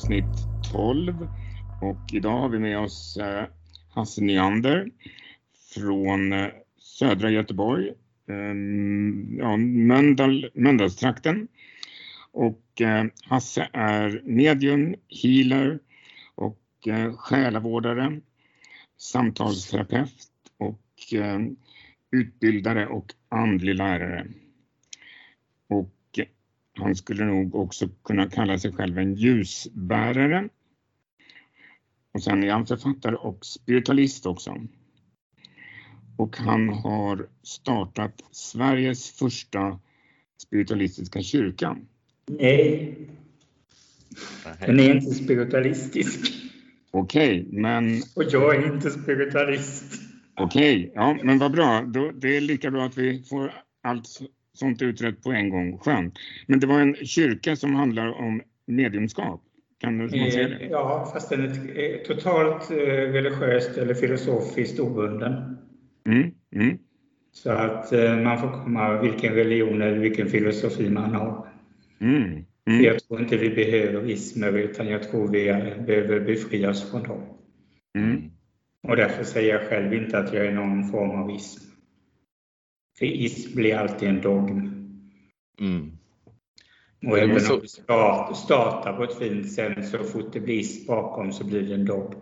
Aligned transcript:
avsnitt 0.00 0.24
12 0.72 1.28
och 1.82 2.12
idag 2.12 2.40
har 2.40 2.48
vi 2.48 2.58
med 2.58 2.78
oss 2.78 3.16
eh, 3.16 3.44
Hasse 3.88 4.20
Nyander 4.20 4.90
från 5.74 6.32
eh, 6.32 6.48
södra 6.78 7.30
Göteborg, 7.30 7.88
eh, 8.28 8.54
ja, 9.38 9.56
Mölndalstrakten. 10.54 11.48
Och 12.32 12.80
eh, 12.80 13.04
Hasse 13.24 13.68
är 13.72 14.22
medium, 14.24 14.94
healer 15.22 15.78
och 16.34 16.88
eh, 16.88 17.16
själavårdare, 17.16 18.20
samtalsterapeut 18.98 20.28
och 20.58 21.14
eh, 21.14 21.40
utbildare 22.10 22.86
och 22.86 23.12
andlig 23.28 23.74
lärare. 23.74 24.26
Han 26.78 26.96
skulle 26.96 27.24
nog 27.24 27.54
också 27.54 27.88
kunna 28.04 28.30
kalla 28.30 28.58
sig 28.58 28.72
själv 28.72 28.98
en 28.98 29.14
ljusbärare. 29.14 30.48
Och 32.14 32.22
sen 32.22 32.44
är 32.44 32.52
han 32.52 32.66
författare 32.66 33.16
och 33.16 33.46
spiritualist 33.46 34.26
också. 34.26 34.56
Och 36.16 36.36
han 36.36 36.68
har 36.68 37.28
startat 37.42 38.22
Sveriges 38.30 39.10
första 39.10 39.80
spiritualistiska 40.42 41.22
kyrka. 41.22 41.76
Nej. 42.26 42.96
Den 44.66 44.80
är 44.80 44.94
inte 44.94 45.14
spiritualistisk. 45.14 46.32
Okej, 46.90 47.40
okay, 47.40 47.60
men... 47.60 48.02
Och 48.16 48.24
jag 48.30 48.56
är 48.56 48.74
inte 48.74 48.90
spiritualist. 48.90 49.84
Okej, 50.36 50.78
okay, 50.78 50.92
ja 50.94 51.18
men 51.24 51.38
vad 51.38 51.52
bra. 51.52 51.82
Då, 51.82 52.10
det 52.10 52.36
är 52.36 52.40
lika 52.40 52.70
bra 52.70 52.84
att 52.84 52.98
vi 52.98 53.22
får 53.22 53.52
allt 53.82 54.20
sånt 54.60 54.82
utrett 54.82 55.22
på 55.22 55.32
en 55.32 55.50
gång. 55.50 55.78
Skönt. 55.78 56.14
Men 56.46 56.60
det 56.60 56.66
var 56.66 56.80
en 56.80 56.94
kyrka 56.94 57.56
som 57.56 57.74
handlar 57.74 58.08
om 58.08 58.42
mediumskap. 58.66 59.42
Kan 59.80 59.96
man 59.96 60.10
säga 60.10 60.48
det? 60.48 60.54
Eh, 60.54 60.70
ja, 60.70 61.10
fast 61.12 61.30
den 61.30 61.44
är 61.76 62.04
totalt 62.04 62.70
eh, 62.70 62.76
religiöst 63.12 63.78
eller 63.78 63.94
filosofiskt 63.94 64.80
obunden. 64.80 65.56
Mm, 66.06 66.30
mm. 66.54 66.78
Så 67.32 67.50
att 67.50 67.92
eh, 67.92 68.16
man 68.16 68.38
får 68.38 68.48
komma 68.48 69.00
vilken 69.02 69.34
religion 69.34 69.82
eller 69.82 69.98
vilken 69.98 70.28
filosofi 70.28 70.90
man 70.90 71.14
har. 71.14 71.46
Mm, 72.00 72.22
mm. 72.68 72.84
Jag 72.84 73.04
tror 73.04 73.20
inte 73.20 73.36
vi 73.36 73.50
behöver 73.50 74.10
ismer 74.10 74.58
utan 74.58 74.86
jag 74.86 75.02
tror 75.02 75.28
vi 75.28 75.44
behöver 75.86 76.20
befrias 76.20 76.90
från 76.90 77.02
dem. 77.02 77.22
Mm. 77.98 78.30
Och 78.88 78.96
därför 78.96 79.24
säger 79.24 79.54
jag 79.54 79.68
själv 79.68 79.94
inte 79.94 80.18
att 80.18 80.32
jag 80.32 80.46
är 80.46 80.52
någon 80.52 80.88
form 80.88 81.10
av 81.10 81.30
ism. 81.30 81.69
För 83.00 83.06
ism 83.06 83.56
blir 83.56 83.76
alltid 83.76 84.08
en 84.08 84.20
dogm. 84.20 84.70
Mm. 85.60 85.92
Och 87.06 87.18
även 87.18 87.40
så... 87.40 87.54
om 87.54 87.60
du 88.28 88.34
startar 88.34 88.92
på 88.92 89.04
ett 89.04 89.18
fint 89.18 89.52
sätt 89.52 89.88
så 89.88 89.98
fort 89.98 90.32
det 90.32 90.40
blir 90.40 90.54
ism 90.54 90.86
bakom 90.86 91.32
så 91.32 91.44
blir 91.44 91.62
det 91.62 91.74
en 91.74 91.84
dogm. 91.84 92.14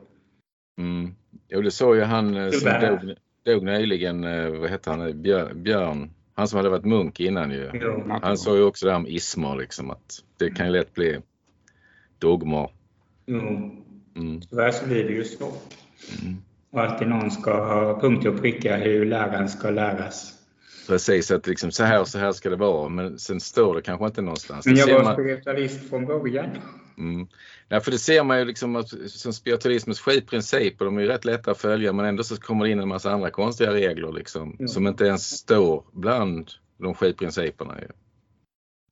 Mm. 0.79 1.15
Jo, 1.49 1.61
det 1.61 1.71
såg 1.71 1.97
ju 1.97 2.03
han 2.03 2.37
eh, 2.37 2.51
som 2.51 2.81
dog, 2.81 3.15
dog 3.45 3.65
nyligen, 3.65 4.25
eh, 4.25 4.51
vad 4.51 4.71
hette 4.71 4.91
han, 4.91 5.23
Björn, 5.63 6.11
han 6.35 6.49
som 6.49 6.57
hade 6.57 6.69
varit 6.69 6.85
munk 6.85 7.21
innan 7.21 7.51
ju. 7.51 7.71
Jo. 7.75 8.19
Han 8.23 8.39
sa 8.39 8.57
ju 8.57 8.63
också 8.63 8.87
det 8.87 8.93
här 8.93 8.99
om 8.99 9.07
ismer 9.07 9.57
liksom 9.57 9.91
att 9.91 10.25
det 10.37 10.51
kan 10.51 10.67
ju 10.67 10.73
lätt 10.73 10.95
bli 10.95 11.19
dogmer. 12.19 12.71
Jo, 13.27 13.39
mm. 14.17 14.41
tyvärr 14.41 14.71
så 14.71 14.87
blir 14.87 15.05
det 15.05 15.13
ju 15.13 15.25
så. 15.25 15.53
Mm. 16.23 16.37
Och 16.71 16.81
alltid 16.81 17.09
någon 17.09 17.31
ska 17.31 17.65
ha 17.65 18.01
punkter 18.01 18.29
och 18.35 18.41
prickar 18.41 18.79
hur 18.79 19.05
läraren 19.05 19.49
ska 19.49 19.71
läras. 19.71 20.38
Precis, 20.89 21.31
att 21.31 21.47
liksom 21.47 21.71
så 21.71 21.85
här 21.85 22.01
och 22.01 22.09
så 22.09 22.19
här 22.19 22.33
ska 22.33 22.51
det 22.51 22.57
vara, 22.57 22.89
men 22.89 23.19
sen 23.19 23.41
står 23.41 23.75
det 23.75 23.83
kanske 23.83 24.07
inte 24.07 24.23
någonstans. 24.23 24.67
Men 24.67 24.77
jag 24.77 24.95
var 24.95 25.05
man... 25.05 25.15
spiritualist 25.15 25.89
från 25.89 26.07
början. 26.07 26.51
Mm. 26.99 27.29
Ja, 27.69 27.81
för 27.81 27.91
det 27.91 27.99
ser 27.99 28.25
man 28.25 28.39
ju 28.39 28.45
liksom 28.45 28.77
att 28.77 28.89
som 29.11 29.33
spiritualismens 29.33 30.01
sju 30.01 30.21
principer, 30.21 30.85
de 30.85 30.97
är 30.97 31.01
ju 31.01 31.07
rätt 31.09 31.25
lätta 31.25 31.51
att 31.51 31.59
följa 31.59 31.93
men 31.93 32.05
ändå 32.07 32.25
så 32.25 32.37
kommer 32.37 32.65
det 32.65 32.71
in 32.71 32.81
en 32.81 32.89
massa 32.89 33.11
andra 33.11 33.31
konstiga 33.31 33.73
regler 33.73 34.13
liksom, 34.13 34.57
Ja. 34.59 34.69
som 34.69 34.87
inte 34.87 35.05
ens 35.05 35.31
står 35.31 35.85
bland 35.93 36.51
de 36.79 36.95
sju 36.95 37.13
principerna. 37.13 37.75
Ju. 37.81 37.89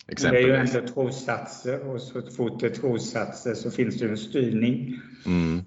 Det 0.07 0.27
är 0.27 0.41
ju 0.41 0.55
ändå 0.55 0.89
trossatser 0.95 1.89
och 1.89 2.01
så 2.01 2.23
fort 2.23 2.61
det 2.61 2.67
är 2.67 2.71
trossatser 2.71 3.55
så 3.55 3.71
finns 3.71 3.99
det 3.99 4.09
en 4.09 4.17
styrning. 4.17 5.01
Mm. 5.27 5.61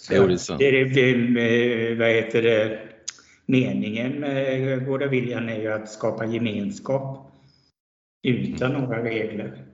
Så 0.00 0.14
Jo, 0.14 0.26
det 0.26 0.32
är 0.32 0.36
sant. 0.36 0.58
det, 0.58 0.84
det, 0.84 1.12
det, 1.12 1.94
vad 1.94 2.08
heter 2.08 2.42
det, 2.42 2.95
meningen 3.46 4.20
med 4.20 4.86
Goda 4.86 5.06
viljan 5.06 5.48
är 5.48 5.60
ju 5.60 5.72
att 5.72 5.90
skapa 5.90 6.26
gemenskap 6.26 7.32
utan 8.22 8.72
några 8.72 9.04
regler. 9.04 9.64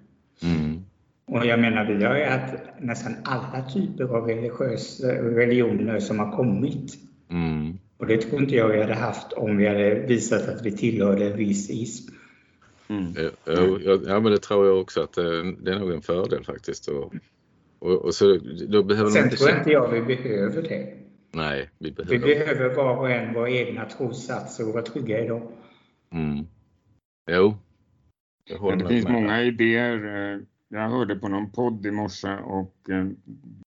Mm. 0.43 0.83
Och 1.27 1.47
jag 1.47 1.61
menar, 1.61 1.85
vi 1.85 2.05
har 2.05 2.17
ju 2.17 2.25
haft 2.25 2.55
nästan 2.81 3.15
alla 3.25 3.69
typer 3.69 4.05
av 4.05 4.27
religiösa 4.27 5.09
religioner 5.09 6.01
som 6.01 6.19
har 6.19 6.37
kommit. 6.37 6.95
Mm. 7.31 7.79
Och 7.99 8.07
det 8.07 8.19
tror 8.19 8.43
inte 8.43 8.55
jag 8.55 8.69
vi 8.69 8.81
hade 8.81 8.95
haft 8.95 9.33
om 9.33 9.57
vi 9.57 9.69
hade 9.69 9.95
visat 9.95 10.49
att 10.49 10.67
vi 10.67 10.73
tillhörde 10.73 11.27
en 11.27 11.37
viss 11.37 11.71
ism. 11.71 12.15
Mm. 12.89 13.15
Jo, 13.17 13.31
jo, 13.47 13.79
ja, 13.85 13.99
ja, 14.07 14.21
men 14.21 14.33
det 14.33 14.39
tror 14.39 14.67
jag 14.67 14.81
också 14.81 15.01
att 15.01 15.13
det, 15.13 15.53
det 15.53 15.71
är 15.71 15.79
nog 15.79 15.93
en 15.93 16.03
fördel 16.03 16.45
faktiskt. 16.45 16.89
Och, 16.89 17.15
och, 17.79 18.05
och 18.05 18.15
så, 18.15 18.39
då 18.69 18.83
behöver 18.83 19.11
man 19.11 19.13
Sen 19.13 19.25
inte 19.25 19.37
tror 19.37 19.51
jag 19.51 19.59
inte 19.59 19.71
jag 19.71 19.89
vi 19.89 20.17
behöver 20.17 20.63
det. 20.63 21.02
Nej, 21.35 21.71
vi 21.79 21.95
Vi 22.09 22.19
behöver... 22.19 22.45
behöver 22.45 22.75
var 22.75 22.97
och 22.97 23.11
en 23.11 23.35
våra 23.35 23.51
egna 23.51 23.85
trossatser 23.85 24.67
och 24.69 24.73
vara 24.75 24.83
trygga 24.85 25.25
i 25.25 25.29
dem. 25.29 25.43
Mm. 26.13 26.47
Jo. 27.31 27.55
Men 28.61 28.79
det 28.79 28.89
finns 28.89 29.05
med. 29.05 29.13
många 29.13 29.43
idéer. 29.43 30.33
eh, 30.35 30.41
Jag 30.69 30.89
hörde 30.89 31.17
på 31.17 31.29
någon 31.29 31.51
podd 31.51 31.87
i 31.87 31.91
morse 31.91 32.29
och 32.45 32.91
eh, 32.91 33.07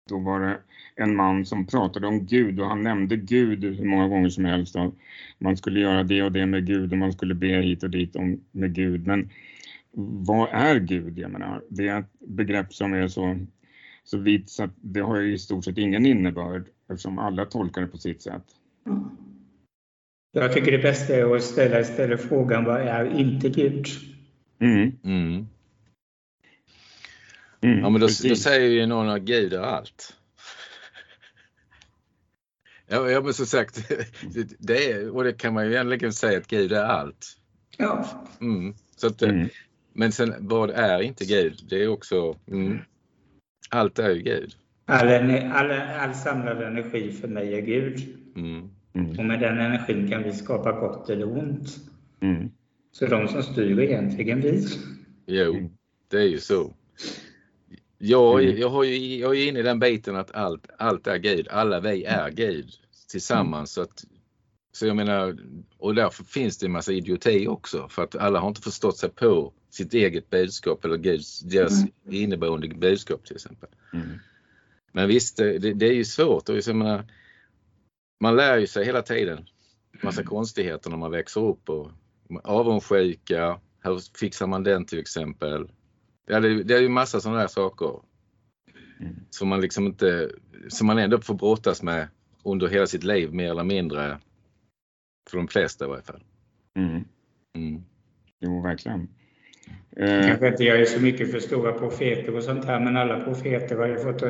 då 0.08 0.18
var 0.18 0.40
det 0.40 0.58
en 0.96 1.16
man 1.16 1.46
som 1.46 1.66
pratade 1.66 2.06
om 2.06 2.26
Gud 2.26 2.60
och 2.60 2.66
han 2.66 2.82
nämnde 2.82 3.16
Gud 3.16 3.64
hur 3.64 3.84
många 3.84 4.08
gånger 4.08 4.28
som 4.28 4.44
helst. 4.44 4.76
Man 5.38 5.56
skulle 5.56 5.80
göra 5.80 6.02
det 6.02 6.22
och 6.22 6.32
det 6.32 6.46
med 6.46 6.66
Gud 6.66 6.92
och 6.92 6.98
man 6.98 7.12
skulle 7.12 7.34
be 7.34 7.46
hit 7.46 7.82
och 7.82 7.90
dit 7.90 8.16
om, 8.16 8.40
med 8.50 8.74
Gud. 8.74 9.06
Men 9.06 9.30
vad 10.26 10.48
är 10.52 10.78
Gud? 10.78 11.18
Jag 11.18 11.30
menar, 11.30 11.62
det 11.68 11.88
är 11.88 12.00
ett 12.00 12.12
begrepp 12.20 12.74
som 12.74 12.92
är 12.92 13.08
så, 13.08 13.38
så 14.04 14.18
vitt 14.18 14.50
så 14.50 14.64
att 14.64 14.74
det 14.80 15.00
har 15.00 15.20
ju 15.20 15.32
i 15.32 15.38
stort 15.38 15.64
sett 15.64 15.78
ingen 15.78 16.06
innebörd 16.06 16.64
eftersom 16.88 17.18
alla 17.18 17.46
tolkar 17.46 17.80
det 17.80 17.86
på 17.86 17.98
sitt 17.98 18.22
sätt. 18.22 18.44
Jag 20.32 20.52
tycker 20.52 20.72
det 20.72 20.78
bästa 20.78 21.14
är 21.14 21.36
att 21.36 21.42
ställa 21.42 21.80
istället 21.80 22.20
frågan 22.28 22.64
vad 22.64 22.80
är 22.80 23.18
inte 23.18 23.48
Gud? 23.48 23.86
Mm, 24.58 24.92
Mm. 25.04 25.46
mm, 27.60 27.78
Ja, 27.80 27.90
men 27.90 28.00
då, 28.00 28.06
då 28.06 28.36
säger 28.36 28.70
ju 28.70 28.86
någon 28.86 29.08
att 29.08 29.22
Gud 29.22 29.52
är 29.52 29.60
allt. 29.60 30.16
Ja, 32.86 33.10
ja 33.10 33.20
men 33.20 33.34
som 33.34 33.46
sagt, 33.46 33.88
det, 34.58 34.90
är, 34.92 35.10
och 35.10 35.24
det 35.24 35.32
kan 35.32 35.54
man 35.54 35.66
ju 35.66 35.72
egentligen 35.72 36.12
säga 36.12 36.38
att 36.38 36.46
Gud 36.46 36.72
är 36.72 36.84
allt. 36.84 37.26
Ja, 37.78 38.26
Mm. 38.40 38.74
Så 38.96 39.06
att, 39.06 39.22
Mm. 39.22 39.48
Men 39.96 40.12
sen 40.12 40.34
vad 40.38 40.70
är 40.70 41.02
inte 41.02 41.24
Gud? 41.24 41.66
Det 41.68 41.82
är 41.82 41.88
också, 41.88 42.38
mm, 42.46 42.78
allt 43.70 43.98
är 43.98 44.10
ju 44.10 44.22
Gud. 44.22 44.54
All, 44.86 45.08
all, 45.52 45.70
all 45.70 46.14
samlad 46.14 46.62
energi 46.62 47.12
för 47.12 47.28
mig 47.28 47.54
är 47.54 47.60
Gud. 47.60 47.98
Mm. 48.36 48.70
Mm, 48.94 49.18
Och 49.18 49.24
med 49.24 49.40
den 49.40 49.58
energin 49.58 50.10
kan 50.10 50.22
vi 50.22 50.32
skapa 50.32 50.72
gott 50.72 51.10
eller 51.10 51.38
ont. 51.38 51.76
mm, 52.20 52.50
Så 52.92 53.06
de 53.06 53.28
som 53.28 53.42
styr 53.42 53.78
är 53.78 53.82
egentligen 53.82 54.40
vi. 54.40 54.66
Jo, 55.26 55.54
Mm. 55.54 55.70
det 56.10 56.16
är 56.16 56.28
ju 56.28 56.38
så. 56.38 56.74
Jag, 57.98 58.42
Mm. 58.44 58.56
jag, 58.56 58.68
har 58.68 58.84
ju, 58.84 59.16
jag 59.18 59.30
är 59.36 59.40
ju 59.40 59.48
inne 59.48 59.58
i 59.58 59.62
den 59.62 59.78
biten 59.78 60.16
att 60.16 60.34
allt, 60.34 60.66
allt 60.78 61.06
är 61.06 61.16
Gud. 61.18 61.48
Alla 61.50 61.80
vi 61.80 62.04
är 62.04 62.30
Gud 62.30 62.70
tillsammans. 63.10 63.72
Så, 63.72 63.82
att, 63.82 64.04
så 64.72 64.86
jag 64.86 64.96
menar, 64.96 65.36
och 65.78 65.94
därför 65.94 66.24
finns 66.24 66.58
det 66.58 66.66
en 66.66 66.72
massa 66.72 66.92
idioti 66.92 67.46
också. 67.48 67.88
För 67.88 68.02
att 68.04 68.16
alla 68.16 68.40
har 68.40 68.48
inte 68.48 68.60
förstått 68.60 68.96
sig 68.98 69.10
på 69.10 69.52
sitt 69.70 69.94
eget 69.94 70.30
budskap 70.30 70.84
eller 70.84 70.96
Guds, 70.96 71.40
deras 71.40 71.84
inneboende 72.10 72.68
budskap 72.68 73.24
till 73.24 73.36
exempel. 73.36 73.68
mm, 73.92 74.08
Men 74.94 75.08
visst, 75.08 75.36
det, 75.36 75.58
det 75.58 75.86
är 75.86 75.92
ju 75.94 76.04
svårt. 76.04 76.48
Och 76.48 76.56
jag 76.56 76.76
menar, 76.76 77.04
man 78.20 78.36
lär 78.36 78.58
ju 78.58 78.66
sig 78.66 78.84
hela 78.84 79.02
tiden 79.02 79.46
massa 80.02 80.22
konstigheter 80.22 80.90
när 80.90 80.96
man 80.96 81.10
växer 81.10 81.40
upp. 81.40 81.68
Och 81.68 81.90
avundsjuka, 82.44 83.60
hur 83.80 84.18
fixar 84.18 84.46
man 84.46 84.64
den 84.64 84.84
till 84.84 84.98
exempel? 84.98 85.70
Ja, 86.26 86.40
det, 86.40 86.62
det 86.62 86.74
är 86.74 86.80
ju 86.80 86.88
massa 86.88 87.20
sådana 87.20 87.40
där 87.40 87.48
saker 87.48 88.00
Mm. 89.00 89.14
som 89.30 89.48
man 89.48 89.60
liksom 89.60 89.86
inte, 89.86 90.30
som 90.68 90.86
man 90.86 90.98
ändå 90.98 91.20
får 91.20 91.34
brottas 91.34 91.82
med 91.82 92.08
under 92.44 92.66
hela 92.68 92.86
sitt 92.86 93.04
liv 93.04 93.32
mer 93.34 93.50
eller 93.50 93.64
mindre. 93.64 94.20
För 95.30 95.36
de 95.36 95.48
flesta 95.48 95.84
i 95.84 95.88
varje 95.88 96.02
fall. 96.02 96.22
mm. 96.74 97.04
Mm. 97.56 97.84
Jo, 98.40 98.62
verkligen. 98.62 99.08
Eh, 99.96 100.26
Kanske 100.28 100.48
inte 100.48 100.64
jag 100.64 100.80
är 100.80 100.84
så 100.84 101.00
mycket 101.00 101.30
för 101.30 101.40
stora 101.40 101.72
profeter 101.72 102.36
och 102.36 102.42
sånt 102.42 102.64
här, 102.64 102.80
men 102.80 102.96
alla 102.96 103.20
profeter 103.24 103.76
har 103.76 103.86
ju 103.86 103.98
fått 103.98 104.22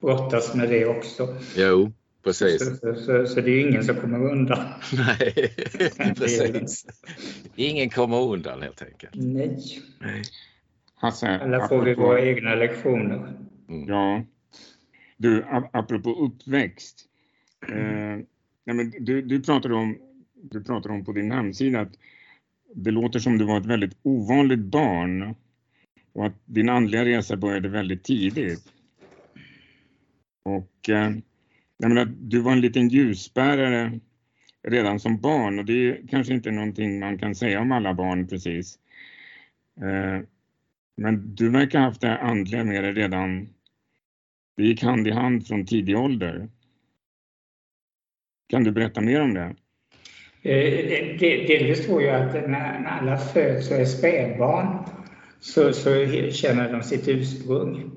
brottas 0.00 0.54
med 0.54 0.68
det 0.68 0.86
också. 0.86 1.28
Jo, 1.56 1.92
precis. 2.24 2.58
Så, 2.64 2.74
så, 2.76 2.94
så, 2.94 3.26
så 3.26 3.40
det 3.40 3.50
är 3.50 3.60
ingen 3.68 3.84
som 3.84 3.96
kommer 3.96 4.30
undan. 4.32 4.58
Nej, 4.96 5.54
precis. 6.16 6.86
Ingen 7.56 7.90
kommer 7.90 8.20
undan 8.32 8.62
helt 8.62 8.82
enkelt. 8.82 9.12
Nej, 9.14 9.58
Hasse, 10.94 11.28
alla 11.28 11.68
får 11.68 11.82
vi 11.82 11.90
apropå- 11.90 12.06
våra 12.08 12.20
egna 12.20 12.54
lektioner. 12.54 13.32
Mm. 13.68 13.88
Ja. 13.88 14.22
Du, 15.16 15.42
ap- 15.42 15.70
apropå 15.72 16.10
uppväxt. 16.10 17.04
Eh, 17.68 17.76
nej 18.64 18.76
men 18.76 18.92
du, 19.00 19.22
du, 19.22 19.42
pratade 19.42 19.74
om, 19.74 19.98
du 20.34 20.64
pratade 20.64 20.94
om 20.94 21.04
på 21.04 21.12
din 21.12 21.30
hemsida 21.32 21.80
att 21.80 21.92
det 22.76 22.90
låter 22.90 23.18
som 23.18 23.38
du 23.38 23.44
var 23.44 23.60
ett 23.60 23.66
väldigt 23.66 23.96
ovanligt 24.02 24.60
barn 24.60 25.34
och 26.12 26.26
att 26.26 26.34
din 26.44 26.68
andliga 26.68 27.04
resa 27.04 27.36
började 27.36 27.68
väldigt 27.68 28.04
tidigt. 28.04 28.72
Och 30.42 30.88
eh, 30.88 31.12
jag 31.76 31.88
menar, 31.88 32.04
du 32.04 32.40
var 32.40 32.52
en 32.52 32.60
liten 32.60 32.88
ljusbärare 32.88 34.00
redan 34.68 35.00
som 35.00 35.20
barn 35.20 35.58
och 35.58 35.64
det 35.64 35.72
är 35.72 36.06
kanske 36.08 36.34
inte 36.34 36.50
någonting 36.50 36.98
man 36.98 37.18
kan 37.18 37.34
säga 37.34 37.60
om 37.60 37.72
alla 37.72 37.94
barn 37.94 38.26
precis. 38.26 38.78
Eh, 39.80 40.22
men 40.96 41.34
du 41.34 41.50
verkar 41.50 41.78
ha 41.78 41.86
haft 41.86 42.00
det 42.00 42.18
andliga 42.18 42.64
med 42.64 42.84
dig 42.84 42.92
redan, 42.92 43.48
det 44.56 44.64
gick 44.66 44.82
hand 44.82 45.08
i 45.08 45.10
hand 45.10 45.46
från 45.46 45.66
tidig 45.66 45.98
ålder. 45.98 46.48
Kan 48.48 48.64
du 48.64 48.72
berätta 48.72 49.00
mer 49.00 49.20
om 49.20 49.34
det? 49.34 49.56
Eh, 50.48 51.18
delvis 51.18 51.86
tror 51.86 52.02
jag 52.02 52.22
att 52.22 52.48
när, 52.48 52.84
alla 52.84 53.16
föds 53.16 53.70
och 53.70 53.76
är 53.76 53.84
spädbarn 53.84 54.78
så, 55.40 55.72
så 55.72 55.90
känner 56.30 56.72
de 56.72 56.82
sitt 56.82 57.08
ursprung. 57.08 57.90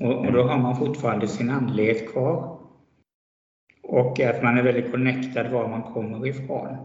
Och, 0.00 0.26
och 0.26 0.32
då 0.32 0.42
har 0.42 0.58
man 0.58 0.76
fortfarande 0.76 1.28
sin 1.28 1.50
andlighet 1.50 2.12
kvar. 2.12 2.58
Och 3.82 4.20
att 4.20 4.42
man 4.42 4.58
är 4.58 4.62
väldigt 4.62 4.90
connectad 4.90 5.50
var 5.50 5.68
man 5.68 5.82
kommer 5.82 6.26
ifrån. 6.26 6.76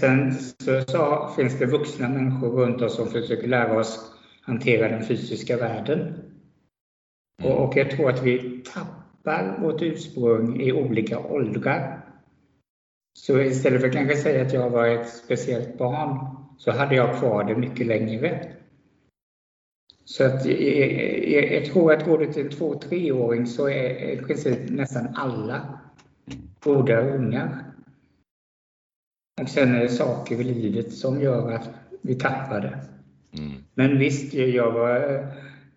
Sen 0.00 0.32
så, 0.34 0.80
så 0.86 1.28
finns 1.36 1.58
det 1.58 1.66
vuxna 1.66 2.08
människor 2.08 2.48
runt 2.48 2.82
oss 2.82 2.96
som 2.96 3.08
försöker 3.08 3.48
lära 3.48 3.78
oss 3.78 4.14
hantera 4.42 4.88
den 4.88 5.02
fysiska 5.02 5.56
världen. 5.56 6.14
Och, 7.42 7.64
och 7.64 7.76
jag 7.76 7.90
tror 7.90 8.10
att 8.10 8.22
vi 8.22 8.62
tappar 8.74 9.58
vårt 9.62 9.82
ursprung 9.82 10.60
i 10.60 10.72
olika 10.72 11.18
åldrar. 11.18 11.99
Så 13.20 13.40
istället 13.40 13.80
för 13.80 13.88
att 13.88 13.94
kanske 13.94 14.16
säga 14.16 14.42
att 14.42 14.52
jag 14.52 14.70
var 14.70 14.86
ett 14.86 15.08
speciellt 15.08 15.78
barn 15.78 16.36
så 16.58 16.70
hade 16.70 16.94
jag 16.94 17.18
kvar 17.18 17.44
det 17.44 17.56
mycket 17.56 17.86
längre. 17.86 18.52
Så 20.04 20.24
att 20.24 20.46
jag, 20.46 20.60
jag, 21.28 21.52
jag 21.52 21.64
tror 21.64 21.92
att 21.92 22.04
går 22.04 22.18
du 22.18 22.32
till 22.32 22.44
en 22.44 22.50
två 22.50 22.74
treåring 22.74 23.46
så 23.46 23.68
är 23.68 24.10
i 24.10 24.16
princip 24.16 24.70
nästan 24.70 25.08
alla 25.14 25.80
goda 26.60 27.00
ungar. 27.00 27.64
Och 29.42 29.48
sen 29.48 29.74
är 29.74 29.80
det 29.80 29.88
saker 29.88 30.40
i 30.40 30.44
livet 30.44 30.92
som 30.92 31.20
gör 31.20 31.52
att 31.52 31.70
vi 32.02 32.14
tappar 32.14 32.60
det. 32.60 32.78
Mm. 33.38 33.52
Men 33.74 33.98
visst, 33.98 34.34
jag 34.34 34.72
var 34.72 35.26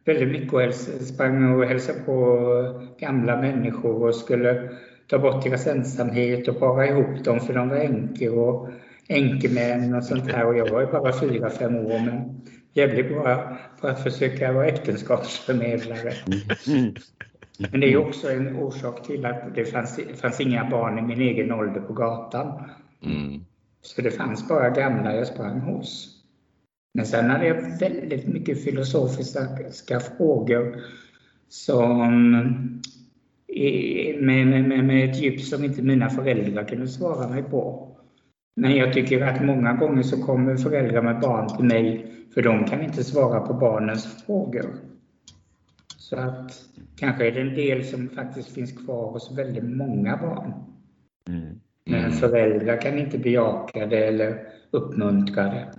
väldigt 0.06 0.42
mycket 0.42 0.54
och 0.54 0.74
sprang 1.06 1.54
och 1.54 1.66
hälsade 1.66 2.00
på 2.00 2.96
gamla 3.00 3.42
människor 3.42 4.08
och 4.08 4.16
skulle 4.16 4.70
ta 5.08 5.20
bort 5.20 5.44
deras 5.44 5.68
ensamhet 5.68 6.48
och 6.48 6.60
para 6.60 6.88
ihop 6.88 7.24
dem 7.24 7.40
för 7.40 7.54
de 7.54 7.70
var 7.70 7.78
änkor 7.78 8.38
och 8.38 8.70
änkemän 9.08 9.96
och 9.96 10.04
sånt 10.04 10.32
här. 10.32 10.46
Och 10.46 10.58
jag 10.58 10.70
var 10.70 10.82
ju 10.82 10.88
bara 10.88 11.20
fyra, 11.20 11.50
fem 11.50 11.76
år 11.76 12.06
men 12.06 12.42
jävligt 12.74 13.10
bra 13.10 13.58
på 13.82 13.88
att 13.88 14.04
försöka 14.04 14.52
vara 14.52 14.68
äktenskapsförmedlare. 14.68 16.14
Mm. 16.68 16.94
Men 17.72 17.80
det 17.80 17.94
är 17.94 17.98
också 17.98 18.32
en 18.32 18.56
orsak 18.56 19.04
till 19.08 19.26
att 19.26 19.56
det 19.56 19.66
fanns, 19.66 20.00
fanns 20.22 20.42
inga 20.42 20.70
barn 20.70 21.00
i 21.00 21.02
min 21.02 21.22
egen 21.22 21.52
ålder 21.52 21.82
på 21.82 21.94
gatan. 21.94 22.70
Mm. 23.06 23.46
Så 23.82 24.02
det 24.02 24.12
fanns 24.12 24.48
bara 24.48 24.70
gamla 24.70 25.16
jag 25.16 25.28
sprang 25.28 25.60
hos. 25.60 26.20
Men 26.94 27.06
sen 27.06 27.30
hade 27.30 27.48
jag 27.48 27.80
väldigt 27.80 28.28
mycket 28.28 28.64
filosofiska 28.64 30.00
frågor 30.00 30.82
som 31.50 32.82
med, 34.20 34.48
med, 34.48 34.86
med, 34.86 35.10
ett 35.10 35.22
djup 35.22 35.42
som 35.42 35.64
inte 35.64 35.82
mina 35.82 36.10
föräldrar 36.10 36.64
kunde 36.64 36.88
svara 36.88 37.30
mig 37.30 37.44
på. 37.44 37.90
Men 38.56 38.76
jag 38.76 38.94
tycker 38.94 39.22
att 39.22 39.46
många 39.46 39.74
gånger 39.74 40.04
så 40.04 40.24
kommer 40.24 40.58
föräldrar 40.58 41.02
med 41.02 41.20
barn 41.20 41.58
till 41.58 41.66
mig 41.66 42.06
för 42.34 42.42
de 42.42 42.66
kan 42.66 42.82
inte 42.82 43.04
svara 43.04 43.40
på 43.40 43.54
barnens 43.54 44.24
frågor. 44.26 44.76
Så 45.98 46.16
att 46.16 46.52
kanske 47.00 47.28
är 47.28 47.32
det 47.32 47.42
en 47.42 47.56
del 47.56 47.84
som 47.84 48.10
faktiskt 48.10 48.54
finns 48.54 48.86
kvar 48.86 49.12
hos 49.12 49.38
väldigt 49.38 49.64
många 49.64 50.18
barn. 50.18 50.54
Mm. 51.30 51.60
Men 51.86 52.00
Mm. 52.00 52.12
föräldrar 52.12 52.82
kan 52.82 53.00
inte 53.00 53.18
bejaka 53.18 53.86
det 53.86 54.06
eller 54.06 54.48
uppmuntra 54.72 55.44
det. 55.44 55.74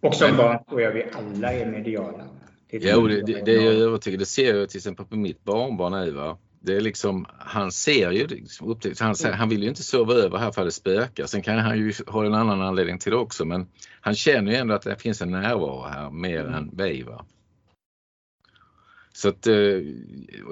Och 0.00 0.14
som 0.14 0.36
barn 0.36 0.64
tror 0.64 0.80
jag 0.80 0.92
vi 0.92 1.04
alla 1.12 1.52
är 1.52 1.70
mediala. 1.70 2.24
Jo, 2.70 3.06
det, 3.06 3.14
jag 3.14 3.26
det, 3.26 3.42
det 3.44 3.56
är 3.56 3.64
jag 3.64 3.74
övertygad 3.74 4.20
Det 4.20 4.26
ser 4.26 4.54
jag 4.54 4.68
till 4.68 4.78
exempel 4.78 5.06
på 5.06 5.16
mitt 5.16 5.44
barnbarn 5.44 5.92
nu. 5.92 6.10
Va? 6.10 6.38
Det 6.60 6.76
är 6.76 6.80
liksom, 6.80 7.26
han 7.38 7.72
ser 7.72 8.10
ju, 8.10 8.26
liksom, 8.26 8.78
han, 9.00 9.16
säger, 9.16 9.34
han 9.34 9.48
vill 9.48 9.62
ju 9.62 9.68
inte 9.68 9.82
sova 9.82 10.14
över 10.14 10.38
här 10.38 10.52
för 10.52 10.64
det 10.64 10.72
spökar. 10.72 11.26
Sen 11.26 11.42
kan 11.42 11.58
han 11.58 11.78
ju 11.78 11.92
ha 12.06 12.26
en 12.26 12.34
annan 12.34 12.62
anledning 12.62 12.98
till 12.98 13.12
det 13.12 13.18
också 13.18 13.44
men 13.44 13.66
han 14.00 14.14
känner 14.14 14.52
ju 14.52 14.58
ändå 14.58 14.74
att 14.74 14.82
det 14.82 14.96
finns 14.96 15.22
en 15.22 15.30
närvaro 15.30 15.82
här 15.82 16.10
mer 16.10 16.44
än 16.44 16.70
vi. 16.76 17.02
Va? 17.02 17.26
Så 19.12 19.28
att 19.28 19.46
eh, 19.46 19.54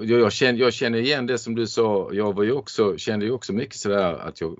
jag, 0.01 0.19
jag, 0.19 0.31
känner, 0.31 0.59
jag 0.59 0.73
känner 0.73 0.99
igen 0.99 1.27
det 1.27 1.37
som 1.37 1.55
du 1.55 1.67
sa. 1.67 2.09
Jag 2.13 2.35
var 2.35 2.43
ju 2.43 2.51
också, 2.51 2.97
kände 2.97 3.25
ju 3.25 3.31
också 3.31 3.53
mycket 3.53 3.75
sådär 3.75 4.13
att 4.13 4.41
jag 4.41 4.59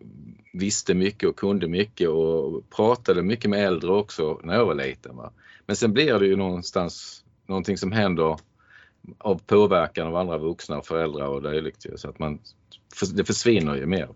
visste 0.53 0.93
mycket 0.93 1.29
och 1.29 1.35
kunde 1.35 1.67
mycket 1.67 2.09
och 2.09 2.69
pratade 2.69 3.21
mycket 3.21 3.49
med 3.49 3.65
äldre 3.67 3.91
också 3.91 4.39
när 4.43 4.53
jag 4.53 4.65
var 4.65 4.75
liten. 4.75 5.15
Va? 5.15 5.31
Men 5.65 5.75
sen 5.75 5.93
blir 5.93 6.19
det 6.19 6.25
ju 6.25 6.35
någonstans 6.35 7.24
någonting 7.47 7.77
som 7.77 7.91
händer 7.91 8.37
av 9.17 9.41
påverkan 9.45 10.07
av 10.07 10.15
andra 10.15 10.37
vuxna 10.37 10.77
och 10.77 10.85
föräldrar 10.85 11.27
och 11.27 11.41
dylikt. 11.41 11.85
Så 11.95 12.09
att 12.09 12.19
man, 12.19 12.39
det 13.15 13.23
försvinner 13.23 13.75
ju 13.75 13.85
mer. 13.85 14.09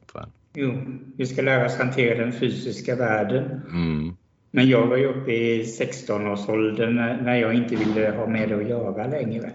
Jo, 0.54 0.74
vi 1.18 1.26
ska 1.26 1.42
lära 1.42 1.66
oss 1.66 1.78
hantera 1.78 2.20
den 2.20 2.32
fysiska 2.32 2.96
världen. 2.96 3.62
Mm. 3.68 4.16
Men 4.52 4.70
jag 4.70 4.88
var 4.88 4.98
ju 4.98 5.06
uppe 5.06 5.32
i 5.32 5.64
16-årsåldern 5.64 6.96
när 6.96 7.22
när 7.22 7.36
jag 7.36 7.54
inte 7.54 7.76
ville 7.76 8.12
ha 8.12 8.28
med 8.28 8.50
det 8.50 8.56
att 8.56 8.70
göra 8.70 9.08
längre. 9.08 9.52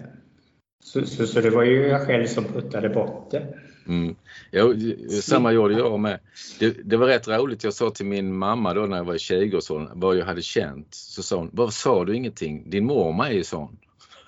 Så, 0.83 1.05
så, 1.05 1.27
så 1.27 1.41
det 1.41 1.49
var 1.49 1.63
ju 1.63 1.87
jag 1.87 2.07
själv 2.07 2.25
som 2.25 2.43
puttade 2.43 2.89
bort 2.89 3.31
det. 3.31 3.55
Mm. 3.87 4.14
Ja, 4.55 4.73
samma 5.21 5.51
gjorde 5.51 5.73
jag 5.73 5.99
med. 5.99 6.19
Det, 6.59 6.77
det 6.83 6.97
var 6.97 7.07
rätt 7.07 7.27
roligt. 7.27 7.63
Jag 7.63 7.73
sa 7.73 7.89
till 7.89 8.05
min 8.05 8.37
mamma 8.37 8.73
då 8.73 8.81
när 8.81 8.97
jag 8.97 9.03
var 9.03 9.13
i 9.13 9.17
20-årsåldern 9.17 9.99
vad 9.99 10.17
jag 10.17 10.25
hade 10.25 10.41
känt. 10.41 10.87
Så 10.91 11.23
sa 11.23 11.37
hon, 11.37 11.49
varför 11.53 11.73
sa 11.73 12.05
du 12.05 12.15
ingenting? 12.15 12.69
Din 12.69 12.85
mormor 12.85 13.25
är 13.25 13.31
ju 13.31 13.43
sån. 13.43 13.77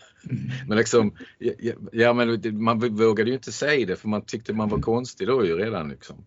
Men 0.67 0.77
liksom, 0.77 1.13
ja, 1.38 1.74
ja, 1.91 2.13
men 2.13 2.63
man 2.63 2.79
vågade 2.79 3.29
ju 3.29 3.36
inte 3.36 3.51
säga 3.51 3.86
det 3.86 3.96
för 3.96 4.07
man 4.07 4.22
tyckte 4.22 4.53
man 4.53 4.69
var 4.69 4.79
konstig 4.79 5.27
då 5.27 5.46
ju 5.46 5.57
redan 5.57 5.89
liksom. 5.89 6.25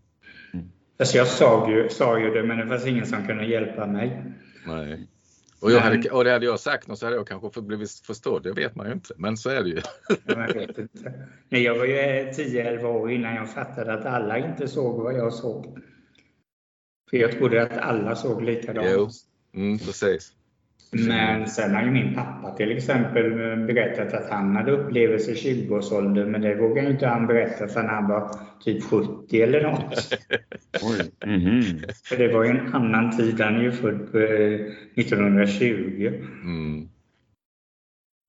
Alltså 0.99 1.17
jag 1.17 1.27
sa 1.27 1.71
ju, 1.71 1.89
sa 1.89 2.19
ju 2.19 2.31
det 2.31 2.43
men 2.43 2.59
det 2.59 2.67
fanns 2.67 2.87
ingen 2.87 3.07
som 3.07 3.27
kunde 3.27 3.47
hjälpa 3.47 3.87
mig. 3.87 4.25
Nej. 4.67 5.09
Och, 5.61 5.73
jag 5.73 5.81
hade, 5.81 6.11
och 6.11 6.25
det 6.25 6.33
hade 6.33 6.47
jag 6.47 6.61
sagt 6.61 6.89
något 6.89 6.99
så 6.99 7.07
hade 7.07 7.17
jag 7.17 7.27
kanske 7.27 7.63
blivit 7.63 7.91
förstådd, 7.91 8.43
det 8.43 8.53
vet 8.53 8.77
man 8.77 8.87
ju 8.87 8.93
inte. 8.93 9.15
Men 9.17 9.37
så 9.37 9.51
är 9.51 9.63
det 9.63 9.69
ju. 9.69 9.81
Jag 10.27 10.55
vet 10.55 10.79
inte. 10.79 11.29
Jag 11.49 11.79
var 11.79 11.85
ju 11.85 11.95
10-11 11.95 12.85
år 12.85 13.11
innan 13.11 13.35
jag 13.35 13.51
fattade 13.51 13.95
att 13.95 14.07
alla 14.07 14.39
inte 14.39 14.69
såg 14.69 15.03
vad 15.03 15.15
jag 15.15 15.33
såg. 15.33 15.79
För 17.11 17.17
jag 17.17 17.33
trodde 17.33 17.63
att 17.63 17.79
alla 17.79 18.17
såg 18.17 18.43
likadant. 18.43 18.89
Jo. 18.91 19.09
Mm, 19.55 19.79
precis. 19.79 20.33
Men 20.93 21.47
sen 21.47 21.75
har 21.75 21.83
ju 21.83 21.91
min 21.91 22.15
pappa 22.15 22.51
till 22.57 22.77
exempel 22.77 23.31
berättat 23.67 24.15
att 24.15 24.31
han 24.31 24.57
hade 24.57 24.73
upplevelser 24.73 25.33
i 25.33 25.35
20-årsåldern 25.35 26.31
men 26.31 26.41
det 26.41 26.55
vågade 26.55 26.91
inte 26.91 27.07
han 27.07 27.27
berätta 27.27 27.69
förrän 27.69 27.89
han 27.89 28.09
var 28.09 28.31
typ 28.65 28.83
70 28.85 29.43
eller 29.43 29.63
något. 29.63 30.15
Mhm. 31.27 31.63
För 32.05 32.17
det 32.17 32.33
var 32.33 32.45
ju 32.45 32.51
en 32.51 32.75
annan 32.75 33.17
tid, 33.17 33.41
han 33.41 33.57
är 33.57 33.63
ju 33.63 33.73
född 33.73 34.15
eh, 34.15 34.67
1920. 34.97 36.13
Mm. 36.45 36.89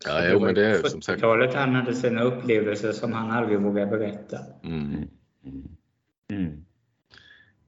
Ja, 0.05 0.21
jo, 0.31 0.39
men 0.39 0.55
det 0.55 0.65
är 0.65 0.83
som 0.83 1.01
sagt. 1.01 1.21
40-talet 1.21 1.53
han 1.53 1.75
hade 1.75 1.93
sina 1.93 2.21
upplevelser 2.23 2.91
som 2.91 3.13
han 3.13 3.31
aldrig 3.31 3.59
vågade 3.59 3.97
berätta. 3.97 4.37
Mm. 4.63 5.07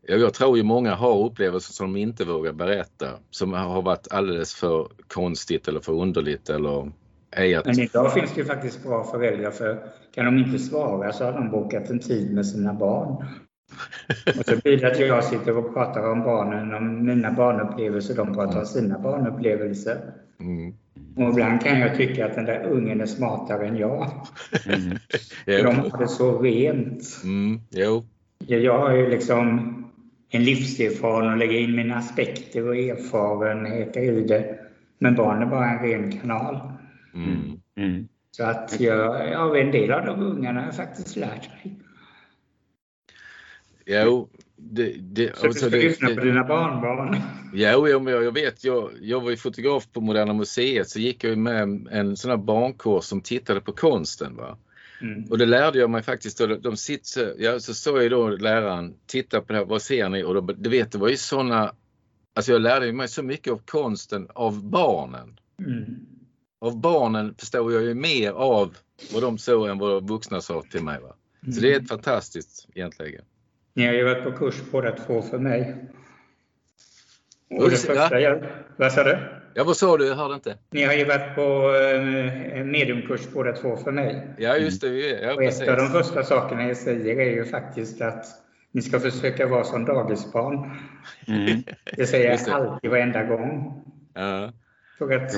Ja, 0.07 0.15
Jag 0.15 0.33
tror 0.33 0.57
ju 0.57 0.63
många 0.63 0.95
har 0.95 1.25
upplevelser 1.25 1.73
som 1.73 1.93
de 1.93 1.99
inte 1.99 2.25
vågar 2.25 2.53
berätta. 2.53 3.07
Som 3.29 3.53
har 3.53 3.81
varit 3.81 4.07
alldeles 4.11 4.53
för 4.53 4.87
konstigt 5.07 5.67
eller 5.67 5.79
för 5.79 5.93
underligt 5.93 6.49
eller 6.49 6.91
är 7.31 7.57
att... 7.57 7.65
Men 7.65 7.79
idag 7.79 8.13
finns 8.13 8.33
det 8.33 8.41
ju 8.41 8.45
faktiskt 8.45 8.83
bra 8.83 9.03
föräldrar 9.03 9.51
för 9.51 9.83
kan 10.15 10.25
de 10.25 10.37
inte 10.37 10.59
svara 10.59 11.13
så 11.13 11.23
har 11.25 11.33
de 11.33 11.51
bokat 11.51 11.89
en 11.89 11.99
tid 11.99 12.33
med 12.33 12.45
sina 12.45 12.73
barn. 12.73 13.25
Och 14.39 14.45
så 14.45 14.57
blir 14.57 14.77
det 14.77 14.91
att 14.91 14.99
jag 14.99 15.23
sitter 15.23 15.57
och 15.57 15.73
pratar 15.73 16.09
om 16.09 16.23
barnen, 16.23 16.73
om 16.73 17.05
mina 17.05 17.31
barnupplevelser, 17.31 18.15
de 18.15 18.33
pratar 18.33 18.59
om 18.59 18.65
sina 18.65 18.99
barnupplevelser. 18.99 19.97
Mm. 20.39 20.73
Och 21.15 21.29
ibland 21.29 21.61
kan 21.61 21.79
jag 21.79 21.95
tycka 21.95 22.25
att 22.25 22.35
den 22.35 22.45
där 22.45 22.63
ungen 22.63 23.01
är 23.01 23.05
smartare 23.05 23.67
än 23.67 23.77
jag. 23.77 24.11
Mm. 24.65 24.97
De 25.45 25.75
har 25.75 25.99
det 25.99 26.07
så 26.07 26.41
rent. 26.41 27.21
Mm. 27.23 27.59
Jo. 27.69 28.05
Jag 28.47 28.79
har 28.79 28.95
ju 28.95 29.09
liksom 29.09 29.82
en 30.35 30.43
livserfarenhet 30.43 31.31
och 31.33 31.37
lägger 31.37 31.59
in 31.59 31.75
mina 31.75 31.95
aspekter 31.95 32.67
och 32.67 32.75
erfarenheter 32.75 34.01
i 34.01 34.23
det. 34.27 34.59
Men 34.97 35.15
barn 35.15 35.41
är 35.41 35.45
bara 35.45 35.69
en 35.69 35.79
ren 35.79 36.19
kanal. 36.19 36.59
Mm. 37.13 37.59
Mm. 37.77 38.07
Så 38.31 38.43
att 38.43 38.79
jag, 38.79 39.33
av 39.33 39.55
en 39.55 39.71
del 39.71 39.91
av 39.91 40.05
de 40.05 40.23
ungarna 40.23 40.59
har 40.59 40.67
jag 40.67 40.75
faktiskt 40.75 41.15
lärt 41.15 41.49
mig. 41.49 41.79
Jo, 43.85 44.29
det, 44.55 44.95
det, 44.99 45.37
så 45.37 45.47
du 45.47 45.53
ska 45.53 45.69
det, 45.69 45.77
lyssna 45.77 46.09
på 46.09 46.21
dina 46.21 46.43
barnbarn? 46.43 47.17
Jo, 47.53 47.87
jo 47.87 47.99
men 47.99 48.13
jag, 48.13 48.23
jag 48.23 48.31
vet, 48.31 48.63
jag, 48.63 48.91
jag 49.01 49.21
var 49.21 49.29
ju 49.29 49.37
fotograf 49.37 49.87
på 49.91 50.01
Moderna 50.01 50.33
Museet 50.33 50.89
så 50.89 50.99
gick 50.99 51.23
jag 51.23 51.37
med 51.37 51.87
en 51.91 52.17
sån 52.17 52.31
här 52.31 52.37
barnkurs 52.37 53.03
som 53.03 53.21
tittade 53.21 53.61
på 53.61 53.71
konsten. 53.71 54.35
Va? 54.35 54.57
Mm. 55.03 55.23
Och 55.29 55.37
det 55.37 55.45
lärde 55.45 55.79
jag 55.79 55.89
mig 55.89 56.03
faktiskt. 56.03 56.37
Då, 56.37 56.47
de 56.47 56.77
sitter, 56.77 57.35
ja, 57.37 57.59
så 57.59 57.73
såg 57.73 58.03
jag 58.03 58.11
då 58.11 58.29
läraren, 58.29 58.93
titta 59.05 59.41
på 59.41 59.53
det 59.53 59.59
här, 59.59 59.65
vad 59.65 59.81
ser 59.81 60.09
ni? 60.09 60.23
Och 60.23 60.33
då, 60.33 60.41
du 60.41 60.69
vet, 60.69 60.91
det 60.91 60.97
var 60.97 61.09
ju 61.09 61.17
såna, 61.17 61.75
alltså 62.33 62.51
jag 62.51 62.61
lärde 62.61 62.93
mig 62.93 63.07
så 63.07 63.23
mycket 63.23 63.53
av 63.53 63.61
konsten 63.65 64.27
av 64.35 64.63
barnen. 64.63 65.39
Mm. 65.59 65.85
Av 66.59 66.81
barnen 66.81 67.35
förstår 67.37 67.73
jag 67.73 67.83
ju 67.83 67.93
mer 67.93 68.31
av 68.31 68.77
vad 69.13 69.23
de 69.23 69.37
såg 69.37 69.67
än 69.67 69.77
vad 69.77 70.07
vuxna 70.07 70.41
sa 70.41 70.61
till 70.71 70.83
mig. 70.83 71.01
Va? 71.01 71.15
Så 71.41 71.47
mm. 71.47 71.61
det 71.61 71.73
är 71.73 71.79
ett 71.79 71.89
fantastiskt 71.89 72.67
egentligen. 72.75 73.25
Ni 73.73 73.85
har 73.85 73.93
ju 73.93 74.03
varit 74.03 74.23
på 74.23 74.31
kurs 74.31 74.55
båda 74.71 74.91
två 74.91 75.21
för 75.21 75.39
mig. 75.39 75.89
Och 77.49 77.69
det 77.69 77.77
första 77.77 78.19
jag, 78.19 78.45
vad 78.77 78.91
sa 78.91 79.03
du? 79.03 79.42
Ja, 79.55 79.63
vad 79.63 79.77
sa 79.77 79.97
du? 79.97 80.07
Jag 80.07 80.15
hörde 80.15 80.33
inte. 80.33 80.57
Ni 80.71 80.83
har 80.83 80.93
ju 80.93 81.05
varit 81.05 81.35
på 81.35 81.75
eh, 81.75 82.65
mediumkurs 82.65 83.21
båda 83.33 83.53
två 83.53 83.77
för 83.77 83.91
mig. 83.91 84.27
Ja, 84.37 84.57
just 84.57 84.81
det. 84.81 85.21
Ja, 85.21 85.33
och 85.33 85.43
ett 85.43 85.69
av 85.69 85.77
de 85.77 85.87
första 85.87 86.23
sakerna 86.23 86.67
jag 86.67 86.77
säger 86.77 87.19
är 87.19 87.31
ju 87.31 87.45
faktiskt 87.45 88.01
att 88.01 88.25
ni 88.71 88.81
ska 88.81 88.99
försöka 88.99 89.47
vara 89.47 89.63
som 89.63 89.85
dagisbarn. 89.85 90.71
Mm. 91.27 91.63
Det 91.97 92.07
säger 92.07 92.29
jag 92.29 92.49
alltid 92.49 92.91
varenda 92.91 93.23
gång. 93.23 93.83
Ja. 94.13 94.51
För 94.97 95.15
att 95.15 95.31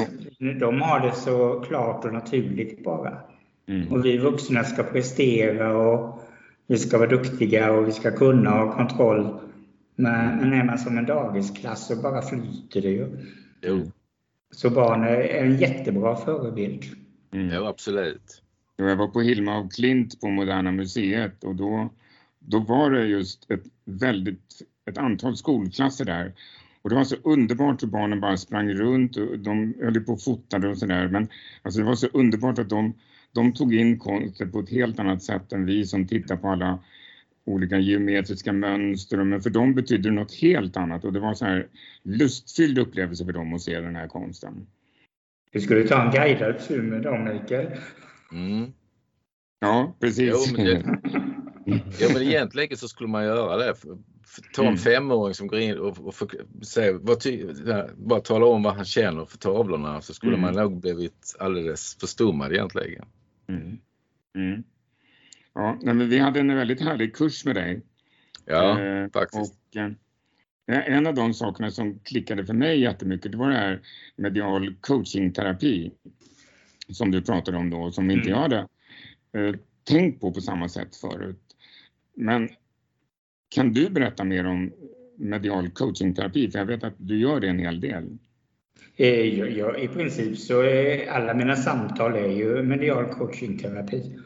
de 0.59 0.81
har 0.81 0.99
det 0.99 1.15
så 1.15 1.63
klart 1.67 2.05
och 2.05 2.13
naturligt 2.13 2.83
bara. 2.83 3.17
Mm. 3.67 3.91
Och 3.91 4.05
vi 4.05 4.17
vuxna 4.17 4.63
ska 4.63 4.83
prestera 4.83 5.77
och 5.77 6.23
vi 6.67 6.77
ska 6.77 6.97
vara 6.97 7.09
duktiga 7.09 7.71
och 7.71 7.87
vi 7.87 7.91
ska 7.91 8.11
kunna 8.11 8.49
ha 8.49 8.71
kontroll. 8.71 9.39
Men, 9.95 10.37
men 10.37 10.53
är 10.53 10.63
man 10.63 10.77
som 10.77 10.97
en 10.97 11.05
dagisklass 11.05 11.87
så 11.87 11.95
bara 11.95 12.21
flyter 12.21 12.81
det 12.81 12.89
ju. 12.89 13.07
Jo. 13.61 13.91
Så 14.55 14.69
barn 14.69 15.03
är 15.03 15.17
en 15.17 15.57
jättebra 15.57 16.15
förebild. 16.15 16.83
Mm. 17.33 17.49
Ja, 17.49 17.67
absolut. 17.67 18.41
Jag 18.77 18.95
var 18.95 19.07
på 19.07 19.21
Hilma 19.21 19.55
av 19.55 19.69
Klint 19.69 20.21
på 20.21 20.27
Moderna 20.27 20.71
Museet 20.71 21.43
och 21.43 21.55
då, 21.55 21.89
då 22.39 22.59
var 22.59 22.91
det 22.91 23.05
just 23.05 23.51
ett 23.51 23.63
väldigt, 23.85 24.61
ett 24.89 24.97
antal 24.97 25.37
skolklasser 25.37 26.05
där. 26.05 26.33
Och 26.81 26.89
det 26.89 26.95
var 26.95 27.03
så 27.03 27.15
underbart 27.23 27.83
hur 27.83 27.87
barnen 27.87 28.19
bara 28.19 28.37
sprang 28.37 28.69
runt 28.69 29.17
och 29.17 29.39
de 29.39 29.73
höll 29.81 29.99
på 29.99 30.13
och 30.13 30.23
fotade 30.23 30.67
och 30.67 30.77
sådär. 30.77 31.07
Men 31.07 31.27
alltså 31.61 31.79
det 31.79 31.85
var 31.85 31.95
så 31.95 32.07
underbart 32.07 32.59
att 32.59 32.69
de, 32.69 32.93
de 33.31 33.53
tog 33.53 33.75
in 33.75 33.99
konsten 33.99 34.51
på 34.51 34.59
ett 34.59 34.69
helt 34.69 34.99
annat 34.99 35.23
sätt 35.23 35.53
än 35.53 35.65
vi 35.65 35.85
som 35.85 36.07
tittar 36.07 36.35
på 36.35 36.47
alla 36.47 36.79
olika 37.45 37.79
geometriska 37.79 38.53
mönster, 38.53 39.23
men 39.23 39.41
för 39.41 39.49
dem 39.49 39.75
betyder 39.75 40.09
det 40.09 40.15
något 40.15 40.33
helt 40.33 40.77
annat 40.77 41.05
och 41.05 41.13
det 41.13 41.19
var 41.19 41.33
så 41.33 41.45
här 41.45 41.67
lustfylld 42.03 42.77
upplevelse 42.77 43.25
för 43.25 43.33
dem 43.33 43.53
att 43.53 43.61
se 43.61 43.79
den 43.79 43.95
här 43.95 44.07
konsten. 44.07 44.67
Du 45.51 45.61
skulle 45.61 45.87
ta 45.87 46.03
en 46.03 46.11
guidad 46.11 46.67
tur 46.67 46.81
med 46.81 47.01
dem, 47.01 47.23
Mikael. 47.23 47.67
Mm. 48.31 48.71
Ja, 49.59 49.95
precis. 49.99 50.33
Jo, 50.33 50.57
men, 50.57 50.65
det, 50.65 50.99
ja, 51.99 52.07
men 52.13 52.21
egentligen 52.21 52.77
så 52.77 52.87
skulle 52.87 53.09
man 53.09 53.23
göra 53.23 53.57
det. 53.57 53.73
Ta 54.53 54.61
en 54.61 54.67
mm. 54.67 54.77
femåring 54.77 55.33
som 55.33 55.47
går 55.47 55.59
in 55.59 55.77
och, 55.77 56.07
och 56.07 56.15
för, 56.15 56.27
säga, 56.61 56.99
vad 57.01 57.19
ty, 57.19 57.45
bara 57.95 58.19
tala 58.19 58.45
om 58.45 58.63
vad 58.63 58.75
han 58.75 58.85
känner 58.85 59.25
för 59.25 59.37
tavlorna 59.37 60.01
så 60.01 60.13
skulle 60.13 60.37
mm. 60.37 60.41
man 60.41 60.53
nog 60.53 60.81
blivit 60.81 61.35
alldeles 61.39 61.97
förstummad 61.99 62.51
egentligen. 62.51 63.05
Mm. 63.47 63.77
Mm. 64.35 64.63
Ja, 65.55 65.79
men 65.81 66.09
vi 66.09 66.19
hade 66.19 66.39
en 66.39 66.55
väldigt 66.55 66.81
härlig 66.81 67.15
kurs 67.15 67.45
med 67.45 67.55
dig. 67.55 67.81
Ja, 68.45 68.81
eh, 68.81 69.09
faktiskt. 69.13 69.57
Och, 69.73 69.77
eh, 69.77 69.91
en 70.67 71.07
av 71.07 71.13
de 71.13 71.33
sakerna 71.33 71.71
som 71.71 71.99
klickade 71.99 72.45
för 72.45 72.53
mig 72.53 72.79
jättemycket, 72.81 73.31
det 73.31 73.37
var 73.37 73.49
det 73.49 73.55
här 73.55 73.81
medial 74.15 74.75
coachingterapi 74.81 75.91
som 76.89 77.11
du 77.11 77.21
pratade 77.21 77.57
om 77.57 77.69
då, 77.69 77.91
som 77.91 78.11
inte 78.11 78.29
mm. 78.29 78.31
jag 78.31 78.41
hade 78.41 78.67
eh, 79.33 79.55
tänkt 79.83 80.21
på 80.21 80.31
på 80.31 80.41
samma 80.41 80.69
sätt 80.69 80.95
förut. 80.95 81.41
Men 82.15 82.49
kan 83.49 83.73
du 83.73 83.89
berätta 83.89 84.23
mer 84.23 84.45
om 84.45 84.71
medial 85.17 85.69
coachingterapi? 85.69 86.51
För 86.51 86.59
jag 86.59 86.65
vet 86.65 86.83
att 86.83 86.95
du 86.97 87.19
gör 87.19 87.39
det 87.39 87.47
en 87.47 87.59
hel 87.59 87.79
del. 87.79 88.17
Eh, 88.95 89.39
ja, 89.39 89.45
ja, 89.45 89.77
I 89.77 89.87
princip 89.87 90.37
så 90.37 90.61
är 90.61 91.09
alla 91.09 91.33
mina 91.33 91.55
samtal 91.55 92.15
är 92.15 92.29
ju 92.29 92.63
medial 92.63 93.05
coachingterapi. 93.05 94.19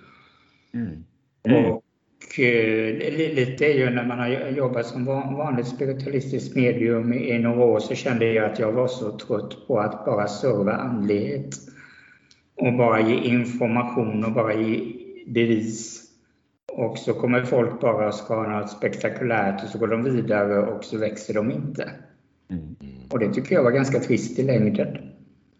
Mm. 0.74 1.04
Mm. 1.44 1.72
Och 1.72 2.40
eh, 2.40 3.14
lite 3.36 3.66
är 3.66 3.78
ju 3.78 3.90
när 3.90 4.06
man 4.06 4.20
har 4.20 4.50
jobbat 4.50 4.86
som 4.86 5.06
vanligt 5.06 5.68
spiritualistiskt 5.68 6.56
medium 6.56 7.14
i 7.14 7.40
några 7.40 7.66
år 7.66 7.80
så 7.80 7.96
kände 7.96 8.34
jag 8.34 8.52
att 8.52 8.60
jag 8.60 8.72
var 8.72 8.88
så 8.88 9.18
trött 9.18 9.68
på 9.68 9.80
att 9.80 10.06
bara 10.06 10.28
serva 10.28 10.74
andlighet. 10.74 11.56
Och 12.56 12.74
bara 12.74 13.02
ge 13.02 13.16
information 13.16 14.26
och 14.26 14.32
bara 14.32 14.54
ge 14.54 14.94
bevis. 15.28 16.06
Och 16.72 16.98
så 16.98 17.14
kommer 17.14 17.44
folk 17.44 17.82
bara 17.82 18.08
och 18.08 18.14
ska 18.14 18.36
ha 18.36 18.60
något 18.60 18.72
spektakulärt 18.72 19.64
och 19.64 19.70
så 19.70 19.78
går 19.78 19.88
de 19.88 20.04
vidare 20.04 20.60
och 20.60 20.84
så 20.84 20.98
växer 20.98 21.34
de 21.34 21.52
inte. 21.52 21.90
Mm. 22.50 22.76
Och 23.12 23.20
det 23.20 23.34
tycker 23.34 23.56
jag 23.56 23.64
var 23.64 23.72
ganska 23.72 24.00
trist 24.00 24.40
i 24.40 24.44
längden. 24.44 24.88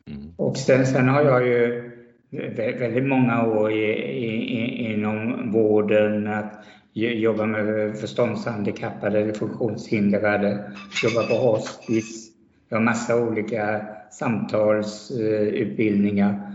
Mm. 0.08 0.34
Och 0.36 0.58
sen, 0.58 0.86
sen 0.86 1.08
har 1.08 1.22
jag 1.22 1.48
ju 1.48 1.92
väldigt 2.32 3.06
många 3.06 3.46
år 3.46 3.72
i, 3.72 3.76
i, 3.76 4.94
inom 4.94 5.52
vården, 5.52 6.28
att 6.28 6.66
jobba 6.94 7.46
med 7.46 8.00
förståndshandikappade 8.00 9.20
eller 9.20 9.34
funktionshindrade, 9.34 10.72
jobba 11.04 11.28
på 11.28 11.34
hospice. 11.34 12.30
Jag 12.70 12.78
har 12.78 12.84
massa 12.84 13.24
olika 13.24 13.86
samtalsutbildningar. 14.12 16.52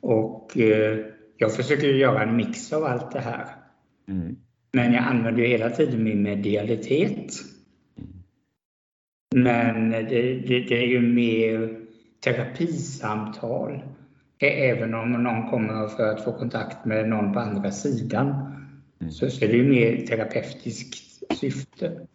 Och 0.00 0.58
eh, 0.58 0.98
jag 1.36 1.54
försöker 1.54 1.86
göra 1.86 2.22
en 2.22 2.36
mix 2.36 2.72
av 2.72 2.84
allt 2.84 3.10
det 3.10 3.20
här. 3.20 3.46
Mm. 4.08 4.36
Men 4.72 4.92
jag 4.92 5.04
använder 5.04 5.42
ju 5.42 5.48
hela 5.48 5.70
tiden 5.70 6.04
min 6.04 6.22
medialitet. 6.22 7.32
Men 9.34 9.90
det, 9.90 10.02
det, 10.46 10.60
det 10.60 10.84
är 10.84 10.86
ju 10.86 11.00
mer 11.00 11.80
terapisamtal 12.24 13.82
Även 14.38 14.94
om 14.94 15.12
någon 15.12 15.50
kommer 15.50 15.88
för 15.88 16.14
att 16.14 16.24
få 16.24 16.32
kontakt 16.32 16.84
med 16.84 17.08
någon 17.08 17.32
på 17.32 17.40
andra 17.40 17.70
sidan 17.70 18.26
mm. 19.00 19.12
så 19.12 19.26
är 19.26 19.48
det 19.48 19.56
ju 19.56 19.68
mer 19.68 20.06
terapeutiskt 20.06 20.96
syfte. 21.36 22.06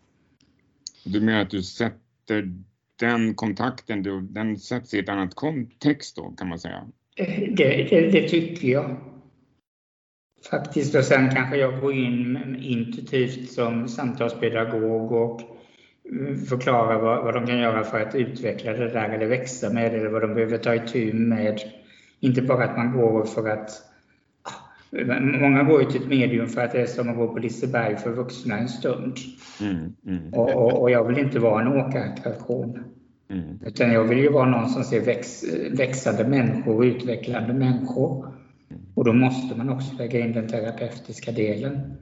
Du 1.05 1.21
menar 1.21 1.41
att 1.41 1.49
du 1.49 1.63
sätter 1.63 2.53
den 2.99 3.35
kontakten, 3.35 4.03
den 4.33 4.57
sätts 4.57 4.93
i 4.93 4.99
ett 4.99 5.09
annat 5.09 5.35
kontext 5.35 6.15
då 6.15 6.31
kan 6.31 6.49
man 6.49 6.59
säga? 6.59 6.87
Eh, 7.15 7.53
det, 7.55 7.87
det, 7.89 8.11
det 8.11 8.29
tycker 8.29 8.67
jag. 8.67 8.95
Faktiskt 10.49 10.95
och 10.95 11.03
sen 11.03 11.29
kanske 11.29 11.57
jag 11.57 11.81
går 11.81 11.93
in 11.93 12.55
intuitivt 12.61 13.51
som 13.51 13.87
samtalspedagog 13.87 15.11
och 15.11 15.41
mm, 16.09 16.37
förklarar 16.45 17.01
vad, 17.01 17.23
vad 17.23 17.33
de 17.33 17.47
kan 17.47 17.59
göra 17.59 17.83
för 17.83 18.01
att 18.01 18.15
utveckla 18.15 18.73
det 18.73 18.89
där 18.89 19.09
eller 19.09 19.25
växa 19.25 19.73
med 19.73 19.91
det 19.91 19.97
eller 19.97 20.09
vad 20.09 20.21
de 20.21 20.33
behöver 20.33 20.57
ta 20.57 20.75
itu 20.75 21.13
med 21.13 21.61
inte 22.21 22.41
bara 22.41 22.63
att 22.63 22.77
man 22.77 22.91
går 22.91 23.23
för 23.23 23.49
att 23.49 23.69
ah, 24.43 25.19
Många 25.19 25.63
går 25.63 25.81
ju 25.81 25.89
till 25.89 26.01
ett 26.01 26.07
medium 26.07 26.47
för 26.47 26.61
att 26.61 26.71
det 26.71 26.81
är 26.81 26.85
som 26.85 27.09
att 27.09 27.15
gå 27.15 27.27
på 27.27 27.39
Liseberg 27.39 27.97
för 27.97 28.11
vuxna 28.11 28.57
en 28.57 28.69
stund. 28.69 29.17
Mm, 29.61 29.93
mm. 30.07 30.33
Och, 30.33 30.49
och, 30.49 30.81
och, 30.81 30.91
jag 30.91 31.07
vill 31.07 31.19
inte 31.19 31.39
vara 31.39 31.61
en 31.61 31.67
åkattraktion. 31.67 32.83
Mm. 33.29 33.59
Utan 33.65 33.91
jag 33.91 34.03
vill 34.03 34.17
ju 34.17 34.29
vara 34.29 34.49
någon 34.49 34.69
som 34.69 34.83
ser 34.83 35.01
väx, 35.01 35.43
växande 35.71 36.27
människor 36.27 36.75
och 36.75 36.81
utvecklande 36.81 37.53
människor. 37.53 38.33
Och 38.95 39.05
då 39.05 39.13
måste 39.13 39.57
man 39.57 39.69
också 39.69 39.95
lägga 39.95 40.19
in 40.19 40.33
den 40.33 40.47
terapeutiska 40.47 41.31
delen. 41.31 41.97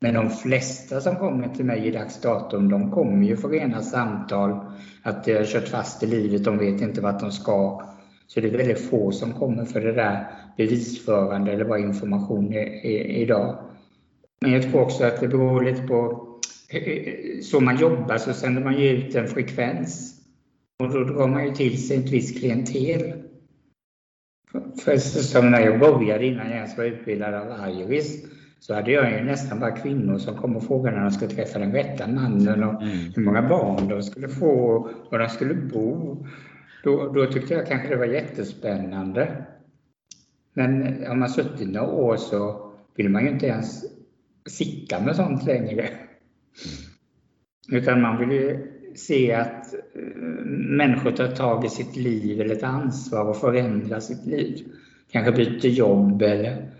Men 0.00 0.14
de 0.14 0.30
flesta 0.30 1.00
som 1.00 1.16
kommer 1.16 1.48
till 1.48 1.64
mig 1.64 1.86
i 1.86 1.90
dags 1.90 2.20
datum, 2.20 2.70
de 2.70 2.90
kommer 2.90 3.26
ju 3.26 3.36
för 3.36 3.48
rena 3.48 3.82
samtal. 3.82 4.66
Att 5.02 5.24
de 5.24 5.34
har 5.34 5.44
kört 5.44 5.68
fast 5.68 6.02
i 6.02 6.06
livet, 6.06 6.44
de 6.44 6.58
vet 6.58 6.80
inte 6.80 7.00
vart 7.00 7.20
de 7.20 7.32
ska. 7.32 7.82
Så 8.34 8.40
det 8.40 8.48
är 8.48 8.56
väldigt 8.56 8.90
få 8.90 9.12
som 9.12 9.32
kommer 9.32 9.64
för 9.64 9.80
det 9.80 9.92
där 9.92 10.26
bevisförande 10.56 11.52
eller 11.52 11.64
bara 11.64 11.78
information 11.78 12.52
idag. 12.52 13.58
Men 14.40 14.52
jag 14.52 14.62
tror 14.62 14.80
också 14.80 15.04
att 15.04 15.20
det 15.20 15.28
beror 15.28 15.64
lite 15.64 15.82
på 15.82 16.28
så 17.42 17.60
man 17.60 17.76
jobbar 17.76 18.18
så 18.18 18.32
sänder 18.32 18.64
man 18.64 18.80
ju 18.80 18.88
ut 18.88 19.14
en 19.14 19.28
frekvens. 19.28 20.20
Och 20.78 20.92
då 20.92 21.04
drar 21.04 21.28
man 21.28 21.44
ju 21.46 21.54
till 21.54 21.88
sig 21.88 21.96
ett 21.96 22.10
visst 22.10 22.38
klientel. 22.38 23.12
För 24.84 24.96
som 24.96 25.50
när 25.50 25.60
jag 25.60 25.80
började 25.80 26.26
innan 26.26 26.46
jag 26.46 26.56
ens 26.56 26.78
var 26.78 26.84
utbildad 26.84 27.34
av 27.34 27.68
Iris 27.68 28.24
så 28.60 28.74
hade 28.74 28.90
jag 28.90 29.12
ju 29.12 29.24
nästan 29.24 29.60
bara 29.60 29.76
kvinnor 29.76 30.18
som 30.18 30.36
kom 30.36 30.56
och 30.56 30.66
frågade 30.66 30.96
när 30.96 31.04
de 31.04 31.10
skulle 31.10 31.30
träffa 31.30 31.58
den 31.58 31.72
rätta 31.72 32.06
mannen 32.06 32.64
och 32.64 32.82
mm. 32.82 33.12
hur 33.16 33.22
många 33.22 33.48
barn 33.48 33.88
de 33.88 34.02
skulle 34.02 34.28
få 34.28 34.50
och 34.50 34.90
var 35.10 35.18
de 35.18 35.28
skulle 35.28 35.54
bo. 35.54 36.16
Då, 36.82 37.12
då 37.12 37.26
tyckte 37.26 37.54
jag 37.54 37.66
kanske 37.66 37.88
det 37.88 37.96
var 37.96 38.06
jättespännande. 38.06 39.46
Men 40.52 40.98
om 41.10 41.18
man 41.18 41.28
suttit 41.28 41.68
några 41.68 41.86
år 41.90 42.16
så 42.16 42.72
vill 42.96 43.08
man 43.08 43.22
ju 43.24 43.30
inte 43.30 43.46
ens 43.46 43.84
sitta 44.46 45.00
med 45.00 45.16
sånt 45.16 45.46
längre. 45.46 45.88
Utan 47.72 48.00
man 48.00 48.18
vill 48.18 48.30
ju 48.30 48.72
se 48.94 49.34
att 49.34 49.74
eh, 49.74 50.00
människor 50.46 51.10
tar 51.10 51.28
tag 51.28 51.64
i 51.64 51.68
sitt 51.68 51.96
liv 51.96 52.40
eller 52.40 52.54
tar 52.54 52.68
ansvar 52.68 53.24
och 53.24 53.36
förändrar 53.36 54.00
sitt 54.00 54.26
liv. 54.26 54.66
Kanske 55.12 55.32
byter 55.32 55.66
jobb 55.66 56.22
eller 56.22 56.70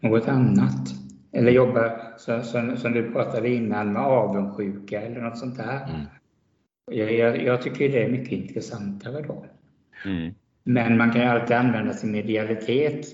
något 0.00 0.28
annat. 0.28 0.88
Eller 1.32 1.50
jobbar, 1.50 2.02
så, 2.18 2.42
som, 2.42 2.76
som 2.76 2.92
du 2.92 3.12
pratade 3.12 3.48
innan, 3.48 3.92
med 3.92 4.02
avundsjuka 4.02 5.00
eller 5.00 5.20
något 5.20 5.38
sånt 5.38 5.56
där. 5.56 5.88
Mm. 5.88 6.06
Jag, 6.90 7.12
jag, 7.12 7.42
jag, 7.42 7.62
tycker 7.62 7.88
det 7.88 8.02
är 8.02 8.08
mycket 8.08 8.32
intressantare 8.32 9.22
då. 9.22 9.44
Mm. 10.04 10.34
Men 10.64 10.96
man 10.96 11.12
kan 11.12 11.20
ju 11.20 11.26
alltid 11.26 11.56
använda 11.56 11.92
sin 11.92 12.12
medialitet. 12.12 13.06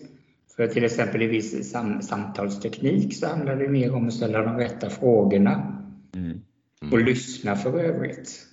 För 0.56 0.66
till 0.66 0.84
exempel 0.84 1.22
i 1.22 1.26
viss 1.26 1.70
sam 1.70 2.02
samtalsteknik 2.02 3.14
så 3.14 3.26
handlar 3.26 3.56
det 3.56 3.68
mer 3.68 3.94
om 3.94 4.06
att 4.06 4.14
ställa 4.14 4.42
de 4.42 4.56
rätta 4.56 4.90
frågorna. 4.90 5.82
Mm. 6.14 6.40
Mm. 6.82 6.92
Och 6.92 7.00
lyssna 7.00 7.56
för 7.56 7.80
övrigt. 7.80 8.46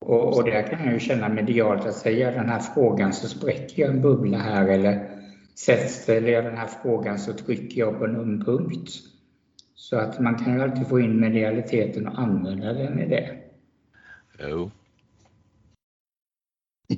Och, 0.00 0.36
och 0.36 0.44
där 0.44 0.62
kan 0.62 0.84
jag 0.84 0.92
ju 0.92 1.00
känna 1.00 1.28
medialt 1.28 1.86
att 1.86 1.94
säga 1.94 2.30
den 2.30 2.48
här 2.48 2.60
frågan 2.60 3.12
så 3.12 3.28
spräcker 3.28 3.82
jag 3.82 3.90
en 3.90 4.02
bubbla 4.02 4.38
här 4.38 4.68
eller 4.68 5.08
ställer 5.88 6.32
jag 6.32 6.44
den 6.44 6.56
här 6.56 6.70
frågan 6.82 7.18
så 7.18 7.32
trycker 7.32 7.80
jag 7.80 7.98
på 7.98 8.04
en 8.04 8.16
öm 8.16 8.44
punkt. 8.44 8.90
Så 9.74 9.96
att 9.96 10.20
man 10.20 10.38
kan 10.38 10.54
ju 10.54 10.62
alltid 10.62 10.86
få 10.86 11.00
in 11.00 11.20
medialiteten 11.20 12.06
och 12.06 12.18
använda 12.18 12.72
den 12.72 12.98
i 12.98 13.08
det. 13.08 13.41
Jo. 14.42 14.70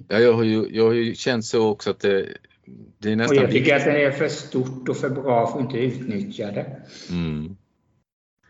Ja, 0.08 0.18
jag, 0.18 0.32
har 0.32 0.44
ju, 0.44 0.68
jag 0.70 0.84
har 0.84 0.92
ju 0.92 1.14
känt 1.14 1.44
så 1.44 1.68
också 1.68 1.90
att 1.90 2.00
det, 2.00 2.36
det 2.98 3.12
är 3.12 3.16
nästan... 3.16 3.38
Och 3.38 3.44
jag 3.44 3.50
tycker 3.50 3.76
att 3.76 3.84
det 3.84 4.04
är 4.04 4.10
för 4.10 4.28
stort 4.28 4.88
och 4.88 4.96
för 4.96 5.10
bra 5.10 5.46
för 5.46 5.58
att 5.58 5.64
inte 5.64 5.78
utnyttja 5.78 6.50
det. 6.50 6.82
Mm. 7.10 7.56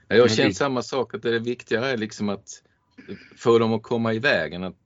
Ja, 0.08 0.16
jag 0.16 0.22
har 0.22 0.28
känt 0.28 0.56
samma 0.56 0.82
sak, 0.82 1.14
att 1.14 1.22
det 1.22 1.38
viktigare 1.38 1.86
är 1.86 1.96
liksom 1.96 2.28
att 2.28 2.48
få 3.36 3.58
dem 3.58 3.72
att 3.72 3.82
komma 3.82 4.12
i 4.12 4.18
vägen, 4.18 4.64
att 4.64 4.76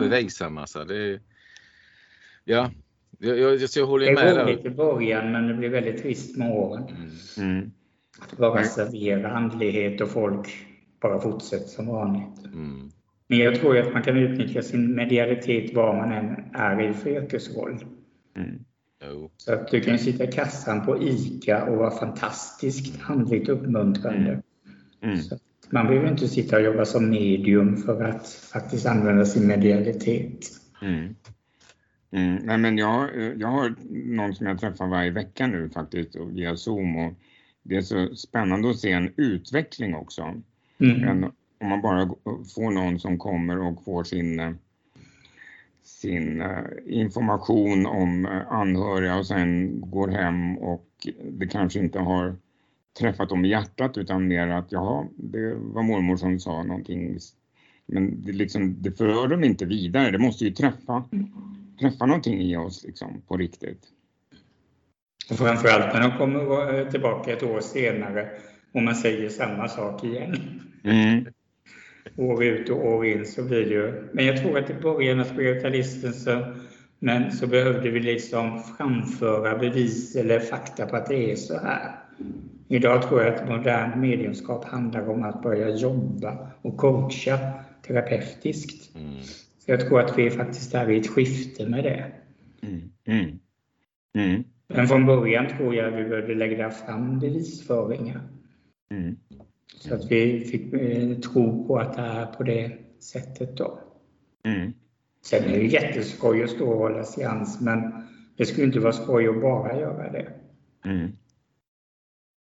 bevisa 0.00 0.46
en 0.46 0.52
massa. 0.52 0.84
Det, 0.84 1.20
ja, 2.44 2.70
jag, 3.18 3.38
jag, 3.38 3.60
jag 3.76 3.86
håller 3.86 4.14
med. 4.14 4.24
Det 4.24 4.40
är 4.40 4.44
roligt 4.44 4.64
i 4.64 4.70
början 4.70 5.32
men 5.32 5.48
det 5.48 5.54
blir 5.54 5.68
väldigt 5.68 6.02
trist 6.02 6.36
med 6.36 6.52
åren. 6.52 6.84
Mm. 7.36 7.50
mm. 7.50 7.72
Att 8.20 8.38
bara 8.38 8.64
servera 8.64 9.30
andlighet 9.30 10.00
och 10.00 10.10
folk 10.10 10.66
bara 11.00 11.20
fortsätter 11.20 11.68
som 11.68 11.86
vanligt. 11.86 12.44
Mm. 12.44 12.90
Men 13.28 13.38
jag 13.38 13.54
tror 13.54 13.78
att 13.78 13.92
man 13.92 14.02
kan 14.02 14.16
utnyttja 14.16 14.62
sin 14.62 14.94
medialitet 14.94 15.74
var 15.74 15.96
man 15.96 16.12
än 16.12 16.44
är 16.52 16.90
i 16.90 16.94
för 16.94 17.10
yrkesroll. 17.10 17.84
Mm. 18.36 18.58
Så 19.36 19.52
att 19.52 19.70
du 19.70 19.80
kan 19.80 19.98
sitta 19.98 20.24
i 20.24 20.32
kassan 20.32 20.86
på 20.86 21.02
ICA 21.02 21.64
och 21.64 21.76
vara 21.76 21.90
fantastiskt 21.90 23.00
andligt 23.02 23.48
uppmuntrande. 23.48 24.42
Mm. 25.02 25.16
Så 25.16 25.38
man 25.70 25.86
behöver 25.86 26.10
inte 26.10 26.28
sitta 26.28 26.56
och 26.56 26.62
jobba 26.62 26.84
som 26.84 27.10
medium 27.10 27.76
för 27.76 28.04
att 28.04 28.28
faktiskt 28.28 28.86
använda 28.86 29.24
sin 29.24 29.46
medialitet. 29.46 30.46
Mm. 30.82 31.14
Mm. 32.10 32.36
Nej, 32.36 32.58
men 32.58 32.78
jag, 32.78 33.10
jag 33.36 33.48
har 33.48 33.74
någon 34.16 34.34
som 34.34 34.46
jag 34.46 34.60
träffar 34.60 34.86
varje 34.86 35.10
vecka 35.10 35.46
nu 35.46 35.70
faktiskt 35.70 36.16
via 36.16 36.56
Zoom 36.56 36.96
och 36.96 37.12
det 37.62 37.76
är 37.76 37.82
så 37.82 38.16
spännande 38.16 38.70
att 38.70 38.78
se 38.78 38.92
en 38.92 39.12
utveckling 39.16 39.94
också. 39.94 40.34
Mm. 40.78 41.08
En, 41.08 41.32
om 41.60 41.68
man 41.68 41.80
bara 41.80 42.06
får 42.54 42.70
någon 42.70 43.00
som 43.00 43.18
kommer 43.18 43.58
och 43.58 43.84
får 43.84 44.04
sin, 44.04 44.58
sin 45.82 46.40
eh, 46.40 46.64
information 46.86 47.86
om 47.86 48.26
eh, 48.26 48.52
anhöriga 48.52 49.16
och 49.16 49.26
sen 49.26 49.80
går 49.80 50.08
hem 50.08 50.58
och 50.58 50.86
det 51.22 51.46
kanske 51.46 51.78
inte 51.78 51.98
har 51.98 52.36
träffat 52.98 53.28
dem 53.28 53.44
i 53.44 53.48
hjärtat 53.48 53.98
utan 53.98 54.28
mer 54.28 54.48
att 54.48 54.72
ja, 54.72 55.06
det 55.16 55.54
var 55.54 55.82
mormor 55.82 56.16
som 56.16 56.40
sa 56.40 56.62
någonting. 56.62 57.18
Men 57.86 58.22
det, 58.22 58.32
liksom, 58.32 58.82
det 58.82 58.98
för 58.98 59.28
dem 59.28 59.44
inte 59.44 59.64
vidare, 59.64 60.10
det 60.10 60.18
måste 60.18 60.44
ju 60.44 60.50
träffa, 60.50 61.04
träffa 61.80 62.06
någonting 62.06 62.40
i 62.40 62.56
oss 62.56 62.84
liksom, 62.84 63.22
på 63.28 63.36
riktigt. 63.36 63.82
Och 65.30 65.36
framförallt 65.36 65.94
när 65.94 66.08
de 66.08 66.18
kommer 66.18 66.90
tillbaka 66.90 67.32
ett 67.32 67.42
år 67.42 67.60
senare 67.60 68.28
och 68.72 68.82
man 68.82 68.94
säger 68.94 69.28
samma 69.28 69.68
sak 69.68 70.04
igen. 70.04 70.60
Mm. 70.84 71.26
År 72.16 72.44
ut 72.44 72.68
och 72.68 72.86
år 72.86 73.06
in 73.06 73.26
så 73.26 73.42
blir 73.42 73.64
det 73.64 73.74
ju... 73.74 74.08
Men 74.12 74.26
jag 74.26 74.42
tror 74.42 74.58
att 74.58 74.70
i 74.70 74.74
början 74.74 75.20
av 75.20 75.24
spiritualisten 75.24 76.12
så, 76.12 76.54
men 76.98 77.32
så 77.32 77.46
behövde 77.46 77.90
vi 77.90 78.00
liksom 78.00 78.62
framföra 78.62 79.58
bevis 79.58 80.16
eller 80.16 80.40
fakta 80.40 80.86
på 80.86 80.96
att 80.96 81.06
det 81.06 81.32
är 81.32 81.36
så 81.36 81.58
här. 81.58 81.96
Idag 82.68 83.02
tror 83.02 83.22
jag 83.22 83.34
att 83.34 83.48
modern 83.48 84.00
mediumskap 84.00 84.64
handlar 84.64 85.08
om 85.08 85.22
att 85.22 85.42
börja 85.42 85.68
jobba 85.68 86.50
och 86.62 86.76
coacha 86.76 87.38
terapeutiskt. 87.86 88.96
Mm. 88.96 89.22
Så 89.58 89.70
jag 89.70 89.80
tror 89.80 90.00
att 90.00 90.18
vi 90.18 90.30
faktiskt 90.30 90.74
är 90.74 90.90
i 90.90 90.98
ett 90.98 91.10
skifte 91.10 91.68
med 91.68 91.84
det. 91.84 92.12
Mm. 92.62 92.90
Mm. 93.06 93.38
mm. 94.14 94.44
Men 94.68 94.88
från 94.88 95.06
början 95.06 95.46
tror 95.56 95.74
jag 95.74 95.88
att 95.88 96.00
vi 96.00 96.04
behövde 96.04 96.34
lägga 96.34 96.70
fram 96.70 97.18
bevisföringar. 97.18 98.20
Så 99.76 99.94
att 99.94 100.10
vi 100.10 100.44
fick 100.44 100.72
eh, 100.72 101.18
tro 101.18 101.66
på 101.66 101.78
att 101.78 101.96
det 101.96 102.02
är 102.02 102.26
på 102.26 102.42
det 102.42 102.72
sättet 103.00 103.56
då. 103.56 103.80
Mm. 104.44 104.72
Sen 105.24 105.44
är 105.44 105.58
det 105.58 105.64
jätteskoj 105.64 106.42
att 106.42 106.50
stå 106.50 106.70
och 106.70 106.78
hålla 106.78 107.04
seans 107.04 107.60
men 107.60 107.92
det 108.36 108.46
skulle 108.46 108.66
inte 108.66 108.80
vara 108.80 108.92
skoj 108.92 109.28
att 109.28 109.40
bara 109.40 109.80
göra 109.80 110.12
det. 110.12 110.32
Mm. 110.84 111.12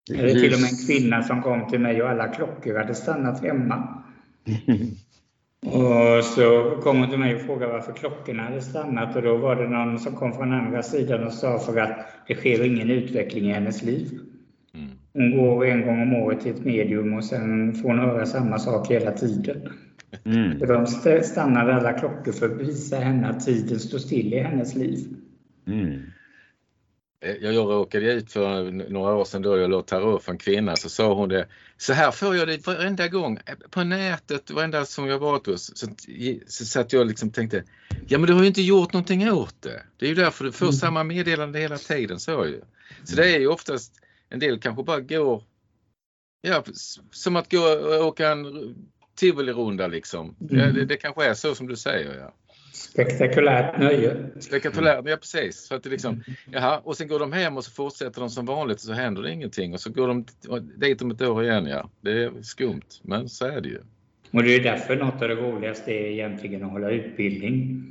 Det 0.09 0.15
är 0.15 0.29
till 0.29 0.53
och 0.53 0.61
med 0.61 0.69
en 0.69 0.87
kvinna 0.87 1.23
som 1.23 1.41
kom 1.41 1.69
till 1.69 1.79
mig 1.79 2.01
och 2.01 2.09
alla 2.09 2.27
klockor 2.27 2.75
hade 2.75 2.95
stannat 2.95 3.43
hemma. 3.43 4.03
Och 5.65 6.23
så 6.23 6.77
kom 6.83 6.99
hon 6.99 7.09
till 7.09 7.19
mig 7.19 7.35
och 7.35 7.41
frågade 7.41 7.73
varför 7.73 7.93
klockorna 7.93 8.43
hade 8.43 8.61
stannat 8.61 9.15
och 9.15 9.21
då 9.21 9.37
var 9.37 9.55
det 9.55 9.69
någon 9.69 9.99
som 9.99 10.15
kom 10.15 10.33
från 10.33 10.53
andra 10.53 10.83
sidan 10.83 11.23
och 11.23 11.33
sa 11.33 11.59
för 11.59 11.77
att 11.77 12.05
det 12.27 12.35
sker 12.35 12.63
ingen 12.63 12.89
utveckling 12.89 13.49
i 13.49 13.53
hennes 13.53 13.83
liv. 13.83 14.19
Mm. 15.17 15.31
Hon 15.31 15.47
går 15.47 15.65
en 15.65 15.85
gång 15.85 16.01
om 16.01 16.13
året 16.13 16.41
till 16.41 16.51
ett 16.51 16.65
medium 16.65 17.13
och 17.13 17.23
sen 17.23 17.73
får 17.73 17.89
hon 17.89 17.99
höra 17.99 18.25
samma 18.25 18.59
sak 18.59 18.91
hela 18.91 19.11
tiden. 19.11 19.69
Mm. 20.25 20.59
De 20.59 20.87
stannade 21.23 21.75
alla 21.75 21.93
klockor 21.93 22.31
för 22.31 22.45
att 22.45 22.61
visa 22.61 22.95
henne 22.95 23.27
att 23.27 23.45
tiden 23.45 23.79
står 23.79 23.97
still 23.97 24.33
i 24.33 24.39
hennes 24.39 24.75
liv. 24.75 25.07
Mm. 25.67 26.01
Eh, 27.21 27.35
jag 27.41 27.55
råkade 27.55 28.13
ut 28.13 28.31
för 28.31 28.71
några 28.89 29.15
år 29.15 29.25
sedan 29.25 29.41
då 29.41 29.57
jag 29.57 29.69
låg 29.69 29.85
tarot 29.85 30.23
för 30.23 30.31
en 30.31 30.37
kvinna 30.37 30.75
så 30.75 30.89
sa 30.89 31.13
hon 31.13 31.29
det. 31.29 31.47
Så 31.77 31.93
här 31.93 32.11
får 32.11 32.35
jag 32.35 32.47
det 32.47 32.67
varenda 32.67 33.07
gång 33.07 33.39
eh, 33.45 33.55
på 33.69 33.83
nätet, 33.83 34.51
varenda 34.51 34.85
som 34.85 35.07
jag 35.07 35.19
varit 35.19 35.45
hos. 35.45 35.77
Så, 35.77 35.87
så, 36.47 36.65
så 36.65 36.79
att 36.79 36.93
jag 36.93 37.07
liksom 37.07 37.31
tänkte, 37.31 37.63
ja 38.07 38.17
men 38.17 38.27
du 38.27 38.33
har 38.33 38.41
ju 38.41 38.47
inte 38.47 38.61
gjort 38.61 38.93
någonting 38.93 39.31
åt 39.31 39.61
det. 39.61 39.81
Det 39.97 40.05
är 40.05 40.09
ju 40.09 40.15
därför 40.15 40.45
du 40.45 40.51
får 40.51 40.65
mm. 40.65 40.73
samma 40.73 41.03
meddelande 41.03 41.59
hela 41.59 41.77
tiden. 41.77 42.19
Så, 42.19 42.45
ju. 42.45 42.61
så 43.03 43.15
det 43.15 43.35
är 43.35 43.39
ju 43.39 43.47
oftast, 43.47 43.93
en 44.29 44.39
del 44.39 44.59
kanske 44.59 44.83
bara 44.83 44.99
går, 44.99 45.43
ja 46.41 46.63
som 47.11 47.35
att 47.35 47.51
gå 47.51 47.59
och 47.59 48.07
åka 48.07 48.29
en 48.29 48.75
tivolirunda 49.15 49.87
liksom. 49.87 50.35
Mm. 50.41 50.59
Ja, 50.59 50.71
det, 50.71 50.85
det 50.85 50.97
kanske 50.97 51.25
är 51.25 51.33
så 51.33 51.55
som 51.55 51.67
du 51.67 51.75
säger. 51.75 52.19
Ja. 52.19 52.33
Spektakulärt 52.73 53.79
nöje. 53.79 54.15
Spektakulärt, 54.39 55.05
ja 55.07 55.17
precis. 55.17 55.67
Så 55.67 55.75
att 55.75 55.83
det 55.83 55.89
liksom, 55.89 56.23
jaha, 56.51 56.79
och 56.79 56.97
sen 56.97 57.07
går 57.07 57.19
de 57.19 57.33
hem 57.33 57.57
och 57.57 57.63
så 57.63 57.71
fortsätter 57.71 58.21
de 58.21 58.29
som 58.29 58.45
vanligt 58.45 58.77
och 58.77 58.81
så 58.81 58.93
händer 58.93 59.21
det 59.21 59.31
ingenting 59.31 59.73
och 59.73 59.79
så 59.79 59.91
går 59.91 60.07
de 60.07 60.25
dit 60.77 61.01
om 61.01 61.11
ett 61.11 61.21
år 61.21 61.43
igen. 61.43 61.65
Ja. 61.65 61.89
Det 62.01 62.23
är 62.23 62.41
skumt, 62.41 62.89
men 63.01 63.29
så 63.29 63.45
är 63.45 63.61
det 63.61 63.69
ju. 63.69 63.79
Och 64.31 64.43
det 64.43 64.55
är 64.55 64.63
därför 64.63 64.95
något 64.95 65.21
av 65.21 65.27
det 65.27 65.35
roligaste 65.35 65.91
är 65.91 66.05
egentligen 66.05 66.63
att 66.63 66.71
hålla 66.71 66.89
utbildning. 66.89 67.83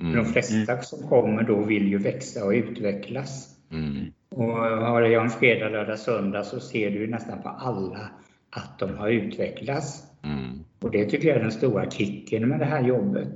Mm. 0.00 0.16
De 0.16 0.24
flesta 0.24 0.72
mm. 0.72 0.82
som 0.82 1.08
kommer 1.08 1.42
då 1.42 1.64
vill 1.64 1.88
ju 1.88 1.98
växa 1.98 2.44
och 2.44 2.50
utvecklas. 2.50 3.56
Mm. 3.70 4.12
Och 4.36 4.52
har 4.52 5.02
jag 5.02 5.24
en 5.24 5.30
fredag, 5.30 5.68
lördag, 5.68 5.98
söndag 5.98 6.44
så 6.44 6.60
ser 6.60 6.90
du 6.90 7.06
nästan 7.06 7.42
på 7.42 7.48
alla 7.48 8.10
att 8.50 8.78
de 8.78 8.98
har 8.98 9.08
utvecklats. 9.08 10.02
Mm. 10.22 10.64
Och 10.80 10.90
det 10.90 11.04
tycker 11.04 11.28
jag 11.28 11.36
är 11.36 11.42
den 11.42 11.52
stora 11.52 11.90
kicken 11.90 12.48
med 12.48 12.58
det 12.58 12.64
här 12.64 12.82
jobbet. 12.82 13.34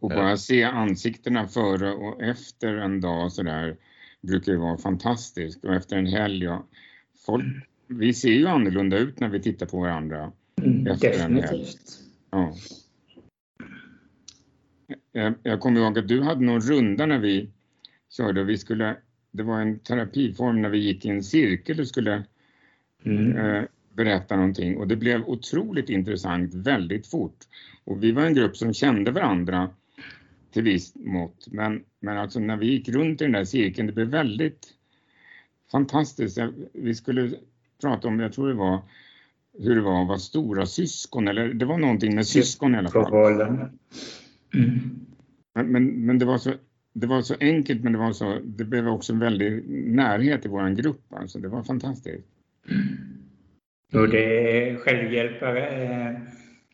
Och 0.00 0.08
bara 0.08 0.36
se 0.36 0.64
ansiktena 0.64 1.48
före 1.48 1.92
och 1.92 2.22
efter 2.22 2.74
en 2.74 3.00
dag 3.00 3.32
så 3.32 3.42
där 3.42 3.76
brukar 4.20 4.52
ju 4.52 4.58
vara 4.58 4.78
fantastiskt. 4.78 5.64
Och 5.64 5.74
efter 5.74 5.96
en 5.96 6.06
helg, 6.06 6.44
ja, 6.44 6.66
folk, 7.26 7.44
vi 7.86 8.14
ser 8.14 8.32
ju 8.32 8.46
annorlunda 8.46 8.98
ut 8.98 9.20
när 9.20 9.28
vi 9.28 9.42
tittar 9.42 9.66
på 9.66 9.80
varandra. 9.80 10.32
Mm, 10.62 10.86
efter 10.86 11.08
definitivt. 11.08 11.78
En 12.30 12.38
helg. 12.38 12.54
Ja. 12.54 12.54
Jag, 15.12 15.34
jag 15.42 15.60
kommer 15.60 15.80
ihåg 15.80 15.98
att 15.98 16.08
du 16.08 16.22
hade 16.22 16.44
någon 16.44 16.60
runda 16.60 17.06
när 17.06 17.18
vi 17.18 17.50
körde 18.10 18.40
och 18.40 18.48
vi 18.48 18.58
skulle, 18.58 18.96
det 19.30 19.42
var 19.42 19.60
en 19.60 19.78
terapiform 19.78 20.62
när 20.62 20.68
vi 20.68 20.78
gick 20.78 21.04
i 21.04 21.08
en 21.08 21.22
cirkel 21.22 21.80
och 21.80 21.88
skulle 21.88 22.24
mm. 23.04 23.36
eh, 23.36 23.64
berätta 23.92 24.36
någonting 24.36 24.76
och 24.76 24.88
det 24.88 24.96
blev 24.96 25.24
otroligt 25.24 25.90
intressant 25.90 26.54
väldigt 26.54 27.06
fort. 27.06 27.36
Och 27.84 28.02
vi 28.02 28.12
var 28.12 28.22
en 28.22 28.34
grupp 28.34 28.56
som 28.56 28.74
kände 28.74 29.10
varandra 29.10 29.70
till 30.52 30.62
viss 30.62 30.94
mått. 30.94 31.46
Men, 31.50 31.84
men 32.00 32.18
alltså 32.18 32.40
när 32.40 32.56
vi 32.56 32.66
gick 32.66 32.88
runt 32.88 33.20
i 33.20 33.24
den 33.24 33.32
där 33.32 33.44
cirkeln, 33.44 33.86
det 33.86 33.92
blev 33.92 34.08
väldigt 34.08 34.74
fantastiskt. 35.72 36.38
Vi 36.72 36.94
skulle 36.94 37.30
prata 37.80 38.08
om, 38.08 38.20
jag 38.20 38.32
tror 38.32 38.48
det 38.48 38.54
var 38.54 38.82
hur 39.58 39.74
det 39.74 39.80
var 39.80 40.02
att 40.02 40.08
vara 40.08 40.18
stora 40.18 40.66
syskon 40.66 41.28
eller 41.28 41.48
det 41.48 41.64
var 41.64 41.78
någonting 41.78 42.14
med 42.14 42.26
syskon 42.26 42.74
i 42.74 42.78
alla 42.78 42.90
fall. 42.90 43.40
Mm. 44.54 45.06
Men, 45.54 45.66
men, 45.66 46.06
men, 46.06 46.18
det, 46.18 46.24
var 46.24 46.38
så, 46.38 46.52
det 46.92 47.06
var 47.06 47.22
så 47.22 47.34
enkelt 47.40 47.84
men 47.84 47.92
det 47.92 47.98
var 47.98 48.12
så, 48.12 48.38
det 48.44 48.64
blev 48.64 48.88
också 48.88 49.12
en 49.12 49.18
väldig 49.18 49.68
närhet 49.94 50.46
i 50.46 50.48
våran 50.48 50.74
grupp 50.74 51.02
alltså. 51.10 51.38
Det 51.38 51.48
var 51.48 51.62
fantastiskt. 51.62 52.28
Och 53.94 54.08
det 54.08 54.60
är 54.60 54.76
självhjälpare, 54.76 55.68
eh, 55.68 56.20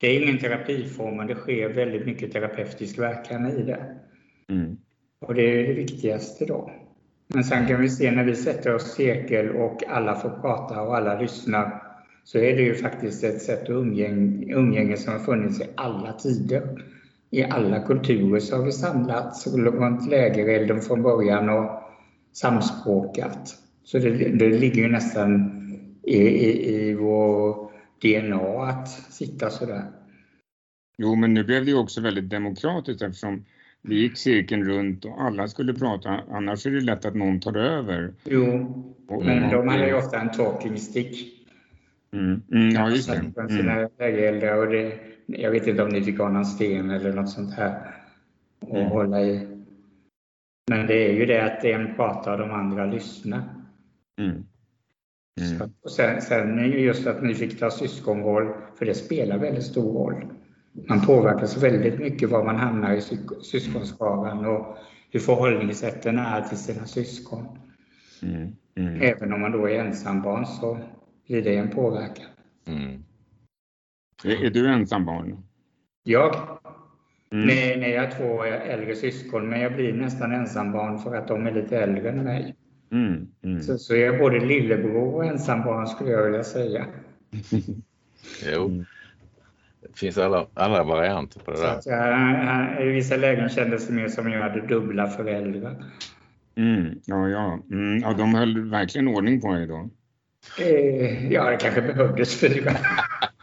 det 0.01 0.07
är 0.07 0.23
ingen 0.23 0.39
terapiform 0.39 1.17
men 1.17 1.27
det 1.27 1.35
sker 1.35 1.69
väldigt 1.69 2.07
mycket 2.07 2.33
terapeutisk 2.33 2.99
verkan 2.99 3.47
i 3.47 3.63
det. 3.63 3.97
Mm. 4.49 4.77
Och 5.21 5.35
det 5.35 5.43
är 5.43 5.67
det 5.67 5.75
viktigaste 5.75 6.47
då. 6.47 6.71
Men 7.29 7.45
sen 7.45 7.67
kan 7.67 7.81
vi 7.81 7.89
se 7.89 8.11
när 8.11 8.25
vi 8.25 8.37
sätter 8.37 8.75
oss 8.75 8.95
cirkel 8.95 9.51
och 9.51 9.83
alla 9.89 10.15
får 10.15 10.31
prata 10.31 10.83
och 10.83 10.97
alla 10.97 11.21
lyssnar 11.21 11.83
så 12.25 12.39
är 12.39 12.57
det 12.57 12.63
ju 12.63 12.75
faktiskt 12.75 13.25
ett 13.25 13.43
sätt 13.43 13.63
att 13.63 13.71
umgäng, 13.71 14.51
umgänge 14.53 14.97
som 14.97 15.13
har 15.13 15.21
funnits 15.21 15.61
i 15.61 15.65
alla 15.75 16.13
tider. 16.13 16.85
I 17.35 17.45
alla 17.45 17.81
kulturer 17.81 18.41
så 18.41 18.57
har 18.57 18.65
vi 18.65 18.73
samlats 18.73 19.47
runt 19.47 20.11
lägerelden 20.11 20.81
från 20.81 21.03
början 21.03 21.49
och 21.49 21.83
samspråkat. 22.33 23.57
Så 23.85 23.99
det, 23.99 24.11
det 24.11 24.49
ligger 24.49 24.83
ju 24.83 24.89
nästan 24.89 25.51
i, 26.03 26.17
i, 26.17 26.75
i 26.75 26.95
vår 26.95 27.71
DNA 28.03 28.67
att 28.69 28.89
sitta 28.89 29.51
sådär. 29.51 29.83
Jo, 30.99 31.15
men 31.15 31.35
nu 31.35 31.45
blev 31.45 31.65
det 31.65 31.71
ju 31.71 31.79
också 31.79 32.01
väldigt 32.01 32.31
demokratiskt 32.31 33.03
eftersom 33.03 33.45
vi 33.83 33.95
gick 33.95 34.19
cirkeln 34.19 34.65
runt 34.65 35.05
och 35.05 35.23
alla 35.23 35.49
skulle 35.49 35.75
prata, 35.75 36.21
annars 36.31 36.67
är 36.67 36.71
det 36.71 36.81
lätt 36.81 37.05
att 37.05 37.15
någon 37.15 37.41
tar 37.41 37.57
över. 37.57 38.13
Jo, 38.25 38.45
och, 39.09 39.25
men 39.25 39.51
de 39.51 39.69
hade 39.69 39.87
ju 39.87 39.95
ofta 39.95 40.21
en 40.21 40.31
talking 40.31 40.77
stick. 40.77 41.41
Mm. 42.13 42.43
Mm, 42.53 42.71
ja, 42.71 42.91
just 42.91 43.09
det. 43.09 43.41
Mm. 43.41 43.49
Sina 43.49 44.57
och 44.57 44.71
det, 44.71 45.14
jag 45.27 45.51
vet 45.51 45.67
inte 45.67 45.83
om 45.83 45.89
ni 45.89 46.03
fick 46.03 46.19
ha 46.19 46.29
någon 46.29 46.45
sten 46.45 46.91
eller 46.91 47.13
något 47.13 47.31
sånt 47.31 47.55
här 47.55 47.95
att 48.61 48.71
mm. 48.71 48.87
hålla 48.87 49.23
i. 49.23 49.49
Men 50.71 50.87
det 50.87 51.09
är 51.09 51.13
ju 51.13 51.27
det 51.27 51.45
att 51.45 51.65
en 51.65 51.95
pratar 51.95 52.33
och 52.33 52.49
de 52.49 52.55
andra 52.55 52.87
lyssnar. 52.87 53.43
Mm. 54.19 54.45
Mm. 55.41 55.59
Så, 55.59 55.71
och 55.83 55.91
sen, 55.91 56.23
sen 56.23 56.71
just 56.71 57.07
att 57.07 57.23
ni 57.23 57.35
fick 57.35 57.59
ta 57.59 57.71
syskonroll, 57.71 58.55
för 58.79 58.87
det 58.87 58.95
spelar 58.95 59.39
väldigt 59.39 59.65
stor 59.65 59.93
roll. 59.93 60.25
Man 60.89 61.07
påverkas 61.07 61.63
väldigt 61.63 61.99
mycket 61.99 62.31
var 62.31 62.45
man 62.45 62.57
hamnar 62.57 62.93
i 62.95 63.01
syskonskaran 63.43 64.47
och 64.47 64.77
hur 65.11 65.21
förhållningssätten 65.21 66.19
är 66.19 66.43
till 66.43 66.59
sina 66.59 66.87
syskon. 66.87 67.59
Mm. 68.23 68.53
Mm. 68.75 69.03
Även 69.03 69.33
om 69.33 69.41
man 69.41 69.53
då 69.53 69.69
är 69.69 69.79
ensambarn 69.79 70.47
så 70.47 70.79
blir 71.27 71.43
det 71.43 71.57
en 71.57 71.71
påverkan. 71.71 72.27
Mm. 72.67 73.04
Är, 74.25 74.45
är, 74.45 74.51
du 74.51 74.69
ensambarn? 74.69 75.37
Jag? 76.03 76.35
Mm. 77.33 77.47
Nej, 77.47 77.77
nej, 77.81 77.91
jag 77.91 78.03
har 78.03 78.11
två 78.11 78.45
äldre 78.45 78.97
syskon, 78.97 79.49
men 79.49 79.61
jag 79.61 79.75
blir 79.75 79.93
nästan 79.93 80.33
ensambarn 80.33 80.99
för 80.99 81.17
att 81.17 81.29
de 81.29 81.47
är 81.47 81.53
lite 81.53 81.79
äldre 81.79 82.09
än 82.09 82.25
mig. 82.25 82.57
Mm. 82.93 83.29
Mm. 83.43 83.63
Så, 83.63 83.79
så 83.79 83.97
jag 83.97 84.15
är 84.15 84.19
både 84.19 84.41
lillebror 84.41 85.15
och 85.15 85.25
ensambarn 85.25 85.87
skulle 85.87 86.11
jag 86.11 86.25
vilja 86.25 86.45
säga. 86.45 86.87
jo, 88.53 88.85
det 89.83 89.99
finns 89.99 90.19
alla, 90.19 90.47
alla 90.55 90.85
varianter 90.85 91.41
på 91.41 91.51
det 91.51 91.61
där. 91.61 91.81
Så 91.81 91.91
jag, 91.91 92.87
I 92.87 92.93
vissa 92.93 93.17
lägen 93.17 93.49
kändes 93.49 93.87
det 93.87 93.93
mer 93.93 94.09
som 94.09 94.31
jag 94.31 94.43
hade 94.43 94.67
dubbla 94.67 95.07
föräldrar. 95.07 95.85
Mm, 96.57 97.01
ja, 97.05 97.29
ja. 97.29 97.59
Mm, 97.71 97.99
ja, 97.99 98.13
de 98.13 98.35
höll 98.35 98.71
verkligen 98.71 99.09
ordning 99.09 99.41
på 99.41 99.55
dig 99.55 99.67
då. 99.67 99.91
Eh, 100.61 101.33
ja, 101.33 101.51
det 101.51 101.57
kanske 101.57 101.83
behövdes 101.83 102.41
fyra. 102.41 102.73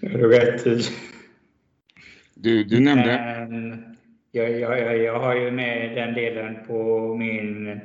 Rätt 0.00 0.64
tid. 0.64 0.82
Du, 2.34 2.64
du 2.64 2.80
nämnde... 2.80 3.46
Men 3.50 3.84
jag, 4.32 4.60
jag, 4.60 4.98
jag 4.98 5.20
har 5.20 5.36
ju 5.36 5.50
med 5.50 5.96
den 5.96 6.14
delen 6.14 6.56
på 6.66 7.14
min 7.14 7.80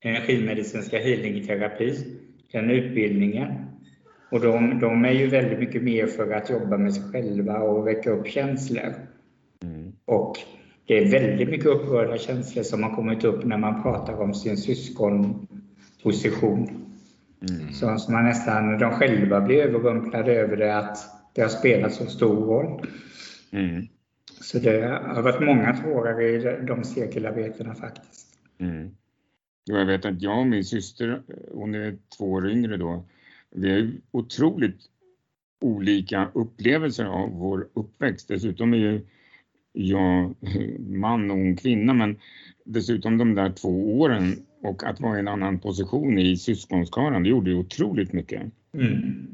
energimedicinska 0.00 0.98
healingterapi, 0.98 1.94
den 2.52 2.70
utbildningen. 2.70 3.54
Och 4.30 4.40
de, 4.40 4.78
de, 4.80 5.04
är 5.04 5.12
ju 5.12 5.26
väldigt 5.26 5.58
mycket 5.58 5.82
mer 5.82 6.06
för 6.06 6.32
att 6.32 6.50
jobba 6.50 6.78
med 6.78 6.94
sig 6.94 7.12
själva 7.12 7.58
och 7.58 7.86
väcka 7.86 8.10
upp 8.10 8.26
känslor. 8.26 8.94
Mm. 9.62 9.92
Och 10.04 10.36
det 10.86 10.98
är 10.98 11.10
väldigt 11.10 11.48
mycket 11.48 11.66
upprörda 11.66 12.18
känslor 12.18 12.62
som 12.62 12.82
har 12.82 12.96
kommit 12.96 13.24
upp 13.24 13.44
när 13.44 13.58
man 13.58 13.82
pratar 13.82 14.20
om 14.20 14.34
sin 14.34 14.56
syskon 14.56 15.46
position. 16.02 16.81
Mm. 17.50 17.72
Så, 17.72 17.98
så 17.98 18.12
man 18.12 18.24
nästan, 18.24 18.78
de 18.78 18.90
själva 18.90 19.40
blir 19.40 19.62
överrumplade 19.62 20.34
över 20.34 20.56
det 20.56 20.76
att 20.76 20.98
det 21.34 21.42
har 21.42 21.48
spelat 21.48 21.94
så 21.94 22.06
stor 22.06 22.46
roll. 22.46 22.86
Mm. 23.50 23.86
Så 24.40 24.58
det 24.58 25.00
har 25.06 25.22
varit 25.22 25.46
många 25.46 25.76
tårar 25.76 26.20
i 26.22 26.66
de 26.66 26.84
cirkelarbetena 26.84 27.74
faktiskt. 27.74 28.26
Mm. 28.58 28.90
Jag 29.64 29.86
vet 29.86 30.04
att 30.04 30.22
jag 30.22 30.38
och 30.38 30.46
min 30.46 30.64
syster, 30.64 31.22
hon 31.52 31.74
är 31.74 31.96
två 32.18 32.24
år 32.24 32.50
yngre 32.50 32.76
då, 32.76 33.04
vi 33.50 33.72
har 33.72 33.90
otroligt 34.10 34.80
olika 35.60 36.28
upplevelser 36.34 37.04
av 37.04 37.30
vår 37.30 37.68
uppväxt. 37.74 38.28
Dessutom 38.28 38.74
är 38.74 38.78
ju 38.78 39.00
jag 39.72 40.34
man 40.78 41.30
och 41.30 41.36
hon 41.36 41.56
kvinna, 41.56 41.94
men 41.94 42.16
dessutom 42.64 43.18
de 43.18 43.34
där 43.34 43.50
två 43.50 43.98
åren 44.00 44.36
och 44.62 44.84
att 44.84 45.00
vara 45.00 45.16
i 45.16 45.20
en 45.20 45.28
annan 45.28 45.58
position 45.58 46.18
i 46.18 46.36
syskonskaran, 46.36 47.22
det 47.22 47.28
gjorde 47.28 47.50
ju 47.50 47.56
otroligt 47.56 48.12
mycket. 48.12 48.42
Mm. 48.74 49.26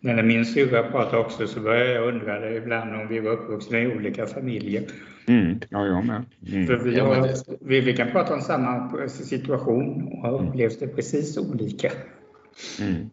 När 0.00 0.22
min 0.22 0.44
syrra 0.44 0.90
pratade 0.90 1.18
också 1.18 1.46
så 1.46 1.60
började 1.60 1.92
jag 1.92 2.14
undra 2.14 2.50
ibland 2.52 2.94
om 2.94 3.08
vi 3.08 3.20
var 3.20 3.30
uppvuxna 3.30 3.80
i 3.80 3.86
olika 3.86 4.26
familjer. 4.26 4.82
Mm. 5.28 5.60
Ja, 5.68 5.86
jag 5.86 6.06
med. 6.06 6.24
Mm. 6.52 6.66
För 6.66 6.76
vi, 6.76 6.98
har, 6.98 7.28
vi, 7.60 7.80
vi, 7.80 7.96
kan 7.96 8.10
prata 8.10 8.34
om 8.34 8.40
samma 8.40 9.08
situation 9.08 10.08
och 10.12 10.18
har 10.18 10.42
upplevt 10.42 10.80
det 10.80 10.88
precis 10.88 11.38
olika. 11.38 11.92
Mm. 12.80 13.10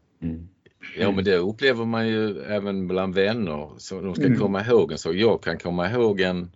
Mm. 0.95 1.01
Ja 1.01 1.11
men 1.11 1.23
det 1.23 1.37
upplever 1.37 1.85
man 1.85 2.07
ju 2.07 2.41
även 2.43 2.87
bland 2.87 3.15
vänner. 3.15 3.69
Så 3.77 4.01
de 4.01 4.15
ska 4.15 4.25
mm. 4.25 4.39
komma 4.39 4.65
ihåg 4.65 4.91
en 4.91 4.97
sak. 4.97 5.15
Jag 5.15 5.43
kan 5.43 5.57
komma 5.57 5.91
ihåg 5.91 6.21
en 6.21 6.51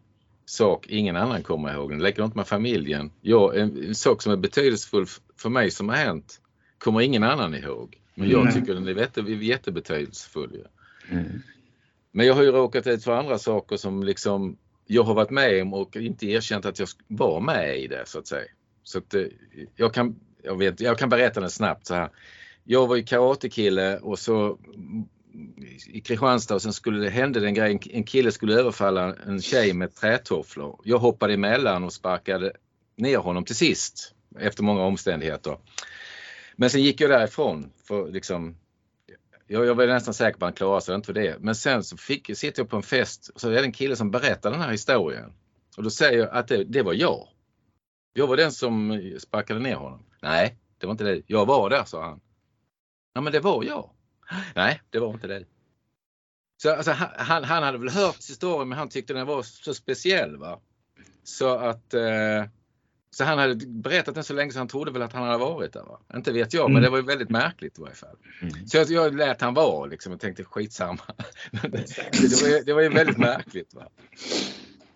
sak 0.46 0.88
ingen 0.88 1.16
annan 1.16 1.44
kommer 1.44 1.74
ihåg. 1.74 2.02
Likadant 2.02 2.36
med 2.36 2.48
familjen. 2.48 3.12
Jag, 3.22 3.58
en, 3.58 3.84
en, 3.84 3.96
sak 3.96 4.22
som 4.22 4.32
är 4.32 4.38
betydelsefull 4.38 5.06
för 5.38 5.50
mig 5.50 5.72
som 5.72 5.90
har 5.90 5.96
hänt 5.96 6.42
kommer 6.78 7.02
ingen 7.02 7.24
annan 7.24 7.56
ihåg. 7.56 7.98
Men 8.16 8.30
jag 8.30 8.54
tycker 8.54 8.74
den 8.74 8.88
är 8.88 8.96
jätte, 8.96 9.22
jättebetydelsefull. 9.22 10.62
Ja. 10.64 10.70
Mm. 11.16 11.42
Men 12.12 12.28
jag 12.28 12.34
har 12.34 12.44
ju 12.44 12.52
råkat 12.52 12.88
ut 12.88 13.04
för 13.04 13.12
andra 13.12 13.38
saker 13.38 13.78
som 13.78 14.04
liksom 14.04 14.58
jag 14.88 15.04
har 15.04 15.14
varit 15.14 15.30
med 15.30 15.62
om 15.62 15.74
och 15.74 15.96
inte 15.96 16.26
erkänt 16.26 16.66
att 16.66 16.80
jag 16.80 16.88
var 17.08 17.40
med 17.40 17.80
i 17.80 17.88
det 17.88 18.04
så 18.06 18.20
att 18.20 18.28
säga. 18.28 18.48
Så 18.84 18.98
att, 18.98 19.14
eh, 19.14 19.24
jag, 19.76 19.94
kan, 19.94 20.20
jag, 20.44 20.58
vet, 20.58 20.82
jag 20.82 20.98
kan 20.98 21.10
berätta 21.10 21.42
det 21.42 21.50
snabbt 21.50 21.88
så 21.88 21.96
här. 21.96 22.10
Jag 22.70 22.88
var 22.88 22.96
ju 22.96 23.04
karatekille 23.04 23.98
och 24.00 24.20
så 24.20 24.60
i 25.88 26.02
Kristianstad 26.02 26.56
och 26.56 26.62
sen 26.62 26.74
skulle 26.74 27.04
det 27.04 27.10
hända 27.10 27.40
den 27.40 27.54
grejen, 27.54 27.80
en 27.90 28.04
kille 28.04 28.32
skulle 28.32 28.60
överfalla 28.60 29.16
en 29.16 29.42
tjej 29.42 29.74
med 29.74 29.96
trätofflor. 29.96 30.82
Jag 30.84 30.98
hoppade 30.98 31.34
emellan 31.34 31.84
och 31.84 31.94
sparkade 31.94 32.52
ner 32.96 33.18
honom 33.18 33.46
till 33.46 33.56
sist 33.56 34.14
efter 34.40 34.64
många 34.64 34.84
omständigheter. 34.84 35.58
Men 36.56 36.70
sen 36.70 36.82
gick 36.82 37.02
jag 37.02 37.10
därifrån 37.10 37.72
för 37.84 38.12
liksom 38.12 38.58
jag, 39.48 39.66
jag 39.66 39.76
var 39.76 39.88
nästan 39.88 40.14
säker 40.14 40.40
på 40.40 40.46
att 40.46 40.50
han 40.50 40.54
klarade 40.54 40.82
sig, 40.82 40.96
inte 40.96 41.06
för 41.06 41.14
det. 41.14 41.38
Men 41.40 41.56
sen 41.56 41.84
så 41.84 41.98
fick, 41.98 42.38
sitter 42.38 42.62
jag 42.62 42.70
på 42.70 42.76
en 42.76 42.84
fest 42.84 43.30
och 43.34 43.42
så 43.42 43.50
är 43.50 43.54
det 43.54 43.64
en 43.64 43.72
kille 43.72 43.96
som 43.96 44.12
berättar 44.12 44.52
den 44.52 44.62
här 44.62 44.72
historien. 44.72 45.34
Och 45.78 45.84
då 45.84 45.90
säger 45.90 46.20
jag 46.20 46.30
att 46.30 46.48
det, 46.48 46.64
det 46.64 46.82
var 46.82 46.94
jag. 46.94 47.28
Jag 48.14 48.28
var 48.28 48.38
den 48.38 48.52
som 48.52 49.02
sparkade 49.20 49.60
ner 49.60 49.76
honom. 49.76 50.04
Nej, 50.22 50.58
det 50.78 50.88
var 50.88 50.92
inte 50.92 51.04
det. 51.04 51.22
Jag 51.28 51.46
var 51.46 51.70
där, 51.70 51.84
sa 51.84 52.04
han. 52.04 52.20
Ja, 53.18 53.22
men 53.22 53.34
det 53.34 53.40
var 53.40 53.64
jag. 53.64 53.90
Nej, 54.56 54.82
det 54.90 55.00
var 55.00 55.14
inte 55.14 55.28
det. 55.28 55.46
Så 56.62 56.76
alltså, 56.76 56.92
han, 57.18 57.44
han 57.44 57.64
hade 57.64 57.78
väl 57.78 57.90
hört 57.90 58.30
historien 58.30 58.70
men 58.70 58.78
han 58.78 58.90
tyckte 58.90 59.14
den 59.14 59.28
var 59.28 59.44
så 59.44 59.74
speciell. 59.74 60.38
Va? 60.38 60.60
Så 61.24 61.58
att 61.58 61.94
eh, 61.94 62.44
så 63.12 63.24
han 63.24 63.38
hade 63.38 63.56
berättat 63.66 64.16
den 64.16 64.24
så 64.24 64.34
länge 64.34 64.52
så 64.52 64.58
han 64.60 64.68
trodde 64.68 64.92
väl 64.92 65.02
att 65.02 65.14
han 65.14 65.24
hade 65.24 65.38
varit 65.38 65.74
där. 65.74 65.84
Va? 65.84 66.00
Inte 66.16 66.32
vet 66.32 66.54
jag, 66.54 66.62
mm. 66.62 66.74
men 66.74 66.84
det 66.84 66.90
var 66.90 66.98
ju 66.98 67.04
väldigt 67.04 67.30
märkligt 67.30 67.80
i 67.80 67.82
varje 67.82 67.96
fall. 67.96 68.18
Mm. 68.42 68.68
Så 68.68 68.78
jag, 68.78 68.90
jag 68.90 69.16
lät 69.16 69.42
han 69.42 69.54
vara 69.54 69.86
liksom 69.86 70.14
och 70.14 70.20
tänkte 70.20 70.44
skitsamma. 70.44 71.02
det, 71.52 72.42
var, 72.42 72.66
det 72.66 72.74
var 72.74 72.82
ju 72.82 72.90
väldigt 72.90 73.18
märkligt. 73.18 73.74
Va? 73.74 73.90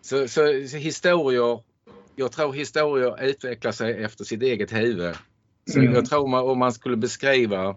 Så, 0.02 0.28
så, 0.28 0.68
så 0.68 0.78
historier, 0.78 1.64
jag 2.16 2.32
tror 2.32 2.54
historier 2.54 3.24
utvecklar 3.24 3.72
sig 3.72 4.04
efter 4.04 4.24
sitt 4.24 4.42
eget 4.42 4.74
huvud. 4.74 5.16
Så 5.72 5.80
mm. 5.80 5.94
jag 5.94 6.06
tror 6.06 6.28
man, 6.28 6.44
om 6.44 6.60
man 6.60 6.74
skulle 6.74 6.98
beskriva 6.98 7.76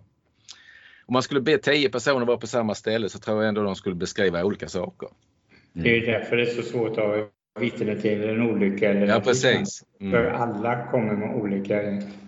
om 1.06 1.12
man 1.12 1.22
skulle 1.22 1.40
be 1.40 1.58
tio 1.58 1.88
personer 1.90 2.26
vara 2.26 2.36
på 2.36 2.46
samma 2.46 2.74
ställe 2.74 3.08
så 3.08 3.18
tror 3.18 3.42
jag 3.42 3.48
ändå 3.48 3.62
de 3.62 3.74
skulle 3.74 3.94
beskriva 3.94 4.44
olika 4.44 4.68
saker. 4.68 5.08
Det 5.72 5.96
är 5.98 6.06
därför 6.06 6.36
det 6.36 6.42
är 6.42 6.46
så 6.46 6.62
svårt 6.62 6.98
att 6.98 7.30
vittne 7.60 7.96
till 8.00 8.24
en 8.24 8.42
olycka. 8.42 8.90
Eller 8.90 9.06
Ja, 9.06 9.20
precis. 9.20 9.84
För 9.98 10.24
Mm. 10.26 10.42
alla 10.42 10.86
kommer 10.90 11.12
med 11.12 11.36
olika 11.36 11.80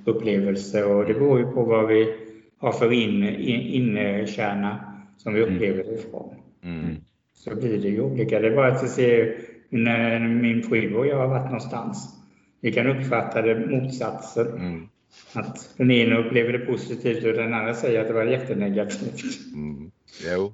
upplevelser 0.05 0.87
och 0.87 1.07
det 1.07 1.15
beror 1.15 1.39
ju 1.39 1.47
på 1.47 1.63
vad 1.63 1.89
vi 1.89 2.15
har 2.59 2.73
för 2.73 2.93
in- 2.93 3.25
in- 3.25 3.61
innerkärna 3.61 4.93
som 5.17 5.35
vi 5.35 5.41
upplever 5.43 5.85
det 5.85 5.95
ifrån. 5.95 6.35
Mm. 6.65 6.97
Så 7.35 7.55
blir 7.57 7.79
det 7.79 7.89
ju 7.89 8.01
olika. 8.01 8.41
Det 8.41 8.47
är 8.49 8.55
bara 8.57 8.73
att 8.73 8.91
ser 8.91 9.37
när 9.69 10.19
min 10.21 10.63
fru 10.63 10.95
och 10.97 11.07
jag 11.07 11.17
har 11.17 11.29
varit 11.29 11.45
någonstans. 11.45 12.13
Vi 12.61 12.73
kan 12.73 12.87
uppfatta 12.87 13.43
det 13.43 13.67
motsatsen. 13.67 14.47
Mm. 14.47 14.89
Att 15.33 15.75
den 15.77 15.91
ena 15.91 16.17
upplever 16.17 16.53
det 16.53 16.59
positivt 16.59 17.25
och 17.25 17.33
den 17.33 17.55
andra 17.55 17.75
säger 17.75 18.01
att 18.01 18.07
det 18.07 18.13
var 18.13 18.25
jättenegativt. 18.25 19.25
Mm. 19.55 19.91
Jo. 20.35 20.53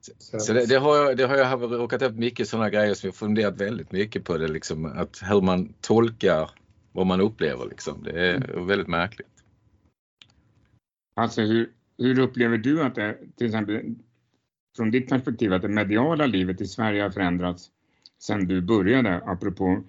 Så, 0.00 0.40
Så 0.40 0.52
det, 0.52 0.66
det, 0.66 0.76
har 0.78 0.96
jag, 0.96 1.16
det 1.16 1.26
har 1.26 1.36
jag 1.36 1.44
haft- 1.44 1.62
råkat 1.62 2.02
upp 2.02 2.14
mycket 2.16 2.48
sådana 2.48 2.70
grejer 2.70 2.94
som 2.94 3.06
jag 3.06 3.14
funderat 3.14 3.60
väldigt 3.60 3.92
mycket 3.92 4.24
på 4.24 4.38
det 4.38 4.48
liksom 4.48 4.84
att 4.84 5.22
hur 5.30 5.40
man 5.40 5.74
tolkar 5.80 6.50
vad 6.92 7.06
man 7.06 7.20
upplever 7.20 7.66
liksom. 7.66 8.02
Det 8.02 8.26
är 8.28 8.66
väldigt 8.66 8.88
märkligt. 8.88 9.26
Alltså 11.14 11.42
hur, 11.42 11.70
hur 11.98 12.18
upplever 12.18 12.58
du 12.58 12.82
att 12.82 12.94
det, 12.94 13.18
till 13.36 13.46
exempel 13.46 13.94
från 14.76 14.90
ditt 14.90 15.08
perspektiv, 15.08 15.52
att 15.52 15.62
det 15.62 15.68
mediala 15.68 16.26
livet 16.26 16.60
i 16.60 16.66
Sverige 16.66 17.02
har 17.02 17.10
förändrats 17.10 17.70
sedan 18.18 18.46
du 18.48 18.60
började, 18.60 19.16
apropå 19.26 19.82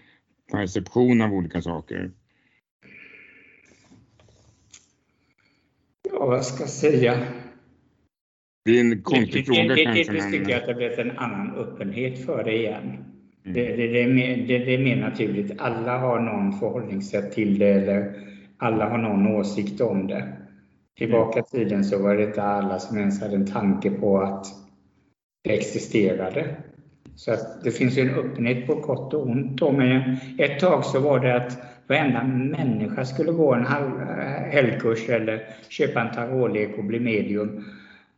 perception 0.52 1.22
av 1.22 1.34
olika 1.34 1.62
saker? 1.62 2.12
Ja, 6.14 6.26
vad 6.26 6.46
ska 6.46 6.64
jag 6.64 6.70
säga? 6.70 7.14
Det 8.66 8.80
är 8.80 8.82
en 8.82 9.02
konstig 9.02 9.42
det, 9.42 9.46
fråga 9.46 9.64
det, 9.64 9.76
det, 9.76 9.84
kanske, 9.84 10.14
det, 10.14 10.32
tycker 10.32 10.52
jag 10.52 10.62
att 10.62 10.68
det 10.68 10.74
blivit 10.74 11.00
en 11.00 11.18
annan 11.18 11.56
öppenhet 11.56 12.26
för 12.26 12.44
det 12.44 12.58
igen. 12.58 12.84
Mm. 13.46 13.54
Det, 13.54 13.76
det, 13.76 13.88
det, 13.88 14.04
är 14.04 14.08
mer, 14.08 14.38
det, 14.48 14.58
det 14.58 14.74
är 14.74 14.80
mer 14.80 14.96
naturligt. 14.96 15.62
Alla 15.62 15.98
har 15.98 16.20
någon 16.20 16.60
förhållningssätt 16.60 17.32
till 17.32 17.60
det 17.60 17.70
eller 17.70 18.14
alla 18.58 18.90
har 18.90 18.98
någon 18.98 19.28
åsikt 19.28 19.82
om 19.82 20.08
det. 20.08 20.34
Tillbaka 20.98 21.40
i 21.40 21.44
tiden 21.44 21.84
så 21.84 22.04
var 22.04 22.16
det 22.16 22.24
inte 22.24 22.44
alla 22.44 22.80
som 22.80 22.98
ens 22.98 23.22
hade 23.22 23.36
en 23.36 23.48
tanke 23.48 23.92
på 23.92 24.22
att 24.22 24.46
det 25.44 25.54
existerade. 25.54 26.56
Så 27.16 27.32
att 27.32 27.64
det 27.64 27.72
finns 27.72 27.98
ju 27.98 28.02
en 28.02 28.16
öppenhet 28.16 28.68
på 28.68 28.76
gott 28.76 29.14
och 29.14 29.28
ont. 29.28 29.58
Då. 29.58 29.72
Men 29.72 30.18
ett 30.38 30.60
tag 30.60 30.86
så 30.86 31.00
var 31.00 31.20
det 31.20 31.36
att 31.36 31.73
varenda 31.88 32.24
människa 32.24 33.06
skulle 33.06 33.32
gå 33.32 33.54
en 33.54 33.66
halv, 33.66 34.00
helgkurs 34.52 35.10
eller 35.10 35.48
köpa 35.70 36.02
en 36.02 36.16
tarotlek 36.16 36.78
och 36.78 36.84
bli 36.84 37.00
medium. 37.00 37.66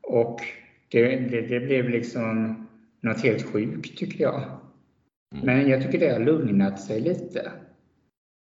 Och 0.02 0.40
det, 0.92 1.16
det, 1.16 1.42
det 1.42 1.60
blev 1.60 1.90
liksom 1.90 2.56
något 3.02 3.24
helt 3.24 3.44
sjukt 3.44 3.98
tycker 3.98 4.24
jag. 4.24 4.42
Men 5.44 5.70
jag 5.70 5.82
tycker 5.82 6.00
det 6.00 6.14
har 6.14 6.20
lugnat 6.20 6.80
sig 6.82 7.02
lite. 7.02 7.52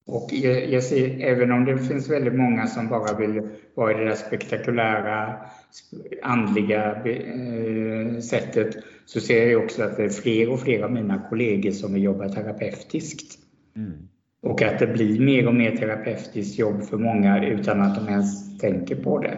Och 0.08 0.30
jag, 0.32 0.70
jag 0.70 0.84
ser, 0.84 1.20
även 1.22 1.52
om 1.52 1.66
det 1.66 1.78
finns 1.78 2.10
väldigt 2.10 2.36
många 2.36 2.68
som 2.68 2.88
bara 2.88 3.18
vill 3.18 3.50
vara 3.76 3.92
i 3.92 3.94
det 3.94 4.06
där 4.06 4.16
spektakulära, 4.16 5.36
sp- 5.72 6.20
andliga 6.24 6.96
eh, 7.06 8.20
sättet, 8.20 8.76
så 9.06 9.20
ser 9.20 9.52
jag 9.52 9.64
också 9.64 9.84
att 9.84 9.98
det 9.98 10.04
är 10.04 10.10
fler 10.10 10.50
och 10.50 10.60
fler 10.60 10.84
av 10.84 10.92
mina 10.92 11.22
kollegor 11.30 11.72
som 11.72 11.94
vill 11.94 12.04
jobba 12.04 12.30
terapeutiskt. 12.30 13.40
Mm. 13.76 14.08
Och 14.46 14.62
att 14.62 14.80
det 14.80 14.88
blir 14.88 15.20
mer 15.20 15.48
och 15.48 15.56
mer 15.56 15.78
terapeutiskt 15.78 16.60
jobb 16.60 16.84
för 16.84 16.98
många 16.98 17.46
utan 17.46 17.82
att 17.82 17.96
de 17.96 18.10
ens 18.10 18.60
tänker 18.60 18.96
på 18.96 19.20
det. 19.20 19.38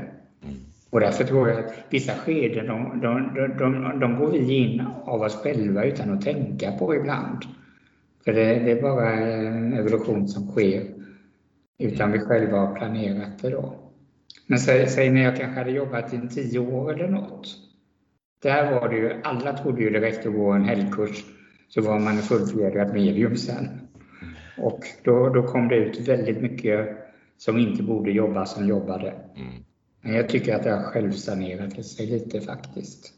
Och 0.89 0.99
därför 0.99 1.23
tror 1.23 1.49
jag 1.49 1.59
att 1.59 1.73
vissa 1.89 2.13
skeden, 2.13 2.67
de, 2.67 2.99
de, 3.01 3.33
de, 3.35 3.57
de, 3.57 3.99
de 3.99 4.19
går 4.19 4.31
vi 4.31 4.53
in 4.53 4.83
av 5.05 5.21
oss 5.21 5.35
själva 5.35 5.83
utan 5.83 6.13
att 6.13 6.21
tänka 6.21 6.71
på 6.71 6.95
ibland. 6.95 7.37
För 8.25 8.33
det, 8.33 8.59
det 8.59 8.71
är 8.71 8.81
bara 8.81 9.13
en 9.13 9.73
evolution 9.73 10.27
som 10.27 10.47
sker 10.47 10.83
utan 11.79 12.11
vi 12.11 12.19
själva 12.19 12.57
har 12.57 12.75
planerat 12.75 13.41
det 13.41 13.49
då. 13.49 13.73
Men 14.47 14.59
säg, 14.59 14.87
säg 14.87 15.09
när 15.09 15.21
jag 15.21 15.37
kanske 15.37 15.59
hade 15.59 15.71
jobbat 15.71 16.13
i 16.13 16.27
tio 16.27 16.59
år 16.59 16.93
eller 16.93 17.07
något. 17.07 17.55
Där 18.43 18.71
var 18.71 18.89
det 18.89 18.95
ju, 18.95 19.21
alla 19.23 19.57
trodde 19.57 19.81
ju 19.81 19.89
det 19.89 20.01
räckte 20.01 20.29
att 20.29 20.35
gå 20.35 20.51
en 20.51 20.63
helgkurs 20.63 21.25
så 21.69 21.81
var 21.81 21.99
man 21.99 22.15
en 22.15 22.21
fullfjädrad 22.21 22.93
medium 22.93 23.37
sen. 23.37 23.86
Och 24.57 24.79
då, 25.03 25.29
då 25.29 25.43
kom 25.43 25.67
det 25.67 25.75
ut 25.75 26.07
väldigt 26.07 26.41
mycket 26.41 26.89
som 27.37 27.57
inte 27.57 27.83
borde 27.83 28.11
jobba 28.11 28.45
som 28.45 28.67
jobbade. 28.67 29.13
Mm. 29.35 29.63
Men 30.01 30.13
jag 30.13 30.29
tycker 30.29 30.55
att 30.55 30.63
det 30.63 30.71
har 30.71 30.83
självsanerat 30.83 31.85
sig 31.85 32.05
lite 32.05 32.41
faktiskt. 32.41 33.13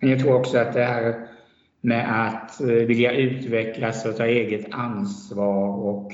Men 0.00 0.10
jag 0.10 0.20
tror 0.20 0.34
också 0.34 0.58
att 0.58 0.72
det 0.72 0.84
här 0.84 1.28
med 1.80 2.26
att 2.26 2.60
eh, 2.60 2.66
vilja 2.66 3.12
utvecklas 3.12 4.06
och 4.06 4.16
ta 4.16 4.26
eget 4.26 4.66
ansvar 4.70 5.68
och 5.68 6.12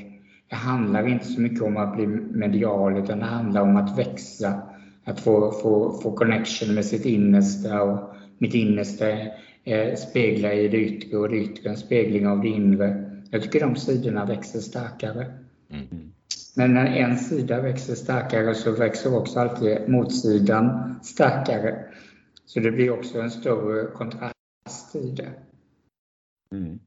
det 0.48 0.56
handlar 0.56 1.08
inte 1.08 1.24
så 1.24 1.40
mycket 1.40 1.62
om 1.62 1.76
att 1.76 1.96
bli 1.96 2.06
medial 2.06 2.98
utan 2.98 3.18
det 3.18 3.24
handlar 3.24 3.62
om 3.62 3.76
att 3.76 3.98
växa. 3.98 4.62
Att 5.04 5.20
få, 5.20 5.52
få, 5.52 6.00
få 6.02 6.12
connection 6.12 6.74
med 6.74 6.84
sitt 6.84 7.04
innersta 7.04 7.82
och 7.82 8.14
mitt 8.38 8.54
innersta 8.54 9.10
eh, 9.64 9.94
speglar 9.96 10.52
i 10.52 10.68
det 10.68 10.76
yttre 10.76 11.18
och 11.18 11.28
det 11.28 11.36
yttre 11.36 11.70
en 11.70 11.76
spegling 11.76 12.26
av 12.26 12.40
det 12.40 12.48
inre. 12.48 13.09
Jag 13.30 13.42
tycker 13.42 13.60
de 13.60 13.76
sidorna 13.76 14.24
växer 14.24 14.60
starkare. 14.60 15.26
Mm. 15.70 16.12
Men 16.56 16.74
när 16.74 16.86
en 16.86 17.18
sida 17.18 17.62
växer 17.62 17.94
starkare 17.94 18.54
så 18.54 18.72
växer 18.72 19.16
också 19.16 19.40
alltid 19.40 19.88
motsidan 19.88 20.94
starkare. 21.02 21.84
Så 22.44 22.60
det 22.60 22.70
blir 22.70 22.90
också 22.90 23.20
en 23.20 23.30
större 23.30 23.86
kontrast 23.86 24.94
i 24.94 25.10
det. 25.10 25.32
Mm. 26.52 26.78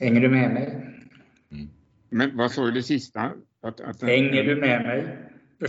Hänger 0.00 0.20
du 0.20 0.28
med 0.28 0.54
mig? 0.54 0.88
Men 2.10 2.36
vad 2.36 2.52
sa 2.52 2.64
du 2.64 2.70
det 2.70 2.82
sista? 2.82 3.32
Att, 3.62 3.80
att, 3.80 4.02
Hänger 4.02 4.42
du 4.44 4.56
med 4.56 4.82
mig? 4.82 5.18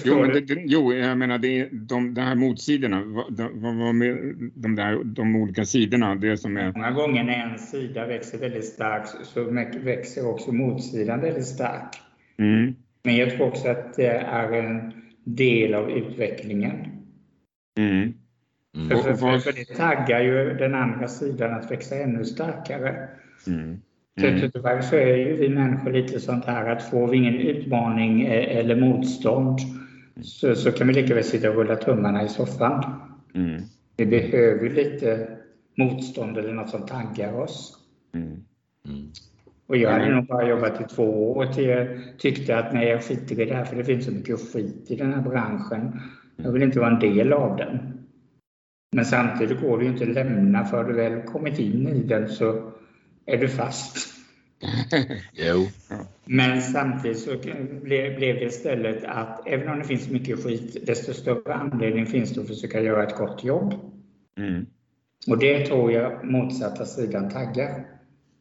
Jo, 0.05 0.19
men 0.21 0.31
det, 0.31 0.61
jo, 0.65 0.93
jag 0.93 1.17
menar 1.17 1.37
det 1.37 1.59
är 1.59 1.69
de, 1.71 2.13
de 2.13 2.21
här 2.21 2.35
motsidorna, 2.35 3.03
vad, 3.05 3.33
de, 3.33 3.61
vad, 3.61 3.75
vad 3.75 3.95
med 3.95 4.17
de, 4.55 4.75
där, 4.75 5.03
de 5.03 5.35
olika 5.35 5.65
sidorna, 5.65 6.15
det 6.15 6.37
som 6.37 6.57
är... 6.57 6.71
Många 6.71 6.91
gånger 6.91 7.23
när 7.23 7.51
en 7.51 7.59
sida 7.59 8.07
växer 8.07 8.37
väldigt 8.37 8.65
starkt 8.65 9.15
så 9.23 9.43
växer 9.83 10.27
också 10.29 10.51
motsidan 10.51 11.21
väldigt 11.21 11.45
starkt. 11.45 11.99
Mm, 12.37 12.75
Men 13.03 13.15
jag 13.15 13.29
tror 13.29 13.47
också 13.47 13.67
att 13.67 13.95
det 13.95 14.07
är 14.07 14.51
en 14.51 14.91
del 15.23 15.73
av 15.73 15.91
utvecklingen. 15.91 16.75
mm, 17.77 18.13
Mm. 18.77 18.89
För, 18.89 18.95
Och- 18.95 19.03
för, 19.03 19.13
för, 19.15 19.37
för 19.39 19.51
det 19.53 19.65
taggar 19.77 20.21
ju 20.21 20.53
den 20.53 20.75
andra 20.75 21.07
sidan 21.07 21.53
att 21.53 21.71
växa 21.71 21.95
ännu 21.95 22.25
starkare. 22.25 23.07
mm, 23.47 23.77
Så 24.19 24.27
mm, 24.27 24.51
tyvärr 24.51 24.81
så 24.81 24.95
är 24.95 25.15
ju 25.17 25.37
vi 25.37 25.49
människor 25.49 25.91
lite 25.91 26.19
sånt 26.19 26.45
här 26.45 26.69
att 26.69 26.83
får 26.89 27.07
vi 27.07 27.17
ingen 27.17 27.35
utmaning 27.35 28.21
eh, 28.21 28.57
eller 28.57 28.75
motstånd 28.75 29.59
så, 30.21 30.55
så 30.55 30.71
kan 30.71 30.87
vi 30.87 30.93
lika 30.93 31.15
väl 31.15 31.23
sitta 31.23 31.49
och 31.49 31.55
rulla 31.55 31.75
tummarna 31.75 32.23
i 32.23 32.29
soffan. 32.29 32.83
mm, 33.33 33.61
Vi 33.97 34.05
behöver 34.05 34.69
lite 34.69 35.37
motstånd 35.77 36.37
eller 36.37 36.53
något 36.53 36.69
som 36.69 36.85
taggar 36.85 37.33
oss. 37.33 37.77
mm. 38.13 38.27
Mm. 38.87 39.07
Och 39.67 39.77
jag 39.77 39.91
hade 39.91 40.03
Mm. 40.03 40.15
nog 40.15 40.25
bara 40.25 40.47
jobbat 40.49 40.81
i 40.81 40.83
två 40.95 41.31
år 41.31 41.45
till 41.45 41.63
jag 41.63 41.87
tyckte 42.17 42.57
att 42.57 42.73
nej, 42.73 42.87
jag 42.89 43.03
skiter 43.03 43.39
i 43.41 43.45
det 43.45 43.55
här 43.55 43.65
för 43.65 43.75
det 43.75 43.83
finns 43.83 44.05
så 44.05 44.11
mycket 44.11 44.53
skit 44.53 44.85
i 44.91 44.95
den 44.95 45.13
här 45.13 45.21
branschen. 45.21 45.99
Jag 46.37 46.51
vill 46.51 46.63
inte 46.63 46.79
vara 46.79 46.91
en 46.91 46.99
del 46.99 47.33
av 47.33 47.57
den. 47.57 47.79
Men 48.95 49.05
samtidigt 49.05 49.61
går 49.61 49.77
det 49.77 49.85
ju 49.85 49.91
inte 49.91 50.03
att 50.03 50.09
lämna 50.09 50.65
för 50.65 50.83
du 50.83 50.93
väl 50.93 51.21
kommit 51.21 51.59
in 51.59 51.87
i 51.87 52.03
den 52.03 52.29
så 52.29 52.71
är 53.25 53.37
du 53.37 53.47
fast. 53.49 54.12
Jo. 55.33 55.67
Men 56.25 56.61
samtidigt 56.61 57.19
så 57.19 57.37
blev 57.83 58.19
det 58.19 58.41
istället 58.43 59.03
att 59.03 59.47
även 59.47 59.69
om 59.69 59.79
det 59.79 59.85
finns 59.85 60.09
mycket 60.09 60.43
skit, 60.43 60.85
desto 60.85 61.13
större 61.13 61.53
anledning 61.53 62.05
finns 62.05 62.33
det 62.33 62.41
att 62.41 62.47
försöka 62.47 62.81
göra 62.81 63.03
ett 63.03 63.17
gott 63.17 63.43
jobb. 63.43 63.73
Mm, 64.37 64.65
Och 65.27 65.37
det 65.37 65.65
tror 65.65 65.91
jag 65.91 66.25
motsatta 66.25 66.85
sidan 66.85 67.29
taggar 67.29 67.85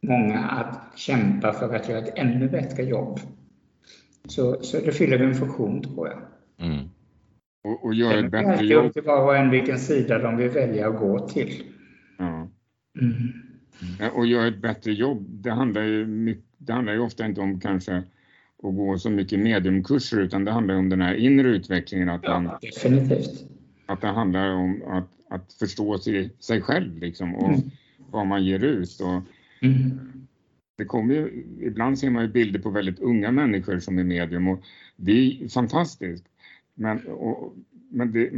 många 0.01 0.39
att 0.39 0.99
kämpa 0.99 1.53
för 1.53 1.75
att 1.75 1.89
göra 1.89 1.99
ett 1.99 2.13
ännu 2.17 2.49
bättre 2.49 2.83
jobb. 2.83 3.19
Så, 4.27 4.63
så 4.63 4.77
det 4.79 4.91
fyller 4.91 5.19
en 5.19 5.35
funktion 5.35 5.81
tror 5.81 6.07
jag. 6.07 6.19
Mm. 6.67 6.89
och, 7.63 7.85
och 7.85 7.93
göra 7.93 8.11
ett 8.13 8.17
är 8.19 8.23
det 8.23 8.29
bättre 8.29 8.65
jobb. 8.65 8.85
upp 8.85 8.93
till 8.93 9.01
var 9.03 9.23
och 9.25 9.35
en 9.35 9.49
vilken 9.49 9.79
sida 9.79 10.19
de 10.19 10.37
vill 10.37 10.49
välja 10.49 10.87
att 10.87 10.99
gå 10.99 11.27
till. 11.27 11.63
Ja. 12.17 12.47
Mm. 13.01 13.42
Ja, 13.99 14.11
Och 14.11 14.25
göra 14.27 14.47
ett 14.47 14.61
bättre 14.61 14.93
jobb, 14.93 15.25
det 15.29 15.51
handlar 15.51 15.83
ju, 15.83 16.35
det 16.57 16.73
handlar 16.73 16.93
ju 16.93 16.99
ofta 16.99 17.25
inte 17.25 17.41
om 17.41 17.59
kanske 17.59 17.95
att 18.63 18.75
gå 18.75 18.97
så 18.97 19.09
mycket 19.09 19.39
mediumkurser 19.39 20.19
utan 20.19 20.45
det 20.45 20.51
handlar 20.51 20.75
om 20.75 20.89
den 20.89 21.01
här 21.01 21.13
inre 21.15 21.47
utvecklingen, 21.49 22.09
att, 22.09 22.23
man, 22.23 22.45
Ja, 22.45 22.59
definitivt. 22.61 23.45
att 23.85 24.01
det 24.01 24.07
handlar 24.07 24.49
om 24.49 24.81
att, 24.87 25.09
att 25.29 25.53
förstå 25.53 25.97
sig, 25.97 26.29
sig 26.39 26.61
själv 26.61 26.97
liksom 26.97 27.35
och 27.35 27.49
Mm. 27.49 27.61
vad 28.11 28.27
man 28.27 28.45
ger 28.45 28.59
ut. 28.63 28.99
Och 29.01 29.21
Mm. 29.67 29.91
det 30.77 30.85
kommer 30.85 31.13
ju, 31.15 31.43
ibland 31.61 31.99
ser 31.99 32.09
man 32.09 32.23
ju 32.23 32.29
bilder 32.29 32.59
på 32.59 32.69
väldigt 32.69 32.99
unga 32.99 33.31
människor 33.31 33.79
som 33.79 33.97
är 33.99 34.03
medium 34.03 34.47
och 34.47 34.63
det 34.95 35.11
är 35.11 35.47
fantastiskt. 35.47 36.25
Men, 36.73 37.07
och, 37.07 37.53
men 37.89 38.11
det, 38.11 38.29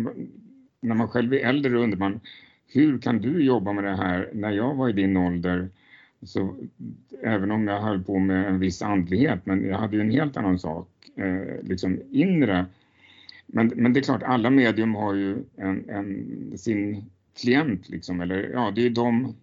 när 0.82 0.96
man 0.96 1.08
själv 1.08 1.34
är 1.34 1.38
äldre 1.38 1.78
undrar 1.78 2.00
man 2.00 2.20
hur 2.68 2.98
kan 2.98 3.22
du 3.22 3.44
jobba 3.44 3.74
med 3.74 3.84
det 3.84 3.96
här 3.96 4.30
när 4.34 4.52
jag 4.52 4.76
var 4.76 4.90
i 4.90 4.94
din 4.94 5.18
ålder? 5.18 5.70
så 6.26 6.56
även 7.24 7.52
om 7.52 7.68
jag 7.68 7.82
höll 7.82 8.04
på 8.04 8.20
med 8.20 8.48
en 8.48 8.60
viss 8.60 8.82
andlighet, 8.82 9.40
men 9.44 9.66
jag 9.66 9.78
hade 9.78 9.96
ju 9.96 10.02
en 10.02 10.12
helt 10.12 10.38
annan 10.38 10.60
sak, 10.60 10.90
eh, 11.16 11.64
liksom 11.64 12.00
inre. 12.12 12.66
Men, 13.48 13.72
men 13.76 13.94
det 13.94 14.00
är 14.00 14.02
klart, 14.02 14.24
alla 14.24 14.50
medium 14.50 14.96
har 14.96 15.14
ju 15.14 15.38
en, 15.56 15.90
en, 15.90 16.58
sin 16.58 17.06
klient 17.42 17.90
liksom, 17.90 18.22
eller 18.22 18.50
ja, 18.54 18.72
det 18.76 18.86
är 18.86 18.90
de 18.90 19.36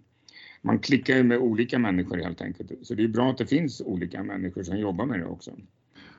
man 0.61 0.79
klickar 0.79 1.17
ju 1.17 1.23
med 1.23 1.39
olika 1.39 1.79
människor 1.79 2.17
helt 2.17 2.43
enkelt. 2.43 2.73
Så 2.83 2.95
det 2.95 3.05
är 3.05 3.09
bra 3.09 3.31
att 3.31 3.39
det 3.39 3.47
finns 3.47 3.81
olika 3.81 4.23
människor 4.23 4.63
som 4.63 4.79
jobbar 4.79 5.07
med 5.07 5.21
det 5.21 5.27
också. 5.27 5.51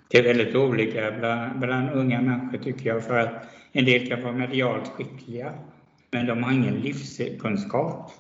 Det 0.09 0.17
är 0.17 0.23
väldigt 0.23 0.55
olika 0.55 1.11
bland, 1.19 1.59
bland 1.59 1.89
unga 1.89 2.21
människor 2.21 2.57
tycker 2.57 2.89
jag 2.89 3.03
för 3.03 3.19
att 3.19 3.49
en 3.71 3.85
del 3.85 4.07
kan 4.07 4.21
vara 4.21 4.33
medialt 4.33 4.87
skickliga 4.87 5.53
men 6.13 6.25
de 6.25 6.43
har 6.43 6.53
ingen 6.53 6.75
livskunskap. 6.75 8.11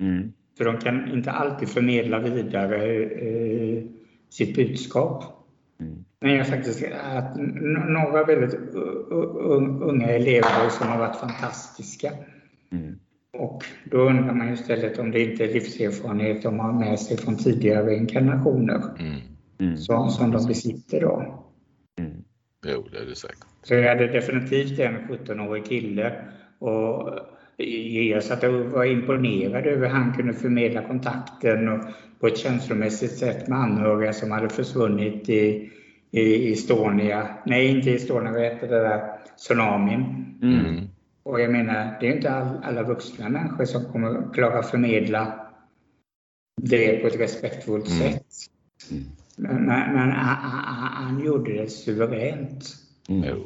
Mm. 0.00 0.32
För 0.58 0.64
de 0.64 0.78
kan 0.78 1.12
inte 1.12 1.30
alltid 1.30 1.68
förmedla 1.68 2.18
vidare 2.18 3.04
eh, 3.04 3.84
sitt 4.30 4.56
budskap. 4.56 5.24
Mm. 5.80 6.04
Men 6.20 6.34
jag 6.34 6.46
faktiskt 6.46 6.84
att 7.02 7.36
några 7.88 8.24
väldigt 8.24 8.54
unga 9.80 10.08
elever 10.08 10.68
som 10.70 10.88
har 10.88 10.98
varit 10.98 11.16
fantastiska. 11.16 12.12
Mm. 12.72 12.98
Och 13.32 13.64
då 13.84 13.98
undrar 13.98 14.34
man 14.34 14.52
istället 14.52 14.98
om 14.98 15.10
det 15.10 15.20
inte 15.20 15.44
är 15.44 15.52
livserfarenhet 15.54 16.42
de 16.42 16.58
har 16.58 16.72
med 16.72 16.98
sig 17.00 17.16
från 17.16 17.36
tidigare 17.36 17.94
inkarnationer 17.94 18.82
mm. 18.98 19.20
Mm. 19.58 19.76
Som, 19.76 20.10
som 20.10 20.30
de 20.30 20.46
besitter 20.46 21.00
då. 21.00 21.44
Mm. 21.98 22.24
Jo, 22.66 22.88
det 22.92 22.98
är 22.98 23.06
det 23.06 23.16
säkert. 23.16 23.46
Så 23.62 23.74
jag 23.74 23.88
hade 23.88 24.06
definitivt 24.06 24.78
en 24.78 24.96
17-årig 24.96 25.64
kille 25.64 26.24
och 26.58 27.18
jag 27.56 28.24
satt 28.24 28.44
och 28.44 28.52
var 28.52 28.84
imponerad 28.84 29.66
över 29.66 29.86
hur 29.86 29.94
han 29.94 30.14
kunde 30.14 30.32
förmedla 30.32 30.82
kontakten 30.82 31.68
och 31.68 31.80
på 32.20 32.26
ett 32.26 32.38
känslomässigt 32.38 33.18
sätt 33.18 33.48
med 33.48 33.58
anhöriga 33.58 34.12
som 34.12 34.30
hade 34.30 34.48
försvunnit 34.48 35.28
i, 35.28 35.70
i 36.10 36.52
Estonia. 36.52 37.28
Nej, 37.46 37.66
inte 37.66 37.90
Estonia, 37.90 38.32
vad 38.32 38.42
heter 38.42 38.68
det 38.68 38.80
där? 38.80 39.18
Tsunamin. 39.36 40.24
Mm. 40.42 40.88
Och 41.22 41.40
jag 41.40 41.52
menar, 41.52 41.96
det 42.00 42.08
är 42.08 42.16
inte 42.16 42.30
all, 42.30 42.58
alla 42.62 42.82
vuxna 42.82 43.28
människor 43.28 43.64
som 43.64 43.84
kommer 43.84 44.34
klara 44.34 44.62
förmedla 44.62 45.46
det 46.62 46.96
på 46.96 47.06
ett 47.06 47.20
respektfullt 47.20 47.88
mm. 47.88 48.12
sätt. 48.12 48.26
Men, 49.36 49.56
men, 49.56 49.94
men 49.94 50.10
han, 50.10 50.92
han, 51.04 51.24
gjorde 51.24 51.52
det 51.52 51.70
suveränt. 51.70 52.64
Mm. 53.08 53.38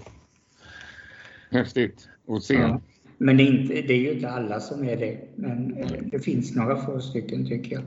Häftigt 1.51 2.09
att 2.29 2.42
se. 2.42 2.55
Ja. 2.55 2.81
Men 3.19 3.37
det 3.37 3.43
är, 3.43 3.47
inte, 3.47 3.75
det 3.75 3.95
är 3.95 3.99
ju 3.99 4.13
inte 4.13 4.31
alla 4.31 4.61
som 4.61 4.89
är 4.89 4.97
det. 4.97 5.19
Men 5.35 5.77
det 6.11 6.19
finns 6.19 6.57
några 6.57 6.77
få 6.77 7.01
stycken 7.01 7.47
tycker 7.47 7.73
jag. 7.73 7.85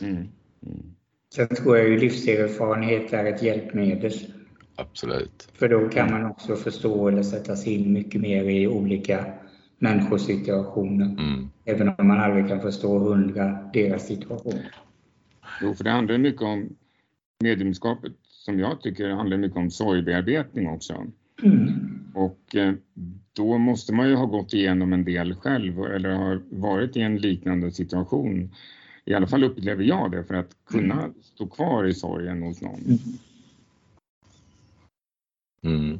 Mm. 0.00 0.28
Mm. 0.66 0.82
Sen 1.34 1.48
tror 1.48 1.76
jag 1.76 1.88
ju 1.88 1.98
livserfarenhet 1.98 3.12
är 3.12 3.24
ett 3.24 3.42
hjälpmedel. 3.42 4.12
Absolut. 4.76 5.48
För 5.54 5.68
då 5.68 5.88
kan 5.88 6.10
man 6.10 6.24
också 6.24 6.56
förstå 6.56 7.08
eller 7.08 7.22
sätta 7.22 7.56
sig 7.56 7.72
in 7.72 7.92
mycket 7.92 8.20
mer 8.20 8.44
i 8.44 8.68
olika 8.68 9.24
människosituationer. 9.78 11.06
Mm. 11.06 11.48
Även 11.64 11.88
om 11.88 12.08
man 12.08 12.20
aldrig 12.20 12.48
kan 12.48 12.60
förstå 12.60 12.98
hundra 12.98 13.58
deras 13.72 14.06
situation. 14.06 14.58
Jo, 15.62 15.74
för 15.74 15.84
det 15.84 15.90
handlar 15.90 16.18
mycket 16.18 16.42
om 16.42 16.76
mediumskapet 17.40 18.12
som 18.22 18.58
jag 18.58 18.82
tycker 18.82 19.08
handlar 19.08 19.36
mycket 19.36 19.58
om 19.58 19.70
sorgbearbetning 19.70 20.68
också. 20.68 21.06
Mm. 21.42 21.70
Och 22.14 22.56
eh, 22.56 22.74
då 23.36 23.58
måste 23.58 23.94
man 23.94 24.08
ju 24.08 24.14
ha 24.14 24.26
gått 24.26 24.52
igenom 24.52 24.92
en 24.92 25.04
del 25.04 25.34
själv 25.34 25.84
eller 25.84 26.10
har 26.10 26.42
varit 26.50 26.96
i 26.96 27.00
en 27.00 27.16
liknande 27.16 27.70
situation. 27.72 28.54
I 29.04 29.14
alla 29.14 29.26
fall 29.26 29.44
upplever 29.44 29.84
jag 29.84 30.10
det 30.10 30.24
för 30.24 30.34
att 30.34 30.56
kunna 30.64 30.94
mm. 30.94 31.14
stå 31.22 31.46
kvar 31.46 31.84
i 31.84 31.94
sorgen 31.94 32.42
hos 32.42 32.62
någon. 32.62 32.80
Mm. 32.80 32.98
Mm. 35.62 35.98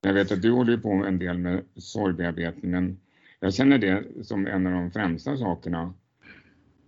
Jag 0.00 0.14
vet 0.14 0.32
att 0.32 0.42
du 0.42 0.50
håller 0.50 0.76
på 0.76 0.90
en 0.90 1.18
del 1.18 1.38
med 1.38 1.64
sorgbearbetning, 1.76 2.70
men 2.70 2.98
jag 3.40 3.54
känner 3.54 3.78
det 3.78 4.04
som 4.22 4.46
en 4.46 4.66
av 4.66 4.72
de 4.72 4.90
främsta 4.90 5.36
sakerna 5.36 5.94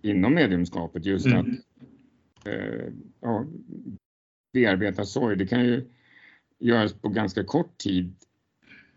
inom 0.01 0.33
mediumskapet, 0.33 1.05
just 1.05 1.25
mm. 1.25 1.39
att 1.39 2.47
eh, 2.47 2.93
ja, 3.21 3.45
bearbeta 4.53 5.05
sorg. 5.05 5.37
Det 5.37 5.47
kan 5.47 5.65
ju 5.65 5.85
göras 6.59 6.93
på 6.93 7.09
ganska 7.09 7.43
kort 7.43 7.77
tid 7.77 8.15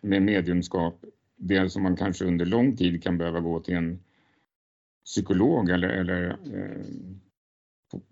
med 0.01 0.23
mediumskap, 0.23 1.05
det 1.37 1.71
som 1.71 1.83
man 1.83 1.97
kanske 1.97 2.25
under 2.25 2.47
lång 2.47 2.77
tid 2.77 3.03
kan 3.03 3.19
behöva 3.19 3.41
gå 3.41 3.61
till 3.61 3.75
en 3.75 3.99
psykolog 5.05 5.71
eller, 5.71 5.89
eller 5.89 6.29
eh, 6.29 6.87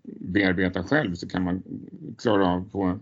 bearbeta 0.03 0.83
själv 0.83 1.13
så 1.13 1.29
kan 1.29 1.43
man 1.43 1.63
klara 2.17 2.47
av 2.47 2.69
på 2.71 2.99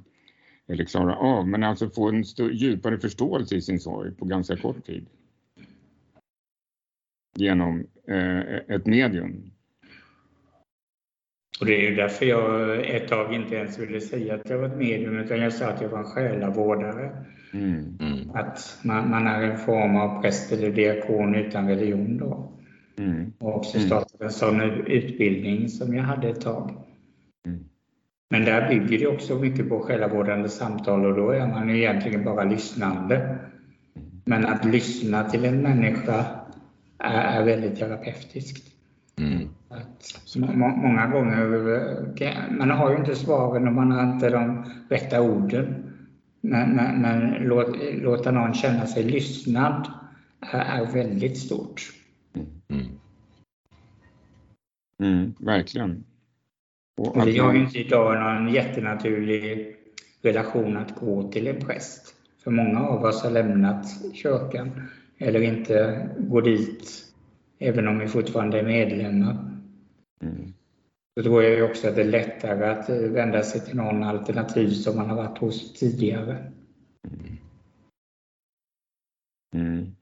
eller 0.68 0.86
klara 0.86 1.16
av, 1.16 1.48
men 1.48 1.64
alltså 1.64 1.90
få 1.90 2.10
en 2.10 2.24
djupare 2.52 2.98
förståelse 2.98 3.56
i 3.56 3.62
sin 3.62 3.80
sorg 3.80 4.12
på 4.16 4.26
ganska 4.26 4.58
kort 4.58 4.86
tid. 4.86 5.06
Genom 7.38 7.88
eh, 8.08 8.40
ett 8.76 8.86
medium. 8.86 9.52
Och 11.60 11.66
det 11.66 11.76
är 11.76 11.90
ju 11.90 11.96
därför 11.96 12.26
jag 12.26 12.80
ett 12.96 13.08
tag 13.08 13.34
inte 13.34 13.56
ens 13.56 13.80
ville 13.80 14.02
säga 14.02 14.36
att 14.36 14.50
jag 14.50 14.58
var 14.58 14.68
ett 14.68 14.78
medium, 14.78 15.18
utan 15.18 15.40
jag 15.40 15.54
sa 15.54 15.66
att 15.66 15.82
jag 15.82 15.90
var 15.90 16.00
en 16.00 16.06
själavårdare. 16.06 17.26
Mm. 17.56 17.98
Mm. 18.00 18.30
Att 18.34 18.80
man, 18.82 19.10
man, 19.10 19.28
är 19.28 19.42
en 19.42 19.58
form 19.58 19.96
av 19.96 20.22
präst 20.22 20.52
eller 20.52 20.72
diakon 20.72 21.36
utan 21.36 21.68
religion 21.68 22.18
då. 22.18 22.52
Mm. 22.98 23.34
Och 23.40 23.56
också 23.56 23.78
mm. 23.78 23.88
startat 23.88 24.22
en 24.22 24.30
sån 24.30 24.62
utbildning 24.88 25.70
som 25.70 25.96
jag 25.96 26.04
hade 26.04 26.30
ett 26.30 26.42
tag. 26.42 26.72
Men 28.30 28.46
där 28.46 28.70
bygger 28.70 29.00
det 29.00 29.08
också 29.08 29.36
mycket 29.36 29.70
på 29.70 29.80
själavårdande 29.80 30.50
samtal 30.50 31.06
och 31.06 31.16
då 31.16 31.30
är 31.30 31.48
man 31.48 31.70
ju 31.70 31.78
egentligen 31.78 32.24
bara 32.24 32.44
lyssnande. 32.44 33.38
Men 34.26 34.46
att 34.46 34.66
lyssna 34.66 35.24
till 35.24 35.46
en 35.46 35.62
människa 35.62 36.26
är, 37.00 37.40
är 37.40 37.46
väldigt 37.46 37.80
terapeutiskt. 37.80 38.76
Mm. 39.20 39.50
Många 40.58 41.08
gånger, 41.08 42.58
man 42.58 42.70
har 42.70 42.92
ju 42.92 42.98
inte 42.98 43.16
svaren 43.16 43.68
och 43.68 43.74
man 43.74 43.92
har 43.92 44.14
inte 44.14 44.30
de 44.30 44.66
rätta 44.90 45.22
orden. 45.22 45.95
Men, 46.50 46.76
men, 46.76 47.02
men 47.02 47.44
låt, 47.44 47.78
låta 47.94 48.32
någon 48.32 48.54
känna 48.54 48.88
sig 48.88 49.04
lyssnad 49.04 49.92
är, 50.40 50.60
är 50.60 50.94
väldigt 50.94 51.38
stort. 51.38 51.82
Mm. 52.70 52.86
Mm, 55.00 55.34
verkligen. 55.40 56.04
Och 56.98 57.28
vi 57.28 57.38
har 57.38 57.54
ju 57.54 57.60
inte 57.60 57.80
idag 57.80 58.20
någon 58.20 58.54
jättenaturlig 58.54 59.76
relation 60.22 60.78
att 60.78 60.96
gå 60.96 61.32
till 61.32 61.48
en 61.48 61.60
präst. 61.60 62.16
För 62.44 62.52
många 62.52 62.80
av 62.80 63.04
oss 63.04 63.24
har 63.24 63.32
lämnat 63.32 63.86
kyrkan 64.14 64.82
eller 65.18 65.42
inte 65.42 66.08
går 66.18 66.42
dit 66.42 67.06
även 67.60 67.88
om 67.88 68.00
vi 68.00 68.08
fortfarande 68.08 68.60
är 68.60 68.64
medlemmar. 68.64 69.52
Mm. 70.22 70.54
Då 71.16 71.24
tror 71.24 71.44
jag 71.44 71.70
också 71.70 71.88
att 71.88 71.96
det 71.96 72.02
är 72.02 72.06
lättare 72.06 72.66
att 72.66 72.90
vända 72.90 73.44
sig 73.44 73.62
till 73.62 73.76
någon 73.76 74.04
alternativ 74.04 74.70
som 74.70 74.96
man 74.96 75.10
har 75.10 75.16
varit 75.16 75.38
hos 75.38 75.74
tidigare. 75.74 76.52
Mm. 79.56 79.96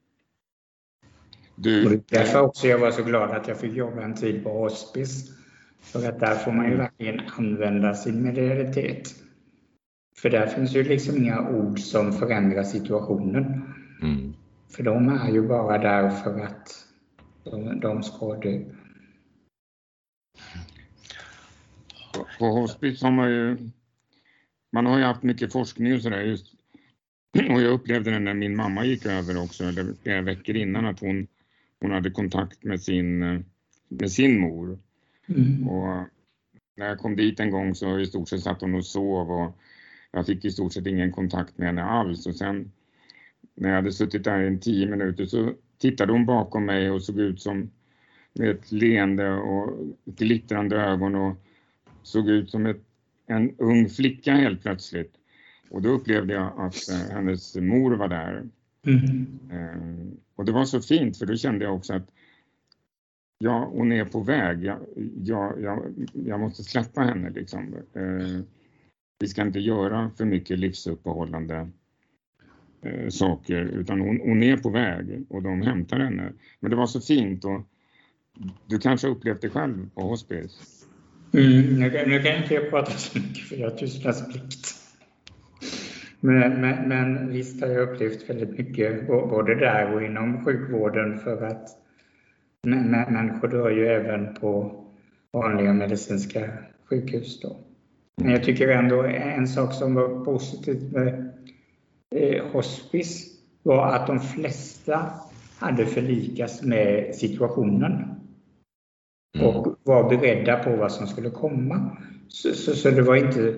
Du... 1.56 1.86
Och 1.86 2.02
därför 2.10 2.40
också 2.40 2.68
jag 2.68 2.78
var 2.78 2.90
så 2.90 3.02
glad 3.02 3.30
att 3.30 3.48
jag 3.48 3.58
fick 3.60 3.74
jobba 3.74 4.02
en 4.02 4.14
tid 4.14 4.44
på 4.44 4.50
hospice 4.50 5.30
för 5.80 6.08
att 6.08 6.20
där 6.20 6.34
får 6.34 6.52
man 6.52 6.70
ju 6.70 6.76
verkligen 6.76 7.20
använda 7.38 7.94
sin 7.94 8.22
medialitet. 8.22 9.14
För 10.16 10.30
där 10.30 10.46
finns 10.46 10.74
ju 10.74 10.82
liksom 10.82 11.16
inga 11.16 11.50
ord 11.50 11.80
som 11.80 12.12
förändrar 12.12 12.62
situationen. 12.62 13.62
Mm. 14.02 14.32
För 14.68 14.82
de 14.82 15.08
är 15.08 15.30
ju 15.30 15.48
bara 15.48 15.78
där 15.78 16.10
för 16.10 16.40
att 16.40 16.86
de, 17.44 17.80
de 17.80 18.02
ska 18.02 18.34
dö. 18.34 18.60
På 22.38 22.46
hospice 22.46 23.02
har 23.02 23.10
man 23.10 23.30
ju, 23.30 23.56
man 24.72 24.86
har 24.86 24.98
ju 24.98 25.04
haft 25.04 25.22
mycket 25.22 25.52
forskning 25.52 25.94
och 25.94 26.02
sådär 26.02 26.20
just 26.20 26.54
och 27.34 27.62
jag 27.62 27.72
upplevde 27.72 28.10
det 28.10 28.18
när 28.18 28.34
min 28.34 28.56
mamma 28.56 28.84
gick 28.84 29.06
över 29.06 29.42
också, 29.42 29.64
eller 29.64 29.94
flera 30.02 30.22
veckor 30.22 30.56
innan, 30.56 30.86
att 30.86 31.00
hon, 31.00 31.26
hon 31.80 31.90
hade 31.90 32.10
kontakt 32.10 32.64
med 32.64 32.80
sin, 32.80 33.18
med 33.88 34.10
sin 34.12 34.40
mor. 34.40 34.78
Mm. 35.26 35.68
Och 35.68 36.06
när 36.76 36.86
jag 36.86 36.98
kom 36.98 37.16
dit 37.16 37.40
en 37.40 37.50
gång 37.50 37.74
så 37.74 37.98
i 37.98 38.06
stort 38.06 38.28
sett 38.28 38.42
satt 38.42 38.60
hon 38.60 38.74
och 38.74 38.86
sov 38.86 39.30
och 39.30 39.58
jag 40.10 40.26
fick 40.26 40.44
i 40.44 40.50
stort 40.50 40.72
sett 40.72 40.86
ingen 40.86 41.12
kontakt 41.12 41.58
med 41.58 41.66
henne 41.66 41.82
alls. 41.82 42.26
Och 42.26 42.34
sen 42.34 42.72
när 43.54 43.68
jag 43.68 43.76
hade 43.76 43.92
suttit 43.92 44.24
där 44.24 44.50
i 44.50 44.58
tio 44.58 44.86
minuter 44.86 45.26
så 45.26 45.52
tittade 45.78 46.12
hon 46.12 46.26
bakom 46.26 46.64
mig 46.64 46.90
och 46.90 47.02
såg 47.02 47.20
ut 47.20 47.40
som 47.40 47.70
med 48.32 48.50
ett 48.50 48.72
leende 48.72 49.30
och 49.30 49.94
glittrande 50.04 50.76
ögon 50.76 51.14
och 51.14 51.36
såg 52.04 52.28
ut 52.28 52.50
som 52.50 52.66
ett, 52.66 52.80
en 53.26 53.54
ung 53.58 53.88
flicka 53.88 54.34
helt 54.34 54.62
plötsligt. 54.62 55.12
Och 55.70 55.82
då 55.82 55.88
upplevde 55.88 56.34
jag 56.34 56.52
att 56.56 56.88
eh, 56.90 57.14
hennes 57.14 57.56
mor 57.56 57.96
var 57.96 58.08
där. 58.08 58.48
Mm. 58.86 59.38
Eh, 59.50 60.16
och 60.34 60.44
det 60.44 60.52
var 60.52 60.64
så 60.64 60.80
fint 60.80 61.18
för 61.18 61.26
då 61.26 61.36
kände 61.36 61.64
jag 61.64 61.74
också 61.74 61.94
att 61.94 62.10
ja, 63.38 63.70
hon 63.72 63.92
är 63.92 64.04
på 64.04 64.20
väg. 64.20 64.64
Jag, 64.64 64.78
jag, 65.22 65.62
jag, 65.62 66.08
jag 66.12 66.40
måste 66.40 66.64
släppa 66.64 67.00
henne 67.00 67.30
liksom. 67.30 67.74
Eh, 67.94 68.40
vi 69.18 69.28
ska 69.28 69.42
inte 69.42 69.60
göra 69.60 70.10
för 70.16 70.24
mycket 70.24 70.58
livsuppehållande 70.58 71.68
eh, 72.82 73.08
saker 73.08 73.62
utan 73.62 74.00
hon, 74.00 74.20
hon, 74.20 74.42
är 74.42 74.56
på 74.56 74.70
väg 74.70 75.24
och 75.28 75.42
de 75.42 75.62
hämtar 75.62 76.00
henne. 76.00 76.32
Men 76.60 76.70
det 76.70 76.76
var 76.76 76.86
så 76.86 77.00
fint 77.00 77.44
och 77.44 77.60
du 78.66 78.78
kanske 78.78 79.08
upplevt 79.08 79.40
det 79.40 79.50
själv 79.50 79.90
på 79.94 80.00
hospice? 80.00 80.73
Mm, 81.34 81.78
nu, 81.78 82.04
nu 82.06 82.22
kan 82.22 82.42
inte 82.42 82.54
jag 82.54 82.70
prata 82.70 82.90
så 82.90 83.18
mycket 83.18 83.44
för 83.44 83.56
jag 83.56 83.70
har 83.70 83.76
tystnadsplikt. 83.76 84.74
Men, 86.20 86.60
men, 86.60 86.88
men 86.88 87.28
visst 87.30 87.60
har 87.60 87.68
jag 87.68 87.88
upplevt 87.88 88.30
väldigt 88.30 88.58
mycket 88.58 89.08
både 89.08 89.54
där 89.54 89.94
och 89.94 90.02
inom 90.02 90.44
sjukvården 90.44 91.18
för 91.18 91.42
att 91.46 91.68
människor 92.62 93.48
dör 93.48 93.70
ju 93.70 93.86
även 93.86 94.34
på 94.34 94.80
vanliga 95.32 95.72
medicinska 95.72 96.50
sjukhus. 96.90 97.40
Då. 97.40 97.56
Men 98.16 98.30
jag 98.30 98.44
tycker 98.44 98.68
ändå 98.68 99.02
en 99.02 99.48
sak 99.48 99.72
som 99.72 99.94
var 99.94 100.24
positivt 100.24 100.92
med 100.92 101.32
eh, 102.10 102.44
hospice 102.44 103.24
var 103.62 103.86
att 103.86 104.06
de 104.06 104.20
flesta 104.20 105.10
hade 105.58 105.86
förlikats 105.86 106.62
med 106.62 107.14
situationen 107.14 108.14
mm. 109.34 109.46
och 109.46 109.78
var 109.82 110.08
beredda 110.08 110.56
på 110.56 110.76
vad 110.76 110.92
som 110.92 111.06
skulle 111.06 111.30
komma. 111.30 111.96
Så, 112.28 112.54
så, 112.54 112.74
så, 112.74 112.90
det 112.90 113.02
var 113.02 113.16
inte 113.16 113.54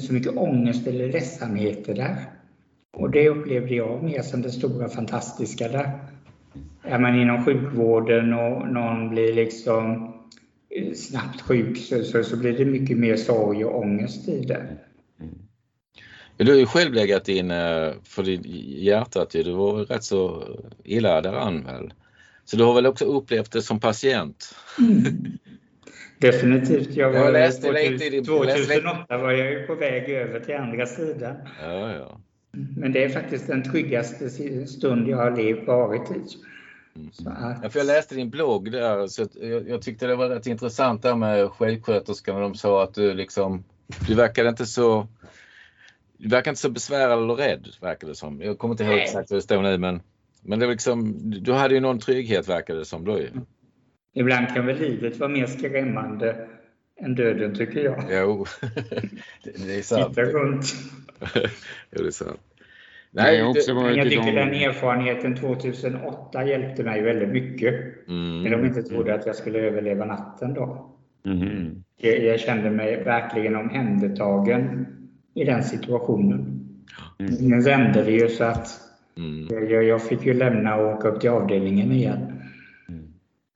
så 0.00 0.12
mycket 0.12 0.36
ångest 0.36 0.86
eller 0.86 1.12
ledsamheter 1.12 1.94
där. 1.94 2.16
Och 2.96 3.10
det 3.10 3.28
upplevde 3.28 3.74
jag 3.74 4.02
mer 4.02 4.22
som 4.22 4.42
det 4.42 4.50
stora 4.50 4.88
fantastiska 4.88 5.68
där. 5.68 5.98
Är 6.82 6.98
man 6.98 7.20
inom 7.20 7.44
sjukvården 7.44 8.32
och 8.32 8.68
någon 8.68 9.10
blir 9.10 9.34
liksom 9.34 10.12
eh, 10.70 10.92
snabbt 10.94 11.40
sjuk 11.40 11.78
så, 11.78 12.04
så, 12.04 12.24
så 12.24 12.36
blir 12.36 12.58
det 12.58 12.64
mycket 12.64 12.98
mer 12.98 13.16
sorg 13.16 13.64
och 13.64 13.78
ångest 13.78 14.28
i 14.28 14.44
det. 14.44 14.66
Mm. 15.20 15.34
Du 16.36 16.50
har 16.50 16.58
ju 16.58 16.66
själv 16.66 16.94
legat 16.94 17.28
in 17.28 17.50
eh, 17.50 17.90
för 18.04 18.22
ditt 18.22 18.46
hjärtat, 18.82 19.30
du 19.30 19.52
var 19.52 19.84
rätt 19.84 20.04
så 20.04 20.42
illa 20.84 21.20
däran 21.20 21.64
väl? 21.64 21.92
Så 22.50 22.56
du 22.56 22.64
har 22.64 22.74
väl 22.74 22.86
också 22.86 23.04
upplevt 23.04 23.52
det 23.52 23.62
som 23.62 23.80
patient? 23.80 24.54
Mm. 24.78 25.02
Definitivt. 26.18 26.96
Jag 26.96 27.10
var 27.10 27.18
jag 27.18 27.32
läste 27.32 27.66
2000, 27.66 27.98
din, 27.98 28.24
2008 28.24 29.18
var 29.18 29.32
jag 29.32 29.52
ju 29.52 29.66
på 29.66 29.74
väg 29.74 30.10
över 30.10 30.40
till 30.40 30.54
andra 30.54 30.86
sidan. 30.86 31.36
Ja, 31.62 31.92
ja. 31.92 32.20
Men 32.76 32.92
det 32.92 33.04
är 33.04 33.08
faktiskt 33.08 33.46
den 33.46 33.70
tryggaste 33.70 34.30
stund 34.66 35.08
jag 35.08 35.16
har 35.16 35.36
levt 35.36 35.66
varit 35.66 36.10
i. 36.10 36.14
Mm. 36.14 37.10
Ja, 37.62 37.70
för 37.70 37.78
jag 37.78 37.86
läste 37.86 38.14
din 38.14 38.30
blogg 38.30 38.72
där 38.72 39.06
så 39.06 39.26
jag, 39.40 39.68
jag, 39.68 39.82
tyckte 39.82 40.06
det 40.06 40.16
var 40.16 40.28
rätt 40.28 40.46
intressant 40.46 41.02
där 41.02 41.14
med 41.14 41.50
sjuksköterskan 41.50 42.40
de 42.40 42.54
sa 42.54 42.82
att 42.82 42.94
du 42.94 43.14
liksom, 43.14 43.64
du 44.06 44.14
verkade 44.14 44.48
inte 44.48 44.66
så 44.66 45.06
du 46.16 46.28
verkar 46.28 46.50
inte 46.50 46.60
så 46.60 46.70
besvärad 46.70 47.22
eller 47.22 47.34
rädd 47.34 47.68
verkar 47.80 48.08
det 48.08 48.14
som. 48.14 48.42
Jag 48.42 48.58
kommer 48.58 48.74
inte 48.74 48.84
ihåg 48.84 48.98
exakt 48.98 49.30
vad 49.30 49.38
det 49.38 49.42
står 49.42 49.62
nu 49.62 49.78
men, 49.78 50.00
men 50.48 50.58
det 50.58 50.66
var 50.66 50.72
liksom, 50.72 51.14
du 51.42 51.52
hade 51.52 51.74
ju 51.74 51.80
någon 51.80 51.98
trygghet 51.98 52.48
verkar 52.48 52.74
det 52.74 52.84
som 52.84 53.04
då 53.04 53.18
ju. 53.18 53.28
Ibland 54.14 54.48
kan 54.48 54.66
väl 54.66 54.78
livet 54.78 55.18
vara 55.18 55.30
mer 55.30 55.46
skrämmande 55.46 56.48
än 57.00 57.14
döden 57.14 57.54
tycker 57.54 57.84
jag. 57.84 58.04
Jo, 58.10 58.46
det 59.44 59.78
är 59.78 59.82
sant. 59.82 60.08
Titta 60.08 60.22
runt. 60.22 60.64
jo, 61.90 62.02
det 62.02 62.06
är 62.06 62.10
sant. 62.10 62.40
Nej, 63.10 63.38
jag, 63.38 63.50
också 63.50 63.74
varit 63.74 63.96
jag 63.96 64.08
tycker 64.08 64.32
den 64.32 64.54
erfarenheten 64.54 65.36
2008 65.36 66.44
hjälpte 66.46 66.84
mig 66.84 67.02
väldigt 67.02 67.28
mycket. 67.28 67.74
Mm. 68.08 68.42
När 68.42 68.50
de 68.50 68.66
inte 68.66 68.82
trodde 68.82 69.14
att 69.14 69.26
jag 69.26 69.36
skulle 69.36 69.58
överleva 69.58 70.04
natten 70.04 70.54
då. 70.54 70.94
Mm. 71.26 71.84
Jag, 71.96 72.24
jag, 72.24 72.40
kände 72.40 72.70
mig 72.70 73.04
verkligen 73.04 73.56
omhändertagen 73.56 74.86
i 75.34 75.44
den 75.44 75.62
situationen. 75.62 76.68
Mm. 77.18 77.34
Nu 77.40 77.60
vände 77.60 78.02
det 78.02 78.12
ju 78.12 78.28
så 78.28 78.44
att 78.44 78.87
mm. 79.18 79.68
jag, 79.70 79.84
jag, 79.84 80.02
fick 80.02 80.26
ju 80.26 80.34
lämna 80.34 80.76
och 80.76 80.96
åka 80.96 81.08
upp 81.08 81.20
till 81.20 81.30
avdelningen 81.30 81.92
igen. 81.92 82.38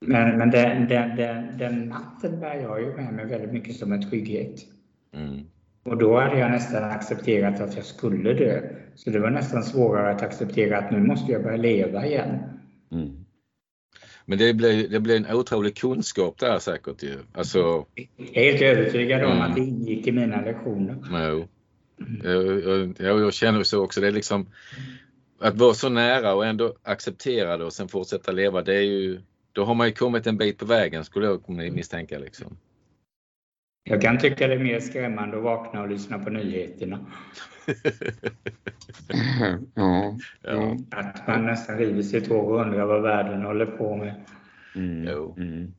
Men, 0.06 0.38
men 0.38 0.50
den, 0.50 0.88
den, 0.88 1.16
den, 1.16 1.58
den 1.58 1.88
natten 1.88 2.40
bär 2.40 2.54
jag 2.54 2.80
ju 2.80 2.96
med 2.96 3.14
mig 3.14 3.26
väldigt 3.26 3.52
mycket 3.52 3.76
som 3.76 3.92
en 3.92 4.10
trygghet. 4.10 4.60
Mm. 5.14 5.40
Och 5.84 5.98
då 5.98 6.20
hade 6.20 6.38
jag 6.38 6.50
nästan 6.50 6.84
accepterat 6.84 7.60
att 7.60 7.76
jag 7.76 7.84
skulle 7.84 8.32
dö. 8.32 8.60
Så 8.94 9.10
det 9.10 9.18
var 9.18 9.30
nästan 9.30 9.62
svårare 9.62 10.10
att 10.10 10.22
acceptera 10.22 10.78
att 10.78 10.90
nu 10.90 10.98
måste 10.98 11.32
jag 11.32 11.42
börja 11.42 11.56
leva 11.56 12.06
igen. 12.06 12.38
Mm. 12.92 13.24
Men 14.26 14.38
det 14.38 14.54
blev, 14.54 14.90
det 14.90 15.00
blev 15.00 15.16
en 15.16 15.36
otrolig 15.36 15.76
kunskap 15.76 16.38
där 16.38 16.58
säkert 16.58 17.02
ju. 17.02 17.18
Alltså... 17.32 17.86
Jag 18.16 18.44
är 18.44 18.52
helt 18.52 18.62
övertygad 18.62 19.24
om 19.24 19.32
mm. 19.32 19.42
att 19.42 19.56
det 19.56 19.60
ingick 19.60 20.06
i 20.06 20.12
mina 20.12 20.40
lektioner. 20.40 20.96
Mm. 21.08 21.48
Jag, 22.22 22.94
jag, 22.98 23.20
jag, 23.20 23.34
känner 23.34 23.62
så 23.62 23.84
också. 23.84 24.00
Det 24.00 24.06
är 24.06 24.12
liksom 24.12 24.46
att 25.42 25.58
vara 25.58 25.74
så 25.74 25.88
nära 25.88 26.34
och 26.34 26.46
ändå 26.46 26.74
acceptera 26.82 27.56
det 27.56 27.64
och 27.64 27.72
sen 27.72 27.88
fortsätta 27.88 28.32
leva. 28.32 28.62
Det 28.62 28.76
är 28.76 28.82
ju 28.82 29.20
då 29.52 29.64
har 29.64 29.74
man 29.74 29.86
ju 29.86 29.92
kommit 29.92 30.26
en 30.26 30.36
bit 30.36 30.58
på 30.58 30.64
vägen 30.64 31.04
skulle 31.04 31.26
jag 31.26 31.48
misstänka. 31.48 32.18
Liksom. 32.18 32.56
Jag 33.84 34.02
kan 34.02 34.18
tycka 34.18 34.48
det 34.48 34.54
är 34.54 34.58
mer 34.58 34.80
skrämmande 34.80 35.36
att 35.36 35.42
vakna 35.42 35.82
och 35.82 35.88
lyssna 35.88 36.18
på 36.18 36.30
nyheterna. 36.30 36.98
ja, 39.74 40.18
ja. 40.42 40.76
Att 40.90 41.26
man 41.26 41.46
nästan 41.46 41.78
river 41.78 42.02
sitt 42.02 42.28
hår 42.28 42.52
och 42.52 42.60
undrar 42.60 42.86
vad 42.86 43.02
världen 43.02 43.42
håller 43.42 43.66
på 43.66 43.96
med. 43.96 44.14
Mm, 44.74 45.08
jo. 45.12 45.34
Mm. 45.38 45.74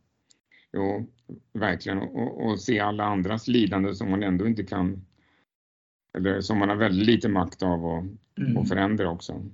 jo, 0.74 1.08
verkligen. 1.54 1.98
Och, 1.98 2.46
och, 2.46 2.60
se 2.60 2.80
alla 2.80 3.04
andras 3.04 3.48
lidande 3.48 3.94
som 3.94 4.12
man 4.12 4.24
ändå 4.24 4.48
inte 4.48 4.64
kan, 4.64 5.06
eller 6.18 6.42
som 6.42 6.60
man 6.60 6.70
har 6.70 6.76
väldigt 6.76 7.08
lite 7.08 7.30
makt 7.30 7.64
av 7.64 7.86
att 7.86 8.04
mm. 8.38 8.66
förändra 8.66 9.10
också. 9.10 9.32
Mm. 9.34 9.50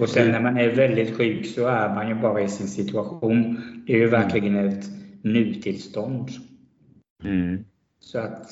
Och 0.00 0.08
sen 0.08 0.30
när 0.30 0.40
man 0.40 0.56
är 0.56 0.76
väldigt 0.76 1.16
sjuk 1.16 1.46
så 1.46 1.66
är 1.66 1.94
man 1.94 2.08
ju 2.08 2.14
bara 2.14 2.42
i 2.42 2.48
sin 2.48 2.68
situation. 2.68 3.62
Det 3.86 3.92
är 3.92 3.98
ju 3.98 4.08
verkligen 4.08 4.56
ett 4.56 4.84
nutillstånd. 5.22 6.28
Mm. 7.24 7.64
Så 8.00 8.18
att 8.18 8.50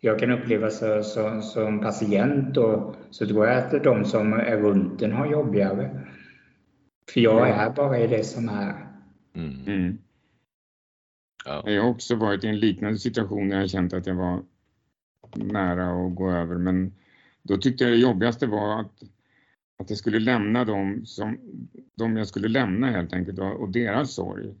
jag 0.00 0.18
kan 0.18 0.30
uppleva 0.30 0.70
så, 0.70 1.02
så, 1.02 1.40
som 1.40 1.80
patient 1.80 2.56
och 2.56 2.96
så 3.10 3.26
tror 3.26 3.46
jag 3.46 3.58
att 3.58 3.84
de 3.84 4.04
som 4.04 4.32
är 4.32 4.56
runt 4.56 5.02
en 5.02 5.12
har 5.12 5.26
jobbigare. 5.26 6.00
För 7.12 7.20
jag 7.20 7.48
är 7.48 7.70
bara 7.70 7.98
i 7.98 8.06
det 8.06 8.24
som 8.24 8.48
är. 8.48 8.86
Mm. 9.34 9.66
Mm. 9.66 9.98
Ja. 11.44 11.62
Jag 11.66 11.82
har 11.82 11.90
också 11.90 12.14
varit 12.14 12.44
i 12.44 12.48
en 12.48 12.58
liknande 12.58 12.98
situation 12.98 13.48
när 13.48 13.60
jag 13.60 13.70
känt 13.70 13.92
att 13.92 14.06
jag 14.06 14.14
var 14.14 14.42
nära 15.36 16.06
att 16.06 16.14
gå 16.14 16.30
över 16.30 16.58
men 16.58 16.92
då 17.42 17.56
tyckte 17.56 17.84
jag 17.84 17.92
det 17.92 17.98
jobbigaste 17.98 18.46
var 18.46 18.80
att 18.80 19.02
att 19.80 19.90
jag 19.90 19.98
skulle 19.98 20.18
lämna 20.18 20.64
dem 20.64 21.02
som 21.04 21.38
de 21.94 22.16
jag 22.16 22.26
skulle 22.26 22.48
lämna 22.48 22.90
helt 22.90 23.12
enkelt 23.12 23.38
och, 23.38 23.68
deras 23.68 24.14
sorg. 24.14 24.54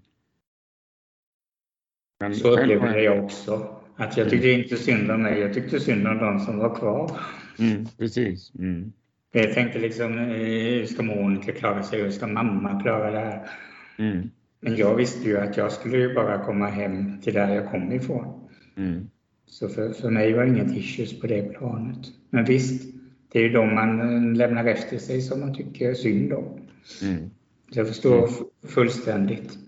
Men 2.20 2.34
så 2.34 2.50
upplever 2.50 2.98
jag 2.98 3.24
också. 3.24 3.76
Att 3.96 4.16
jag 4.16 4.30
tyckte 4.30 4.48
inte 4.50 4.76
synd 4.76 5.10
om 5.10 5.22
mig, 5.22 5.40
jag 5.40 5.54
tyckte 5.54 5.80
synd 5.80 6.06
om 6.06 6.18
de 6.18 6.40
som 6.40 6.58
var 6.58 6.74
kvar. 6.74 7.20
Mm, 7.58 7.86
precis. 7.98 8.52
Mm. 8.58 8.92
Jag 9.32 9.54
tänkte 9.54 9.78
liksom, 9.78 10.18
hur 10.18 10.86
ska 10.86 11.02
Monica 11.02 11.52
klara 11.52 11.82
sig? 11.82 12.02
Hur 12.02 12.10
ska 12.10 12.26
mamma 12.26 12.82
klara 12.82 13.10
det 13.10 13.18
här? 13.18 13.50
Mm. 13.98 14.30
Men 14.60 14.76
jag 14.76 14.94
visste 14.94 15.28
ju 15.28 15.38
att 15.38 15.56
jag 15.56 15.72
skulle 15.72 15.96
ju 15.96 16.14
bara 16.14 16.44
komma 16.44 16.66
hem 16.66 17.20
till 17.20 17.34
där 17.34 17.54
jag 17.54 17.70
kom 17.70 17.92
ifrån. 17.92 18.48
Mm. 18.76 19.10
Så 19.50 19.68
för, 19.68 19.92
för 19.92 20.10
mig 20.10 20.32
var 20.32 20.44
det 20.44 20.48
inget 20.48 20.76
issues 20.76 21.20
på 21.20 21.26
det 21.26 21.42
planet. 21.42 22.06
Men 22.30 22.44
visst, 22.44 22.94
det 23.32 23.38
är 23.38 23.42
ju 23.42 23.48
de 23.48 23.74
man 23.74 24.00
eh, 24.00 24.36
lämnar 24.36 24.64
efter 24.64 24.98
sig 24.98 25.22
som 25.22 25.40
man 25.40 25.54
tycker 25.54 25.94
synd 25.94 26.32
om. 26.32 26.60
Mm. 27.02 27.30
Jag 27.70 27.88
förstår 27.88 28.18
mm. 28.18 28.34
fullständigt. 28.68 29.58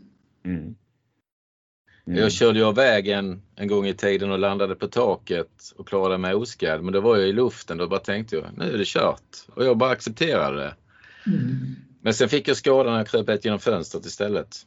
Mm. 0.45 0.75
Mm. 2.07 2.19
Jag 2.19 2.33
körde 2.33 2.59
ju 2.59 2.65
av 2.65 2.75
vägen 2.75 3.43
en 3.57 3.69
gång 3.69 3.87
i 3.87 3.95
tiden 3.95 4.31
och 4.31 4.39
landade 4.39 4.75
på 4.75 4.89
taket 4.89 5.73
och 5.77 5.89
klarade 5.89 6.19
mig 6.19 6.35
oskadd. 6.35 6.85
Men 6.85 6.93
då 6.93 7.01
var 7.01 7.17
jag 7.17 7.29
i 7.29 7.33
luften 7.33 7.81
och 7.81 7.89
bara 7.89 8.01
tänkte 8.01 8.37
jag, 8.37 8.45
nu 8.57 8.75
är 8.75 8.79
det 8.79 8.87
kört. 8.87 9.37
Och 9.55 9.65
jag 9.65 9.77
bara 9.77 9.91
accepterade 9.91 10.57
det. 10.57 10.75
Mm. 11.27 11.57
Men 12.01 12.15
sen 12.15 12.29
fick 12.29 12.49
jag 12.49 12.57
skada 12.57 12.91
när 12.91 12.99
jag 12.99 13.09
kröp 13.09 13.29
ett 13.29 13.45
genom 13.45 13.61
fönstret 13.61 14.07
istället. 14.07 14.67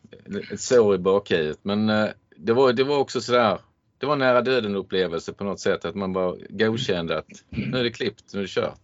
Ett 0.52 0.62
sår 0.62 0.96
i 0.96 0.98
bakhuvudet. 0.98 1.60
Men 1.62 1.90
eh, 1.90 2.08
det 2.38 2.54
var, 2.54 2.74
det 2.74 2.84
var 2.84 2.98
också 2.98 3.22
sådär, 3.22 3.58
det 4.06 4.10
var 4.10 4.16
nära 4.16 4.42
döden 4.42 4.76
upplevelse 4.76 5.34
på 5.34 5.44
något 5.44 5.60
sätt 5.60 5.86
att 5.86 5.96
man 5.96 6.14
bara 6.14 6.36
godkände 6.50 7.18
att 7.18 7.28
nu 7.50 7.78
är 7.78 7.84
det 7.84 7.92
klippt, 7.92 8.34
nu 8.34 8.40
är 8.40 8.44
det 8.44 8.50
kört. 8.50 8.82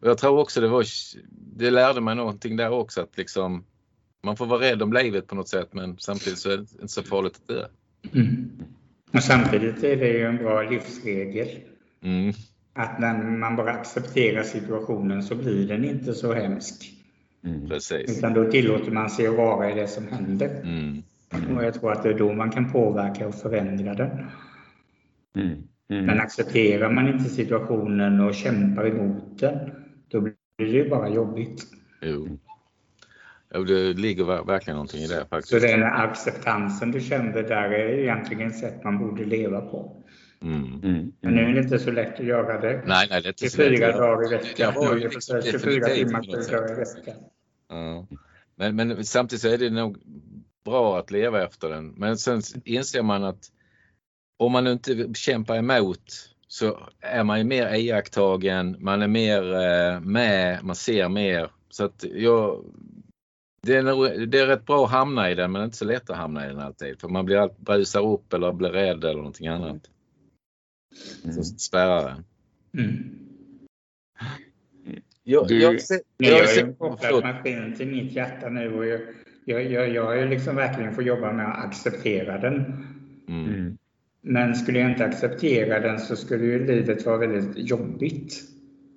Och 0.00 0.08
jag 0.08 0.18
tror 0.18 0.38
också 0.38 0.60
det 0.60 0.68
var, 0.68 0.84
det 1.56 1.70
lärde 1.70 2.00
mig 2.00 2.14
någonting 2.14 2.56
där 2.56 2.70
också 2.70 3.00
att 3.00 3.18
liksom 3.18 3.64
man 4.22 4.36
får 4.36 4.46
vara 4.46 4.60
rädd 4.60 4.82
om 4.82 4.92
livet 4.92 5.26
på 5.26 5.34
något 5.34 5.48
sätt 5.48 5.68
men 5.72 5.98
samtidigt 5.98 6.38
så 6.38 6.50
är 6.50 6.56
det 6.56 6.66
inte 6.72 6.88
så 6.88 7.02
farligt 7.02 7.36
att 7.36 7.48
dö. 7.48 7.66
Mm. 8.14 8.50
Och 9.12 9.22
samtidigt 9.22 9.84
är 9.84 9.96
det 9.96 10.08
ju 10.08 10.26
en 10.26 10.36
bra 10.36 10.62
livsregel. 10.62 11.48
Mm. 12.02 12.32
Att 12.74 13.00
när 13.00 13.22
man 13.22 13.56
bara 13.56 13.72
accepterar 13.72 14.42
situationen 14.42 15.22
så 15.22 15.34
blir 15.34 15.68
den 15.68 15.84
inte 15.84 16.14
så 16.14 16.32
hemsk. 16.32 16.92
Mm. 17.44 17.68
Precis. 17.68 18.18
Utan 18.18 18.34
då 18.34 18.50
tillåter 18.50 18.90
man 18.90 19.10
sig 19.10 19.26
att 19.26 19.36
vara 19.36 19.70
i 19.70 19.74
det 19.74 19.88
som 19.88 20.08
händer. 20.08 20.60
Mm. 20.64 21.02
Och 21.56 21.64
jag 21.64 21.74
tror 21.74 21.92
att 21.92 22.02
det 22.02 22.08
är 22.08 22.18
då 22.18 22.32
man 22.32 22.50
kan 22.50 22.72
påverka 22.72 23.28
och 23.28 23.34
förändra 23.34 23.94
den. 23.94 24.10
Mm. 25.36 25.62
Mm. 25.90 26.06
Men 26.06 26.20
accepterar 26.20 26.90
man 26.90 27.08
inte 27.08 27.24
situationen 27.24 28.20
och 28.20 28.34
kämpar 28.34 28.86
emot 28.86 29.38
den, 29.38 29.70
då 30.08 30.20
blir 30.20 30.34
det 30.56 30.64
ju 30.64 30.88
bara 30.88 31.08
jobbigt. 31.08 31.62
Jo. 32.02 32.38
Jo, 33.54 33.64
det 33.64 33.92
ligger 33.94 34.24
ver- 34.24 34.46
verkligen 34.46 34.74
någonting 34.76 35.00
i 35.00 35.06
det 35.06 35.20
Så 35.20 35.26
faktiskt. 35.26 35.62
den 35.62 35.82
acceptansen 35.82 36.90
du 36.90 37.00
kände 37.00 37.42
där 37.42 37.70
är 37.70 37.88
egentligen 37.98 38.46
ett 38.48 38.58
sätt 38.58 38.84
man 38.84 38.98
borde 38.98 39.24
leva 39.24 39.60
på. 39.60 39.96
Mm. 40.42 40.80
Mm. 40.82 41.12
Men 41.20 41.34
nu 41.34 41.40
är 41.42 41.54
det 41.54 41.60
inte 41.60 41.78
så 41.78 41.90
lätt 41.90 42.20
att 42.20 42.26
göra 42.26 42.60
det. 42.60 42.82
Nej, 42.86 43.06
nej, 43.10 43.22
det 43.22 43.28
är 43.28 43.32
inte 43.44 43.50
så 43.50 43.62
lätt 43.62 43.68
att 43.72 43.76
24 43.76 43.88
göra. 43.88 43.98
dagar 44.06 44.26
i 44.26 44.28
Det 44.36 44.36
veckan. 44.36 44.72
var 44.76 44.82
ju 44.84 44.88
ungefär 44.96 45.14
liksom 45.14 45.42
24 45.42 45.80
definitivt 45.88 46.08
timmar 46.48 46.72
i 46.72 46.74
veckan. 46.74 47.14
Ja. 47.68 48.06
Men, 48.56 48.76
men 48.76 49.04
samtidigt 49.04 49.42
så 49.42 49.48
är 49.48 49.58
det 49.58 49.70
nog 49.70 49.96
bra 50.64 50.98
att 50.98 51.10
leva 51.10 51.44
efter 51.44 51.68
den. 51.68 51.88
Men 51.88 52.18
sen 52.18 52.42
inser 52.64 53.02
man 53.02 53.24
att 53.24 53.52
om 54.38 54.52
man 54.52 54.66
inte 54.66 55.10
kämpar 55.14 55.56
emot 55.56 56.02
så 56.46 56.88
är 57.00 57.24
man 57.24 57.38
ju 57.38 57.44
mer 57.44 57.74
iakttagen, 57.74 58.76
man 58.80 59.02
är 59.02 59.08
mer 59.08 59.54
eh, 59.54 60.00
med, 60.00 60.64
man 60.64 60.76
ser 60.76 61.08
mer. 61.08 61.50
Så 61.68 61.84
att 61.84 62.04
jag, 62.14 62.64
det, 63.62 63.76
är 63.76 63.82
nog, 63.82 64.28
det 64.28 64.38
är 64.40 64.46
rätt 64.46 64.66
bra 64.66 64.84
att 64.84 64.90
hamna 64.90 65.30
i 65.30 65.34
den 65.34 65.52
men 65.52 65.64
inte 65.64 65.76
så 65.76 65.84
lätt 65.84 66.10
att 66.10 66.16
hamna 66.16 66.44
i 66.46 66.48
den 66.48 66.60
alltid. 66.60 67.00
För 67.00 67.08
man 67.08 67.24
blir 67.24 67.36
allt, 67.36 67.58
brusar 67.58 68.06
upp 68.06 68.32
eller 68.32 68.52
blir 68.52 68.70
rädd 68.70 69.04
eller 69.04 69.16
någonting 69.16 69.46
annat. 69.46 69.90
Mm. 71.24 71.34
Så 71.36 71.42
spärrar 71.44 72.04
den. 72.04 72.24
Mm. 72.84 73.18
Jag, 75.22 75.48
Du- 75.48 75.60
jag, 75.62 75.74
jag 75.74 75.80
jag 76.16 76.38
har 76.38 76.46
ser- 76.46 76.66
ju 76.66 76.74
kopplat 76.74 77.00
förlåt. 77.02 77.24
maskinen 77.24 77.76
till 77.76 77.86
mitt 77.88 78.12
hjärta 78.12 78.48
nu 78.48 78.74
och 78.78 78.86
jag, 78.86 79.00
jag, 79.00 79.00
jag, 79.00 79.08
jag 79.08 79.31
har 80.02 80.14
ju 80.14 80.28
liksom 80.28 80.56
verkligen 80.56 80.92
fått 80.94 81.04
jobba 81.06 81.32
med 81.32 81.50
att 81.50 81.64
acceptera 81.64 82.38
den. 82.38 82.54
Mm. 83.28 83.44
Mm. 83.44 83.78
Men 84.22 84.54
skulle 84.54 84.78
jag 84.78 84.90
inte 84.90 85.04
acceptera 85.04 85.80
den 85.80 85.98
så 85.98 86.16
skulle 86.16 86.44
ju 86.44 86.66
livet 86.66 87.06
vara 87.06 87.16
väldigt 87.16 87.70
jobbigt. 87.70 88.34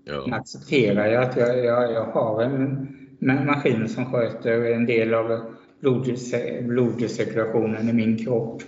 Men 0.06 0.16
Ja. 0.16 0.36
accepterar 0.36 1.06
jag 1.08 1.24
att 1.24 1.38
jag, 1.38 1.66
jag, 1.66 1.92
jag 1.94 2.04
har 2.06 2.44
en 2.44 2.88
ma- 3.20 3.46
maskin 3.46 3.90
som 3.90 4.06
sköter 4.06 4.72
en 4.74 4.86
del 4.86 5.14
av 5.14 5.42
blodcir- 5.82 6.68
blodcirkulationen 6.68 7.90
i 7.90 7.94
min 7.94 8.18
kropp. 8.18 8.62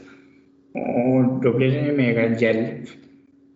Och 0.73 1.41
då 1.43 1.57
blir 1.57 1.71
det 1.71 1.85
ju 1.87 1.97
mer 1.97 2.17
en 2.19 2.37
hjälp. 2.37 2.89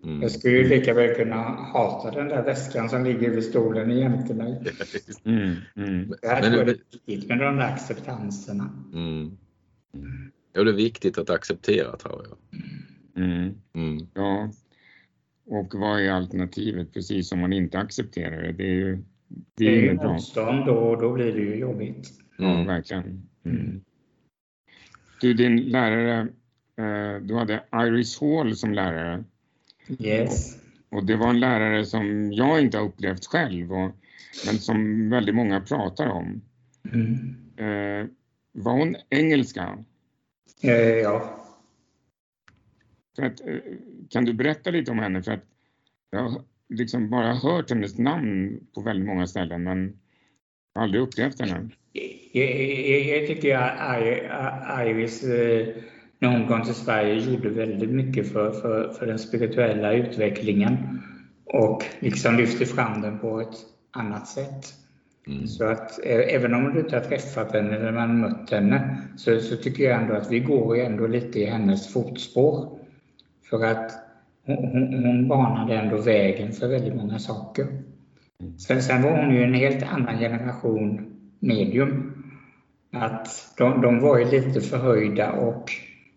Mm. 0.04 0.22
Jag 0.22 0.32
skulle 0.32 0.58
ju 0.58 0.68
lika 0.68 0.94
väl 0.94 1.16
kunna 1.16 1.36
hata 1.74 2.12
den 2.12 2.28
där 2.28 2.44
väskan 2.44 2.90
som 2.90 3.04
ligger 3.04 3.30
vid 3.30 3.44
stolen 3.44 3.98
jämte 3.98 4.34
mig. 4.34 4.62
Mm. 5.26 5.56
Mm. 5.76 6.14
Det 6.22 6.28
här 6.28 6.42
Men 6.42 6.52
tror 6.52 6.58
jag 6.58 6.66
det- 6.68 6.72
är 6.72 6.78
viktigt 7.08 7.30
med 7.30 7.40
de 7.40 7.56
där 7.56 7.74
acceptanserna. 7.74 8.70
Mm. 8.94 9.38
Ja, 10.54 10.64
det 10.64 10.72
är 10.72 10.76
viktigt 10.76 11.18
att 11.18 11.30
acceptera 11.30 11.98
tror 11.98 12.26
jag. 12.30 12.38
Mm. 13.24 13.54
Mm. 13.74 14.08
Ja. 14.14 14.52
Och 15.46 15.74
vad 15.76 16.02
är 16.02 16.12
alternativet? 16.12 16.94
Precis 16.94 17.32
om 17.32 17.40
man 17.40 17.54
inte 17.54 17.80
accepterar 17.80 18.42
det. 18.44 18.52
Det 18.52 18.64
är 18.64 18.74
ju, 18.74 18.96
det 18.96 19.04
Det 19.56 19.66
är 19.68 19.78
är 19.78 19.82
ju 19.82 19.94
motstånd 19.94 20.70
och 20.70 21.02
då 21.02 21.14
blir 21.14 21.34
det 21.34 21.40
ju 21.42 21.56
jobbigt. 21.56 22.10
Ja, 22.38 22.54
Mm. 22.54 22.68
verkligen. 22.68 23.28
Mm. 23.46 23.82
Du, 25.22 25.34
din 25.34 25.58
lärare, 25.62 26.20
eh, 26.78 27.22
du 27.22 27.36
hade 27.36 27.64
Iris 27.74 28.22
Hall 28.22 28.56
som 28.56 28.74
lärare. 28.74 29.24
Yes. 30.00 30.58
Och 30.90 31.06
det 31.06 31.16
var 31.16 31.30
en 31.30 31.40
lärare 31.40 31.86
som 31.86 32.34
jag 32.34 32.62
inte 32.62 32.78
har 32.78 32.86
upplevt 32.86 33.26
själv, 33.26 33.74
och, 33.74 33.92
men 34.46 34.58
som 34.58 35.10
väldigt 35.10 35.36
många 35.36 35.62
pratar 35.62 36.08
om. 36.08 36.42
Mm. 36.94 37.36
Eh, 37.58 38.08
var 38.52 38.72
hon 38.74 38.96
engelska? 39.10 39.84
Eh, 40.64 40.72
Ja. 40.72 41.38
För 43.16 43.24
att, 43.24 43.48
eh, 43.48 43.56
kan 44.10 44.26
du 44.26 44.34
berätta 44.34 44.70
lite 44.70 44.92
om 44.92 45.00
henne? 45.00 45.24
För 45.24 45.32
att 45.32 45.46
jag 46.12 46.20
har 46.20 46.42
liksom 46.70 47.10
bara 47.10 47.34
hört 47.34 47.70
hennes 47.70 47.98
namn 47.98 48.60
på 48.74 48.82
väldigt 48.82 49.06
många 49.06 49.28
ställen, 49.28 49.64
men 49.64 50.00
har 50.76 50.84
aldrig 50.84 51.02
upplevt 51.04 51.40
henne. 51.40 51.70
Jag, 52.34 52.46
jag, 52.90 53.02
jag 53.02 53.28
tycker 53.28 53.58
att 53.58 54.88
Iris, 54.88 55.24
eh, 55.24 55.68
när 56.22 56.30
hon 56.30 56.48
kom 56.48 56.64
till 56.64 56.74
Sverige, 56.74 57.16
gjorde 57.16 57.50
väldigt 57.50 57.90
mycket 57.90 58.34
för, 58.34 58.52
för, 58.52 58.90
för 58.90 59.06
den 59.06 59.20
spirituella 59.20 59.94
utvecklingen 59.94 60.78
och 61.46 61.86
liksom 62.00 62.36
lyfte 62.36 62.66
fram 62.66 63.02
den 63.02 63.20
på 63.20 63.42
ett 63.42 63.58
annat 63.92 64.28
sätt. 64.28 64.74
Mm. 65.28 65.48
Så 65.48 65.66
att 65.66 66.06
eh, 66.06 66.36
även 66.36 66.54
om 66.54 66.74
du 66.74 66.80
inte 66.80 66.96
har 66.96 67.04
träffat 67.04 67.54
henne 67.54 67.76
eller 67.76 67.92
man 67.92 68.20
mött 68.20 68.52
henne 68.52 68.98
så, 69.18 69.40
så 69.40 69.56
tycker 69.56 69.84
jag 69.84 70.02
ändå 70.02 70.14
att 70.14 70.32
vi 70.32 70.40
går 70.40 70.78
ändå 70.78 71.08
lite 71.08 71.40
i 71.40 71.46
hennes 71.46 71.94
fotspår. 71.94 72.80
För 73.50 73.66
att 73.66 73.92
hon, 74.46 74.58
hon, 74.58 75.06
hon 75.06 75.28
banade 75.28 75.76
ändå 75.76 75.98
vägen 75.98 76.52
för 76.52 76.68
väldigt 76.68 76.96
många 76.96 77.20
saker. 77.20 77.68
Sen, 78.58 78.82
sen 78.82 79.02
var 79.02 79.24
hon 79.24 79.36
ju 79.36 79.44
en 79.44 79.54
helt 79.54 79.84
annan 79.84 80.20
generation 80.20 81.06
medium. 81.40 82.24
Att 82.94 83.54
de, 83.58 83.82
de 83.82 84.00
var 84.00 84.18
ju 84.18 84.26
lite 84.26 84.62
förhöjda 84.62 85.32
och 85.32 85.72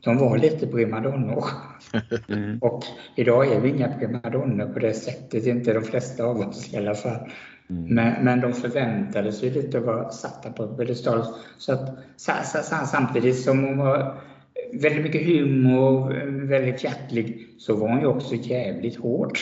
de 0.04 0.18
var 0.18 0.38
lite 0.38 0.66
primadonnor. 0.66 1.44
Mm. 2.28 2.58
Och 2.58 2.84
idag 3.16 3.52
är 3.52 3.60
vi 3.60 3.68
inga 3.68 3.98
primadonnor 3.98 4.72
på 4.72 4.78
det 4.78 4.94
sättet, 4.94 5.46
inte 5.46 5.72
de 5.72 5.82
flesta 5.82 6.24
av 6.24 6.40
oss 6.40 6.74
i 6.74 6.76
alla 6.76 6.94
fall. 6.94 7.28
Mm. 7.70 7.94
Men, 7.94 8.24
men 8.24 8.40
de 8.40 8.52
förväntade 8.52 9.32
sig 9.32 9.50
lite 9.50 9.78
att 9.78 9.84
vara 9.84 10.10
satta 10.10 10.52
på 10.52 10.68
pedestal. 10.68 11.24
Så 11.58 11.72
att, 11.72 11.98
sa, 12.16 12.32
sa, 12.42 12.62
sa, 12.62 12.86
samtidigt 12.86 13.42
som 13.42 13.64
hon 13.64 13.78
var 13.78 14.20
väldigt 14.72 15.02
mycket 15.02 15.26
humor, 15.26 16.12
väldigt 16.46 16.84
hjärtlig, 16.84 17.46
så 17.58 17.76
var 17.76 17.88
hon 17.88 18.00
ju 18.00 18.06
också 18.06 18.34
jävligt 18.34 18.96
hård. 18.96 19.38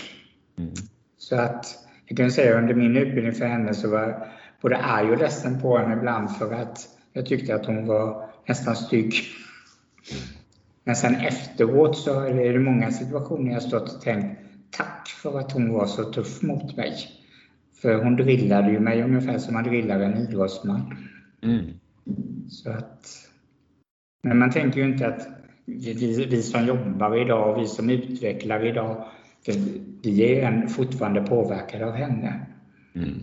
Mm. 0.58 0.72
Så 1.18 1.36
att 1.36 1.66
jag 2.06 2.16
kan 2.16 2.30
säga 2.30 2.58
under 2.58 2.74
min 2.74 2.96
utbildning 2.96 3.32
för 3.32 3.46
henne 3.46 3.74
så 3.74 3.90
var 3.90 4.00
jag 4.00 4.14
både 4.62 4.76
arg 4.76 5.10
och 5.10 5.18
ledsen 5.18 5.60
på 5.60 5.78
henne 5.78 5.96
ibland 5.96 6.36
för 6.36 6.54
att 6.54 6.88
jag 7.12 7.26
tyckte 7.26 7.54
att 7.54 7.66
hon 7.66 7.86
var 7.86 8.30
nästan 8.46 8.76
stygg. 8.76 9.14
Men 10.84 10.96
sen 10.96 11.14
efteråt 11.14 11.96
så 11.98 12.20
är 12.20 12.52
det 12.52 12.58
många 12.58 12.90
situationer 12.90 13.52
jag 13.52 13.62
stått 13.62 13.94
och 13.94 14.00
tänkt 14.00 14.38
tack 14.70 15.08
för 15.08 15.38
att 15.38 15.52
hon 15.52 15.72
var 15.72 15.86
så 15.86 16.04
tuff 16.04 16.42
mot 16.42 16.76
mig. 16.76 16.94
För 17.82 18.04
hon 18.04 18.16
drillade 18.16 18.72
ju 18.72 18.80
mig 18.80 19.02
ungefär 19.02 19.38
som 19.38 19.54
man 19.54 19.64
drillar 19.64 20.00
en 20.00 20.16
idrottsman. 20.16 20.96
Mm. 21.42 21.64
Så 22.48 22.70
att, 22.70 23.08
men 24.22 24.38
man 24.38 24.50
tänker 24.50 24.80
ju 24.80 24.86
inte 24.86 25.06
att 25.06 25.28
vi, 25.64 26.26
vi 26.30 26.42
som 26.42 26.66
jobbar 26.66 27.16
idag, 27.16 27.60
vi 27.60 27.66
som 27.66 27.90
utvecklar 27.90 28.66
idag, 28.66 29.04
vi- 30.02 30.34
är 30.34 30.46
en 30.46 30.68
fortfarande 30.68 31.22
påverkade 31.22 31.86
av 31.86 31.92
henne. 31.92 32.46
Mm. 32.94 33.20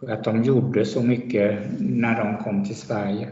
För 0.00 0.08
att 0.10 0.24
de 0.24 0.42
gjorde 0.42 0.84
så 0.84 1.02
mycket 1.02 1.58
när 1.80 2.24
de 2.24 2.44
kom 2.44 2.64
till 2.64 2.76
Sverige. 2.76 3.28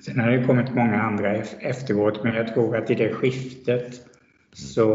Sen 0.00 0.20
har 0.20 0.30
det 0.30 0.44
kommit 0.44 0.74
många 0.74 1.02
andra 1.02 1.36
ef- 1.36 1.56
efteråt, 1.60 2.24
men 2.24 2.34
jag 2.34 2.54
tror 2.54 2.76
att 2.76 2.90
i 2.90 2.94
det 2.94 3.14
skiftet 3.14 4.06
så 4.52 4.86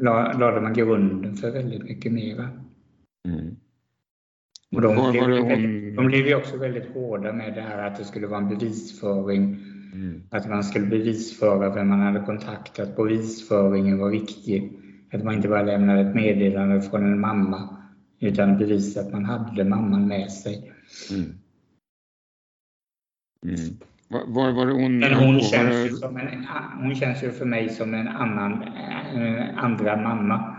la- 0.00 0.32
lade 0.32 0.60
man 0.60 0.74
grunden 0.74 1.34
för 1.36 1.50
väldigt 1.50 1.82
mycket 1.82 2.12
mera. 2.12 2.48
Mm. 3.28 3.56
Och 4.74 4.80
de, 4.82 5.10
blev, 5.12 5.24
väldigt, 5.28 5.96
de 5.96 6.06
blev 6.06 6.26
ju 6.26 6.34
också 6.34 6.56
väldigt 6.56 6.94
hårda 6.94 7.32
med 7.32 7.54
det 7.54 7.60
här 7.60 7.86
att 7.86 7.98
det 7.98 8.04
skulle 8.04 8.26
vara 8.26 8.40
en 8.40 8.48
bevisföring. 8.48 9.42
Mm. 9.94 10.22
Att 10.30 10.48
man 10.48 10.64
skulle 10.64 10.86
bevisföra 10.86 11.74
vem 11.74 11.88
man 11.88 12.00
hade 12.00 12.20
kontaktat. 12.26 12.96
Bevisföringen 12.96 13.98
var 13.98 14.10
viktig. 14.10 14.72
Att 15.12 15.24
man 15.24 15.34
inte 15.34 15.48
bara 15.48 15.62
lämnade 15.62 16.00
ett 16.00 16.14
meddelande 16.14 16.82
från 16.82 17.04
en 17.04 17.20
mamma 17.20 17.76
utan 18.20 18.58
bevisa 18.58 19.00
att 19.00 19.12
man 19.12 19.24
hade 19.24 19.64
mamman 19.64 20.08
med 20.08 20.32
sig. 20.32 20.72
Mm. 21.10 21.24
Mm. 23.44 23.76
Var, 24.08 24.24
var 24.26 24.52
var 24.52 24.66
det 24.66 24.72
hon... 24.72 24.98
Men 24.98 25.14
hon 25.14 25.40
känns, 25.40 25.86
ju 25.86 25.96
som 25.96 26.16
en, 26.16 26.46
hon 26.82 26.94
känns 26.94 27.22
ju 27.22 27.30
för 27.30 27.44
mig 27.44 27.68
som 27.68 27.94
en 27.94 28.08
annan, 28.08 28.62
eh, 28.62 29.64
andra 29.64 29.96
mamma. 29.96 30.56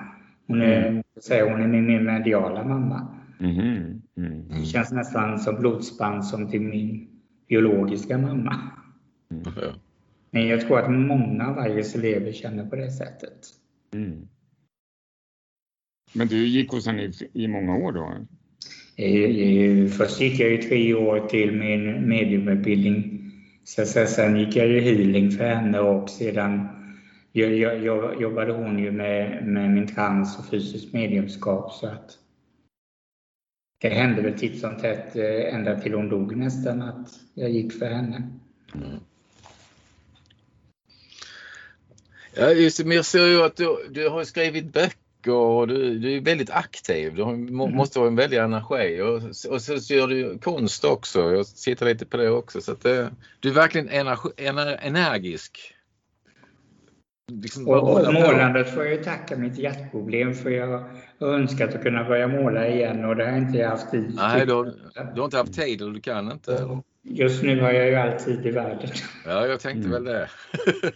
Hon 0.47 0.61
är, 0.61 1.03
säger 1.21 1.51
hon 1.51 1.61
är 1.61 1.67
min 1.67 1.87
min 1.87 2.03
mediala 2.03 2.63
mamma. 2.63 3.07
Mhm. 3.39 4.01
Mm. 4.17 4.47
Det 4.49 4.65
känns 4.65 4.91
nästan 4.91 5.39
som 5.39 5.55
blodsband 5.55 6.25
som 6.25 6.51
till 6.51 6.61
min 6.61 7.07
biologiska 7.49 8.17
mamma. 8.17 8.55
Ja. 9.29 9.73
Men 10.31 10.47
jag 10.47 10.61
tror 10.61 10.79
att 10.79 10.91
många 10.91 11.47
av 11.47 11.67
Iris 11.67 11.95
elever 11.95 12.31
känner 12.31 12.65
på 12.65 12.75
det 12.75 12.91
sättet. 12.91 13.37
Mm. 13.93 14.27
Men 16.13 16.27
du 16.27 16.47
gick 16.47 16.71
hos 16.71 16.87
henne 16.87 17.03
i, 17.03 17.11
i 17.33 17.47
många 17.47 17.75
år 17.75 17.91
då? 17.91 18.13
Eh, 18.95 19.23
eh, 19.23 19.87
Först 19.87 20.21
gick 20.21 20.39
jag 20.39 20.49
ju 20.49 20.57
tre 20.57 20.93
år 20.93 21.27
till 21.27 21.51
min 21.51 22.09
mediumutbildning. 22.09 23.26
Sen, 23.67 23.87
sen, 23.87 24.07
sen 24.07 24.39
gick 24.39 24.55
jag 24.55 24.67
ju 24.67 24.79
healing 24.79 25.31
för 25.31 25.43
henne 25.43 25.79
och 25.79 26.09
sedan 26.09 26.67
jag, 27.31 27.53
jag, 27.53 27.83
jag, 27.83 28.21
jobbade 28.21 28.53
hon 28.53 28.79
ju 28.79 28.91
med, 28.91 29.47
med 29.47 29.69
min 29.69 29.95
trans 29.95 30.39
och 30.39 30.45
fysisk 30.45 30.93
mediumskap. 30.93 31.73
Så 31.73 31.87
att 31.87 32.17
det 33.81 33.89
hände 33.89 34.21
väl 34.21 34.39
titt 34.39 34.59
som 34.59 34.77
tätt 34.77 35.15
eh, 35.15 35.55
ända 35.55 35.79
till 35.79 35.93
hon 35.93 36.09
dog 36.09 36.35
nästan 36.37 36.81
att 36.81 37.09
jag 37.33 37.49
gick 37.49 37.73
för 37.73 37.85
henne. 37.85 38.29
Mm. 38.75 38.99
Ja, 42.35 42.51
just 42.51 42.85
men 42.85 42.95
jag 42.95 43.05
ser 43.05 43.27
ju 43.27 43.43
att 43.43 43.55
du, 43.55 43.87
du 43.89 44.09
har 44.09 44.23
skrivit 44.23 44.73
böcker 44.73 45.06
och 45.29 45.67
du, 45.67 45.99
du 45.99 46.17
är 46.17 46.21
väldigt 46.21 46.49
aktiv. 46.49 47.15
Du 47.15 47.23
har, 47.23 47.33
mm. 47.33 47.75
måste 47.75 47.99
ha 47.99 48.07
en 48.07 48.15
väldig 48.15 48.37
energi 48.37 49.01
och, 49.01 49.15
och 49.53 49.61
så 49.61 49.93
gör 49.93 50.07
du 50.07 50.39
konst 50.39 50.85
också. 50.85 51.31
Jag 51.31 51.45
sitter 51.45 51.85
lite 51.85 52.05
på 52.05 52.17
det 52.17 52.29
också. 52.29 52.61
Så 52.61 52.71
att 52.71 52.81
det, 52.81 53.11
du 53.39 53.49
är 53.49 53.53
verkligen 53.53 53.89
energi, 53.89 54.29
ener, 54.37 54.79
energisk. 54.81 55.73
Liksom 57.31 57.67
och, 57.67 58.07
och 58.07 58.13
målandet 58.13 58.73
får 58.73 58.85
jag 58.85 58.93
ju 58.93 59.03
tacka 59.03 59.37
mitt 59.37 59.57
hjärtproblem 59.57 60.33
för 60.33 60.49
jag 60.49 60.67
har 61.19 61.27
önskat 61.27 61.75
att 61.75 61.83
kunna 61.83 62.03
börja 62.03 62.27
måla 62.27 62.67
igen 62.67 63.05
och 63.05 63.15
det 63.15 63.23
har 63.23 63.31
jag 63.31 63.41
inte 63.41 63.65
haft 63.65 63.91
tid 63.91 64.13
Nej, 64.15 64.45
du 64.45 64.53
har, 64.53 64.65
du 65.13 65.21
har 65.21 65.25
inte 65.25 65.37
haft 65.37 65.53
tid 65.53 65.81
eller 65.81 65.91
du 65.91 66.01
kan 66.01 66.31
inte? 66.31 66.81
Just 67.03 67.43
nu 67.43 67.61
har 67.61 67.71
jag 67.71 67.87
ju 67.87 67.95
all 67.95 68.19
tid 68.19 68.45
i 68.45 68.51
världen. 68.51 68.89
Ja, 69.25 69.47
jag 69.47 69.59
tänkte 69.59 69.87
mm. 69.87 70.03
väl 70.03 70.03
det. 70.03 70.29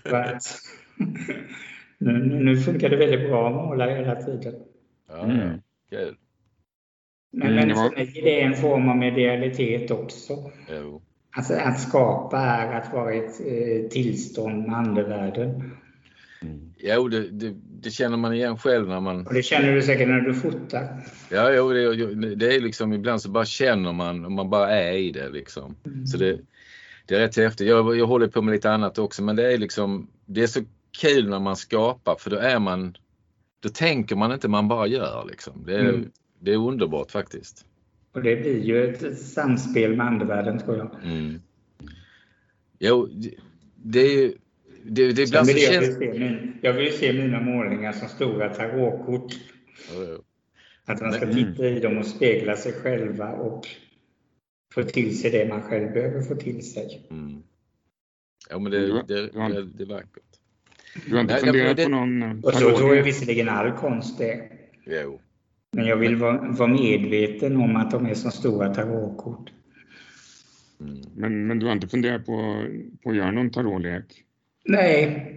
nu, 2.02 2.40
nu 2.44 2.58
funkar 2.58 2.90
det 2.90 2.96
väldigt 2.96 3.30
bra 3.30 3.48
att 3.48 3.56
måla 3.56 3.96
hela 3.96 4.16
tiden. 4.16 4.54
Ja, 5.10 5.24
mm. 5.24 5.62
kul. 5.90 6.16
Men, 7.32 7.56
men 7.56 7.76
för 7.76 7.96
mig 7.96 8.20
är 8.20 8.24
det 8.24 8.42
en 8.42 8.56
form 8.56 8.90
av 8.90 8.98
medialitet 8.98 9.92
också. 9.92 10.52
Jo. 10.70 11.02
Alltså 11.32 11.54
att 11.54 11.80
skapa 11.80 12.38
är 12.40 12.80
att 12.80 12.94
vara 12.94 13.14
i 13.14 13.18
ett 13.18 13.40
eh, 13.40 13.90
tillstånd 13.90 14.68
med 14.68 14.78
andevärlden. 14.78 15.72
Mm. 16.42 16.74
Jo, 16.78 17.08
det, 17.08 17.30
det, 17.30 17.54
det, 17.82 17.90
känner 17.90 18.18
man 18.18 18.34
igen 18.34 18.58
själv 18.58 18.88
när 18.88 19.00
man... 19.00 19.28
Och 19.28 19.34
det 19.34 19.44
känner 19.44 19.76
du 19.76 19.82
säkert 19.82 20.08
när 20.08 20.22
du 20.22 20.34
fotar. 20.34 20.88
Ja, 21.32 21.52
jo, 21.52 21.74
det, 21.74 22.36
det 22.36 22.56
är 22.56 22.62
liksom 22.62 22.94
ibland 22.94 23.22
så 23.22 23.30
bara 23.30 23.46
känner 23.46 23.94
man 23.94 24.26
och 24.26 24.32
man 24.32 24.50
bara 24.50 24.70
är 24.70 24.94
i 24.94 25.12
det 25.12 25.30
liksom. 25.30 25.76
Mm. 25.86 26.08
Så 26.08 26.18
det, 26.18 26.40
det 27.06 27.16
är 27.16 27.20
rätt 27.20 27.38
häftigt. 27.38 27.68
Jag, 27.68 27.98
jag 27.98 28.08
håller 28.08 28.28
på 28.28 28.42
med 28.42 28.52
lite 28.52 28.72
annat 28.72 28.98
också 28.98 29.24
men 29.24 29.36
det 29.36 29.54
är 29.54 29.58
liksom, 29.58 30.08
det 30.26 30.44
är 30.44 30.48
så 30.48 30.62
kul 30.92 31.30
när 31.30 31.40
man 31.40 31.56
skapar 31.56 32.16
för 32.16 32.30
då 32.30 32.38
är 32.38 32.60
man, 32.60 32.98
då 33.60 33.70
tänker 33.70 34.16
man 34.16 34.32
inte, 34.32 34.48
man 34.48 34.68
bara 34.68 34.88
gör 34.88 35.26
liksom. 35.30 35.64
Det 35.66 35.76
är, 35.76 35.90
mm. 35.90 36.12
det 36.40 36.52
är 36.52 36.58
underbart 36.58 37.12
faktiskt. 37.12 37.66
Och 38.14 38.24
det 38.24 38.36
blir 38.36 38.64
ju 38.64 38.86
ett 38.86 39.20
samspel 39.20 39.96
med 39.96 40.08
andevärlden 40.08 40.60
tror 40.60 40.78
jag. 40.78 40.96
Mm. 41.04 41.42
Jo, 42.80 43.10
det 43.76 44.00
är 44.00 44.22
ju 44.22 44.34
det, 44.84 45.12
det 45.12 45.22
ibland 45.22 45.48
vill 45.48 45.58
jag, 45.58 45.74
känns... 45.74 45.98
vill 45.98 46.20
min, 46.20 46.60
jag 46.62 46.74
vill 46.74 46.98
se 46.98 47.14
mina 47.14 47.42
målningar 47.42 47.94
som 47.94 48.08
stora 48.08 48.50
tarotkort. 48.54 49.34
Mm. 49.96 50.22
Att 50.86 51.02
man 51.02 51.14
ska 51.14 51.34
titta 51.34 51.68
i 51.68 51.80
dem 51.80 51.98
och 51.98 52.06
spegla 52.06 52.56
sig 52.56 52.74
själva 52.74 53.32
och 53.32 53.68
få 54.74 54.84
till 54.84 55.20
sig 55.20 55.32
det 55.32 55.50
man 55.50 55.62
själv 55.62 55.94
behöver 55.94 56.22
få 56.22 56.36
till 56.36 56.72
sig. 56.72 57.08
Mm. 57.10 57.44
Ja, 58.50 58.60
men 58.60 58.72
det, 58.72 58.80
det, 58.88 59.04
det, 59.08 59.64
det 59.64 59.84
är 59.84 59.88
vackert. 59.88 60.31
Du 61.06 61.14
har 61.14 61.22
inte 61.22 61.34
Nej, 61.34 61.44
funderat 61.44 61.78
jag, 61.80 61.86
på 61.86 61.92
någon... 61.92 62.44
Och 62.44 62.54
så 62.54 62.78
tror 62.78 62.96
jag 62.96 63.04
visserligen 63.04 63.50
all 63.50 63.72
konst 63.72 64.18
det. 64.18 64.44
Jo. 64.86 65.20
Men 65.72 65.86
jag 65.86 65.98
vill 65.98 66.16
vara, 66.16 66.38
vara 66.38 66.70
medveten 66.70 67.58
om 67.58 67.76
att 67.76 67.92
de 67.92 68.06
är 68.06 68.14
som 68.14 68.32
stora 68.32 68.74
tarotkort. 68.74 69.52
Mm. 70.80 71.02
Men, 71.16 71.48
men 71.48 71.60
du 71.60 71.66
har 71.66 71.74
inte 71.74 71.88
funderat 71.88 72.26
på, 72.26 72.66
på 73.04 73.10
att 73.10 73.16
göra 73.16 73.32
någon 73.32 73.50
tarotlek? 73.50 74.06
Nej. 74.66 75.28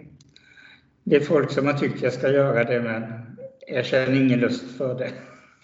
Det 1.05 1.17
är 1.17 1.21
folk 1.21 1.51
som 1.51 1.67
har 1.67 1.73
tyckt 1.73 2.03
jag 2.03 2.13
ska 2.13 2.31
göra 2.31 2.65
det, 2.65 2.83
men 2.83 3.03
jag 3.69 3.87
känner 3.87 4.21
ingen 4.21 4.41
lust 4.41 4.77
för 4.77 4.99
det. 4.99 5.11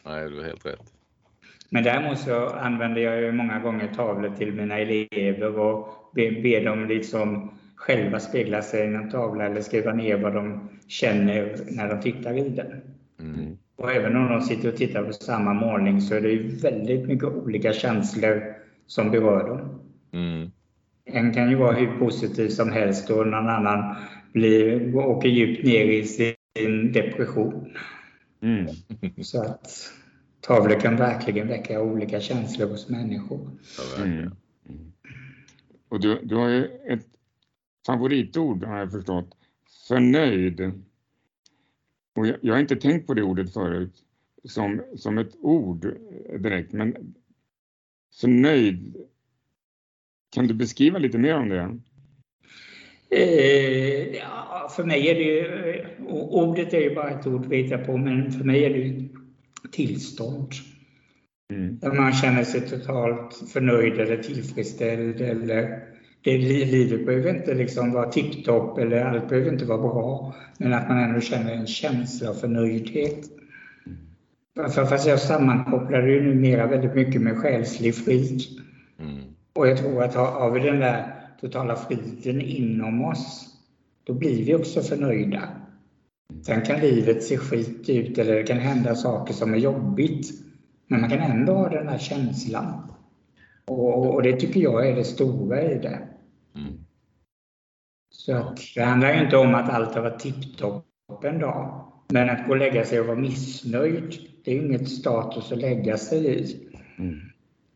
Nej, 0.04 0.30
du 0.30 0.36
har 0.36 0.44
helt 0.44 0.66
rätt. 0.66 0.92
Men 1.70 1.84
däremot 1.84 2.18
så 2.18 2.46
använder 2.46 3.00
jag 3.00 3.20
ju 3.20 3.32
många 3.32 3.58
gånger 3.58 3.88
tavlor 3.96 4.36
till 4.36 4.52
mina 4.52 4.78
elever 4.78 5.58
och 5.58 6.10
ber 6.14 6.42
be 6.42 6.60
dem 6.60 6.88
liksom 6.88 7.50
själva 7.90 8.20
spegla 8.20 8.62
sig 8.62 8.80
i 8.80 8.94
en 8.94 9.10
tavla 9.10 9.44
eller 9.44 9.60
skriva 9.60 9.92
ner 9.92 10.16
vad 10.16 10.34
de 10.34 10.68
känner 10.88 11.56
när 11.70 11.88
de 11.88 12.00
tittar 12.00 12.38
i 12.38 12.48
den. 12.48 12.80
Mm. 13.20 13.58
Och 13.76 13.92
även 13.92 14.16
om 14.16 14.28
de 14.28 14.40
sitter 14.40 14.68
och 14.68 14.76
tittar 14.76 15.04
på 15.04 15.12
samma 15.12 15.52
målning 15.52 16.00
så 16.00 16.14
är 16.14 16.20
det 16.20 16.30
ju 16.30 16.48
väldigt 16.48 17.06
mycket 17.06 17.28
olika 17.28 17.72
känslor 17.72 18.54
som 18.86 19.10
berör 19.10 19.48
dem. 19.48 19.80
Mm. 20.12 20.50
En 21.04 21.34
kan 21.34 21.50
ju 21.50 21.56
vara 21.56 21.72
hur 21.72 21.98
positiv 21.98 22.48
som 22.48 22.72
helst 22.72 23.10
och 23.10 23.26
någon 23.26 23.48
annan 23.48 23.96
blir, 24.32 24.96
åker 24.96 25.28
djupt 25.28 25.64
ner 25.64 25.84
i 25.84 26.04
sin 26.04 26.92
depression. 26.92 27.76
Mm. 28.42 28.66
Så 29.22 29.42
att 29.42 29.92
tavlor 30.40 30.80
kan 30.80 30.96
verkligen 30.96 31.48
väcka 31.48 31.82
olika 31.82 32.20
känslor 32.20 32.68
hos 32.68 32.88
människor. 32.88 33.50
Mm. 34.04 34.30
Och 35.88 36.00
du, 36.00 36.20
du 36.22 36.36
har 36.36 36.48
ju 36.48 36.64
ett 36.64 37.06
favoritord 37.86 38.64
har 38.64 38.78
jag 38.78 38.92
förstått, 38.92 39.36
förnöjd. 39.88 40.60
Och 42.14 42.26
jag, 42.26 42.36
jag, 42.40 42.54
har 42.54 42.60
inte 42.60 42.76
tänkt 42.76 43.06
på 43.06 43.14
det 43.14 43.22
ordet 43.22 43.52
förut 43.52 43.94
som, 44.44 44.82
som 44.96 45.18
ett 45.18 45.36
ord 45.40 45.94
direkt, 46.38 46.72
men 46.72 47.14
förnöjd, 48.20 48.96
kan 50.30 50.46
du 50.46 50.54
beskriva 50.54 50.98
lite 50.98 51.18
mer 51.18 51.34
om 51.34 51.48
det? 51.48 51.78
Eh, 53.10 54.16
ja, 54.16 54.72
för 54.76 54.84
mig 54.84 55.08
är 55.08 55.14
det 55.14 55.22
ju, 55.22 55.84
ordet 56.08 56.74
är 56.74 56.80
ju 56.80 56.94
bara 56.94 57.10
ett 57.10 57.26
ord 57.26 57.46
vet 57.46 57.70
jag 57.70 57.86
på, 57.86 57.96
men 57.96 58.32
för 58.32 58.44
mig 58.44 58.64
är 58.64 58.70
det 58.70 59.08
tillstånd. 59.72 60.52
Mm. 61.52 61.78
Där 61.78 61.92
man 61.92 62.12
känner 62.12 62.44
sig 62.44 62.60
totalt 62.60 63.50
förnöjd 63.52 64.00
eller 64.00 64.22
tillfredsställd 64.22 65.20
eller 65.20 65.89
det, 66.22 66.38
livet 66.38 67.06
behöver 67.06 67.30
inte 67.30 67.54
liksom 67.54 67.92
vara 67.92 68.10
tipptopp 68.10 68.78
eller 68.78 69.04
allt 69.04 69.28
behöver 69.28 69.52
inte 69.52 69.64
vara 69.64 69.78
bra. 69.78 70.34
Men 70.58 70.72
att 70.72 70.88
man 70.88 70.98
ändå 70.98 71.20
känner 71.20 71.54
en 71.54 71.66
känsla 71.66 72.30
av 72.30 72.34
förnöjdhet. 72.34 73.24
För, 74.70 74.84
fast 74.84 75.06
jag 75.06 75.20
sammankopplar 75.20 76.02
ju 76.02 76.22
numera 76.22 76.66
väldigt 76.66 76.94
mycket 76.94 77.22
med 77.22 77.36
själslig 77.36 77.94
frid. 77.94 78.42
Mm. 78.98 79.20
Och 79.52 79.68
jag 79.68 79.78
tror 79.78 80.02
att 80.02 80.14
har, 80.14 80.26
har 80.26 80.50
vi 80.50 80.60
den 80.60 80.80
där 80.80 81.14
totala 81.40 81.76
friden 81.76 82.40
inom 82.40 83.04
oss, 83.04 83.46
då 84.04 84.14
blir 84.14 84.44
vi 84.44 84.54
också 84.54 84.80
förnöjda. 84.80 85.48
Sen 86.42 86.62
kan 86.62 86.80
livet 86.80 87.22
se 87.22 87.36
skit 87.36 87.88
ut 87.88 88.18
eller 88.18 88.34
det 88.34 88.42
kan 88.42 88.58
hända 88.58 88.94
saker 88.94 89.34
som 89.34 89.54
är 89.54 89.58
jobbigt. 89.58 90.30
Men 90.86 91.00
man 91.00 91.10
kan 91.10 91.18
ändå 91.18 91.52
ha 91.52 91.68
den 91.68 91.88
här 91.88 91.98
känslan. 91.98 92.90
Och, 93.64 94.14
och, 94.14 94.22
det 94.22 94.32
tycker 94.32 94.60
jag 94.60 94.88
är 94.88 94.96
det 94.96 95.04
stora 95.04 95.62
i 95.62 95.78
det. 95.78 95.98
Så 98.26 98.36
att, 98.36 98.60
det 98.74 98.82
handlar 98.82 99.22
inte 99.24 99.36
om 99.36 99.54
att 99.54 99.70
allt 99.70 99.94
har 99.94 100.02
varit 100.02 100.20
tipptopp 100.20 101.24
en 101.24 101.38
dag. 101.38 101.92
Men 102.08 102.30
att 102.30 102.46
gå 102.46 102.50
och 102.52 102.58
lägga 102.58 102.84
sig 102.84 103.00
och 103.00 103.06
vara 103.06 103.18
missnöjd, 103.18 104.18
det 104.44 104.50
är 104.50 104.56
inget 104.56 104.88
status 104.88 105.52
att 105.52 105.58
lägga 105.58 105.96
sig 105.96 106.26
i 106.26 106.56
mm. 106.98 107.20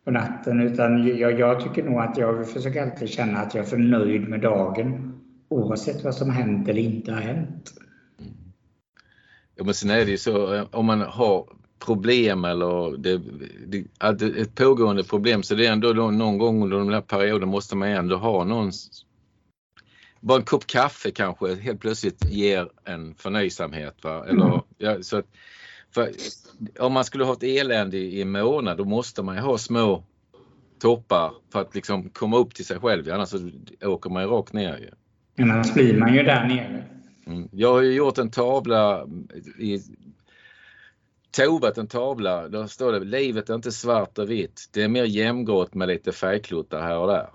på 0.04 0.10
natten. 0.10 0.60
Utan 0.60 1.18
jag, 1.18 1.40
jag, 1.40 1.60
tycker 1.60 1.82
nog 1.82 2.00
att 2.00 2.18
jag 2.18 2.50
försöker 2.50 2.82
alltid 2.82 3.08
känna 3.08 3.38
att 3.38 3.54
jag 3.54 3.64
är 3.64 3.68
förnöjd 3.68 4.28
med 4.28 4.40
dagen. 4.40 5.20
Oavsett 5.48 6.04
vad 6.04 6.14
som 6.14 6.30
hänt 6.30 6.68
eller 6.68 6.82
inte 6.82 7.12
har 7.12 7.20
hänt. 7.20 7.72
Mm. 8.20 8.32
Ja, 9.56 9.64
men 9.64 9.74
sen 9.74 9.90
är 9.90 10.04
det 10.04 10.10
ju 10.10 10.18
så 10.18 10.54
eh, 10.54 10.64
om 10.70 10.86
man 10.86 11.00
har 11.00 11.48
problem 11.86 12.44
eller 12.44 12.96
det, 12.96 13.20
det, 13.66 14.40
ett 14.40 14.54
pågående 14.54 15.04
problem 15.04 15.42
så 15.42 15.54
det 15.54 15.66
är 15.66 15.72
ändå 15.72 15.92
då, 15.92 16.10
någon 16.10 16.38
gång 16.38 16.62
under 16.62 16.78
den 16.78 16.92
här 16.92 17.00
perioden 17.00 17.48
måste 17.48 17.76
man 17.76 17.88
ändå 17.88 18.16
ha 18.16 18.44
någon 18.44 18.72
bara 20.24 20.38
en 20.38 20.44
kopp 20.44 20.66
kaffe 20.66 21.10
kanske 21.10 21.54
helt 21.54 21.80
plötsligt 21.80 22.24
ger 22.30 22.68
en 22.84 23.14
förnöjsamhet. 23.14 24.04
Va? 24.04 24.26
Eller, 24.28 24.46
mm. 24.46 24.60
ja, 24.78 25.02
så 25.02 25.16
att, 25.16 25.26
om 26.78 26.92
man 26.92 27.04
skulle 27.04 27.24
ha 27.24 27.32
ett 27.32 27.42
elände 27.42 27.96
i 27.96 28.22
en 28.22 28.30
månad 28.30 28.76
då 28.76 28.84
måste 28.84 29.22
man 29.22 29.38
ha 29.38 29.58
små 29.58 30.04
toppar 30.78 31.32
för 31.52 31.60
att 31.60 31.74
liksom 31.74 32.08
komma 32.08 32.36
upp 32.36 32.54
till 32.54 32.64
sig 32.64 32.80
själv 32.80 33.12
annars 33.12 33.28
så 33.28 33.50
åker 33.82 34.10
man 34.10 34.22
ju 34.22 34.28
rakt 34.28 34.52
ner. 34.52 34.78
Ju. 34.78 34.90
Annars 35.44 35.74
blir 35.74 35.98
man 35.98 36.14
ju 36.14 36.22
där 36.22 36.44
nere. 36.48 36.84
Mm. 37.26 37.48
Jag 37.52 37.72
har 37.72 37.82
ju 37.82 37.92
gjort 37.92 38.18
en 38.18 38.30
tavla 38.30 39.06
i 39.58 39.78
tovat 41.30 41.78
en 41.78 41.86
tavla, 41.86 42.48
där 42.48 42.66
står 42.66 42.92
det 42.92 43.00
livet 43.00 43.50
är 43.50 43.54
inte 43.54 43.72
svart 43.72 44.18
och 44.18 44.30
vitt. 44.30 44.68
Det 44.72 44.82
är 44.82 44.88
mer 44.88 45.04
jämngrått 45.04 45.74
med 45.74 45.88
lite 45.88 46.12
färgklottar 46.12 46.82
här 46.82 46.98
och 46.98 47.08
där. 47.08 47.28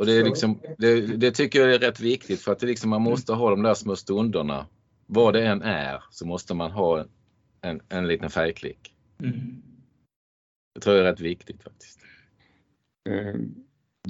Och 0.00 0.06
det, 0.06 0.12
är 0.12 0.24
liksom, 0.24 0.60
det, 0.78 1.00
det, 1.00 1.30
tycker 1.30 1.60
jag 1.60 1.74
är 1.74 1.78
rätt 1.78 2.00
viktigt 2.00 2.40
för 2.40 2.52
att 2.52 2.58
det 2.58 2.66
liksom, 2.66 2.90
man 2.90 3.02
måste 3.02 3.32
ha 3.32 3.50
de 3.50 3.62
där 3.62 3.74
små 3.74 3.96
stunderna. 3.96 4.66
Vad 5.06 5.34
det 5.34 5.46
än 5.46 5.62
är 5.62 6.02
så 6.10 6.26
måste 6.26 6.54
man 6.54 6.70
ha 6.70 7.00
en, 7.00 7.08
en, 7.60 7.80
en 7.88 8.08
liten 8.08 8.30
färgklick. 8.30 8.94
Mm. 9.22 9.62
Det 10.74 10.80
tror 10.80 10.96
jag 10.96 11.06
är 11.06 11.10
rätt 11.10 11.20
viktigt 11.20 11.62
faktiskt. 11.62 12.00
Eh, 13.08 13.34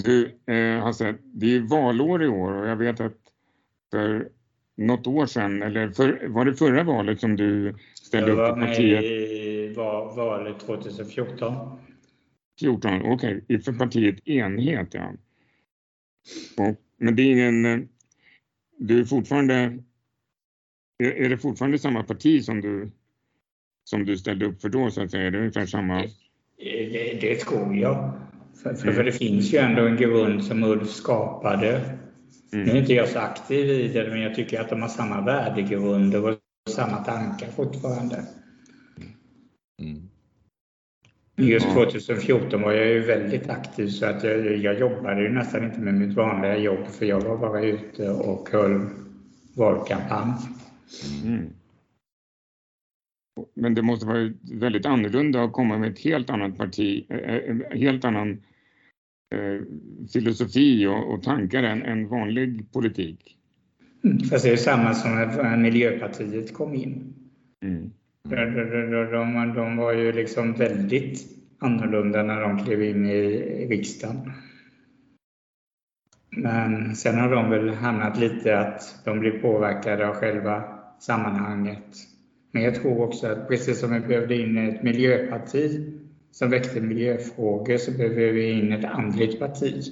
du 0.04 0.38
eh, 0.54 0.82
Hasse, 0.82 1.14
det 1.22 1.56
är 1.56 1.60
valår 1.60 2.22
i 2.22 2.28
år 2.28 2.52
och 2.52 2.68
jag 2.68 2.76
vet 2.76 3.00
att 3.00 3.18
för 3.90 4.28
något 4.76 5.06
år 5.06 5.26
sedan, 5.26 5.62
eller 5.62 5.90
för, 5.90 6.28
var 6.28 6.44
det 6.44 6.54
förra 6.54 6.82
valet 6.82 7.20
som 7.20 7.36
du 7.36 7.74
ställde 7.94 8.32
upp 8.32 8.58
i 8.58 8.60
partiet? 8.60 9.04
Jag 9.04 9.84
var 9.84 10.04
med 10.04 10.14
i 10.14 10.16
valet 10.16 10.60
2014. 10.60 11.78
14, 12.60 13.02
okej, 13.04 13.36
okay. 13.36 13.60
för 13.60 13.72
partiet 13.72 14.28
Enhet 14.28 14.94
ja. 14.94 15.12
Och, 16.56 16.76
men 16.96 17.16
det 17.16 17.22
är 17.22 17.32
ingen, 17.32 17.64
eh, 17.64 17.80
du 18.78 19.00
är 19.00 19.04
fortfarande, 19.04 19.54
är, 20.98 21.10
är 21.10 21.28
det 21.28 21.38
fortfarande 21.38 21.78
samma 21.78 22.02
parti 22.02 22.44
som 22.44 22.60
du, 22.60 22.90
som 23.84 24.04
du 24.04 24.16
ställde 24.16 24.46
upp 24.46 24.60
för 24.60 24.68
då 24.68 24.90
så 24.90 25.02
att 25.02 25.10
säga? 25.10 25.26
Är 25.26 25.30
det 25.30 25.38
ungefär 25.38 25.66
samma? 25.66 26.04
Det, 26.56 27.18
det 27.20 27.34
tror 27.34 27.76
jag. 27.76 28.12
För, 28.62 28.74
för, 28.74 28.82
mm. 28.82 28.94
för, 28.94 29.04
det 29.04 29.12
finns 29.12 29.54
ju 29.54 29.58
ändå 29.58 29.86
en 29.86 29.96
grund 29.96 30.44
som 30.44 30.62
Ulf 30.62 30.90
skapade. 30.90 31.98
Mm. 32.52 32.66
Nu 32.66 32.72
är 32.72 32.76
inte 32.76 32.94
jag 32.94 33.08
så 33.08 33.18
aktiv 33.18 33.70
i 33.70 33.88
det, 33.88 34.08
men 34.10 34.20
jag 34.20 34.34
tycker 34.34 34.60
att 34.60 34.68
de 34.68 34.82
har 34.82 34.88
samma 34.88 35.20
värdegrunder 35.20 36.24
och 36.24 36.38
samma 36.68 36.96
tankar 36.96 37.46
fortfarande. 37.46 38.24
Mm. 39.80 40.09
Just 41.40 41.66
2014 41.66 42.62
var 42.62 42.72
jag 42.72 42.88
ju 42.88 43.00
väldigt 43.00 43.48
aktiv 43.48 43.88
så 43.88 44.06
att 44.06 44.24
jag, 44.24 44.56
jag 44.56 44.78
jobbade 44.78 45.22
ju 45.22 45.28
nästan 45.28 45.64
inte 45.64 45.80
med 45.80 45.94
mitt 45.94 46.16
vanliga 46.16 46.58
jobb 46.58 46.86
för 46.86 47.06
jag 47.06 47.20
var 47.20 47.36
bara 47.36 47.62
ute 47.62 48.10
och 48.10 48.48
höll 48.52 48.86
valkampanj. 49.54 50.32
Mm. 51.24 51.46
Men 53.54 53.74
det 53.74 53.82
måste 53.82 54.06
vara 54.06 54.32
väldigt 54.42 54.86
annorlunda 54.86 55.42
att 55.42 55.52
komma 55.52 55.78
med 55.78 55.90
ett 55.90 55.98
helt 55.98 56.30
annat 56.30 56.58
parti, 56.58 57.06
eh, 57.08 57.34
eh, 57.34 57.56
helt 57.70 58.04
annan 58.04 58.30
eh, 59.34 59.62
filosofi 60.12 60.86
och, 60.86 61.22
tankar 61.22 61.62
än, 61.62 61.82
än 61.82 62.08
vanlig 62.08 62.72
politik. 62.72 63.36
Mm, 64.04 64.18
fast 64.18 64.44
det 64.44 64.50
är 64.50 64.56
samma 64.56 64.94
som 64.94 65.10
när 65.12 65.56
Miljöpartiet 65.56 66.54
kom 66.54 66.74
in. 66.74 67.14
Mm. 67.64 67.90
De, 68.22 68.36
de, 68.36 69.54
de, 69.54 69.76
var 69.76 69.92
ju 69.92 70.12
liksom 70.12 70.52
väldigt 70.52 71.26
annorlunda 71.58 72.22
när 72.22 72.40
de 72.40 72.64
klev 72.64 72.82
in 72.82 73.06
i 73.06 73.66
riksdagen. 73.66 74.32
Men 76.30 76.96
sen 76.96 77.18
har 77.18 77.30
de 77.30 77.50
väl 77.50 77.68
hamnat 77.68 78.18
lite 78.18 78.58
att 78.58 79.02
de 79.04 79.20
blir 79.20 79.38
påverkade 79.38 80.08
av 80.08 80.14
själva 80.14 80.64
sammanhanget. 81.00 81.96
Men 82.52 82.62
jag 82.62 82.74
tror 82.74 83.02
också 83.02 83.26
att 83.26 83.48
precis 83.48 83.80
som 83.80 83.92
vi 83.92 84.00
behövde 84.00 84.36
in 84.36 84.58
ett 84.58 84.82
miljöparti 84.82 85.92
som 86.30 86.50
väckte 86.50 86.80
miljöfrågor 86.80 87.76
så 87.76 87.90
behöver 87.90 88.32
vi 88.32 88.50
in 88.50 88.72
ett 88.72 88.84
andligt 88.84 89.38
parti 89.38 89.82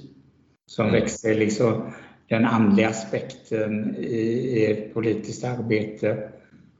som 0.65 0.87
mm. 0.87 1.01
växer 1.01 1.35
liksom 1.35 1.91
den 2.27 2.45
andliga 2.45 2.89
aspekten 2.89 3.95
i 3.97 4.65
ett 4.71 4.93
politiskt 4.93 5.43
arbete 5.43 6.29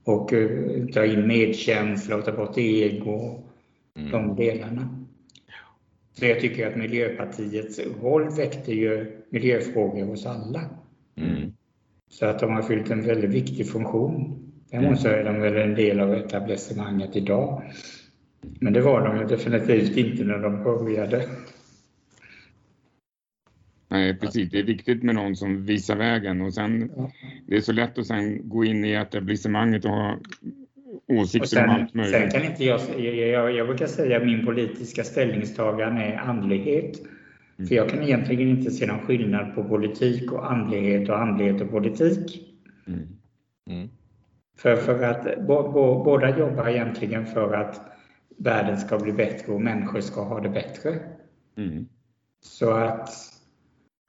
och 0.09 0.33
uh, 0.33 0.87
ta 0.87 1.05
in 1.05 1.27
medkänsla 1.27 2.15
och 2.15 2.25
ta 2.25 2.31
bort 2.31 2.57
ego, 2.57 3.43
mm. 3.97 4.11
de 4.11 4.35
delarna. 4.35 4.95
Så 6.13 6.25
jag 6.25 6.39
tycker 6.39 6.67
att 6.67 6.77
Miljöpartiets 6.77 7.79
roll 8.01 8.29
väckte 8.29 8.73
ju 8.73 9.21
miljöfrågor 9.29 10.05
hos 10.05 10.25
alla. 10.25 10.61
Mm. 11.17 11.53
Så 12.09 12.25
att 12.25 12.39
de 12.39 12.53
har 12.53 12.61
fyllt 12.61 12.91
en 12.91 13.03
väldigt 13.03 13.29
viktig 13.29 13.69
funktion. 13.69 14.39
Däremot 14.71 14.99
så 14.99 15.07
är 15.07 15.23
de 15.23 15.41
väl 15.41 15.55
en 15.55 15.75
del 15.75 15.99
av 15.99 16.13
etablissemanget 16.13 17.15
idag. 17.15 17.63
Men 18.59 18.73
det 18.73 18.81
var 18.81 19.07
de 19.07 19.27
definitivt 19.27 19.97
inte 19.97 20.23
när 20.23 20.37
de 20.37 20.63
började. 20.63 21.25
Nej, 23.91 24.17
precis. 24.17 24.51
Det 24.51 24.59
är 24.59 24.63
viktigt 24.63 25.03
med 25.03 25.15
någon 25.15 25.35
som 25.35 25.65
visar 25.65 25.95
vägen 25.95 26.41
och 26.41 26.53
sen 26.53 26.91
ja. 26.97 27.11
det 27.47 27.55
är 27.55 27.61
så 27.61 27.71
lätt 27.71 27.97
att 27.97 28.07
sen 28.07 28.49
gå 28.49 28.65
in 28.65 28.85
i 28.85 28.91
etablissemanget 28.91 29.85
och 29.85 29.91
ha 29.91 30.17
åsikter 31.07 31.47
sen, 31.47 31.69
om 31.69 31.75
allt 31.75 31.93
möjligt. 31.93 32.15
Sen 32.15 32.29
kan 32.29 32.51
inte 32.51 32.63
jag, 32.63 32.99
jag, 32.99 33.55
jag 33.55 33.67
brukar 33.67 33.87
säga 33.87 34.17
att 34.17 34.25
min 34.25 34.45
politiska 34.45 35.03
ställningstagande 35.03 36.01
är 36.01 36.17
andlighet. 36.17 36.99
Mm. 37.57 37.67
För 37.67 37.75
jag 37.75 37.89
kan 37.89 38.03
egentligen 38.03 38.47
inte 38.47 38.71
se 38.71 38.87
någon 38.87 38.99
skillnad 38.99 39.55
på 39.55 39.63
politik 39.63 40.31
och 40.31 40.51
andlighet 40.51 41.09
och 41.09 41.21
andlighet 41.21 41.61
och 41.61 41.71
politik. 41.71 42.55
Mm. 42.87 42.99
Mm. 43.69 43.89
För, 44.57 44.75
för 44.75 45.03
att 45.03 45.47
bo, 45.47 45.71
bo, 45.71 46.03
båda 46.03 46.37
jobbar 46.37 46.67
egentligen 46.67 47.25
för 47.25 47.53
att 47.53 47.81
världen 48.37 48.77
ska 48.77 48.99
bli 48.99 49.13
bättre 49.13 49.53
och 49.53 49.61
människor 49.61 50.01
ska 50.01 50.23
ha 50.23 50.39
det 50.39 50.49
bättre. 50.49 50.99
Mm. 51.57 51.85
Så 52.41 52.71
att 52.71 53.09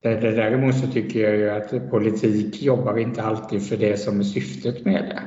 däremot 0.02 0.74
så 0.74 0.86
tycker 0.86 1.20
jag 1.20 1.36
ju 1.36 1.50
att 1.50 1.90
politik 1.90 2.62
jobbar 2.62 2.98
inte 2.98 3.22
alltid 3.22 3.68
för 3.68 3.76
det 3.76 3.96
som 3.96 4.20
är 4.20 4.24
syftet 4.24 4.84
med 4.84 5.04
det. 5.04 5.22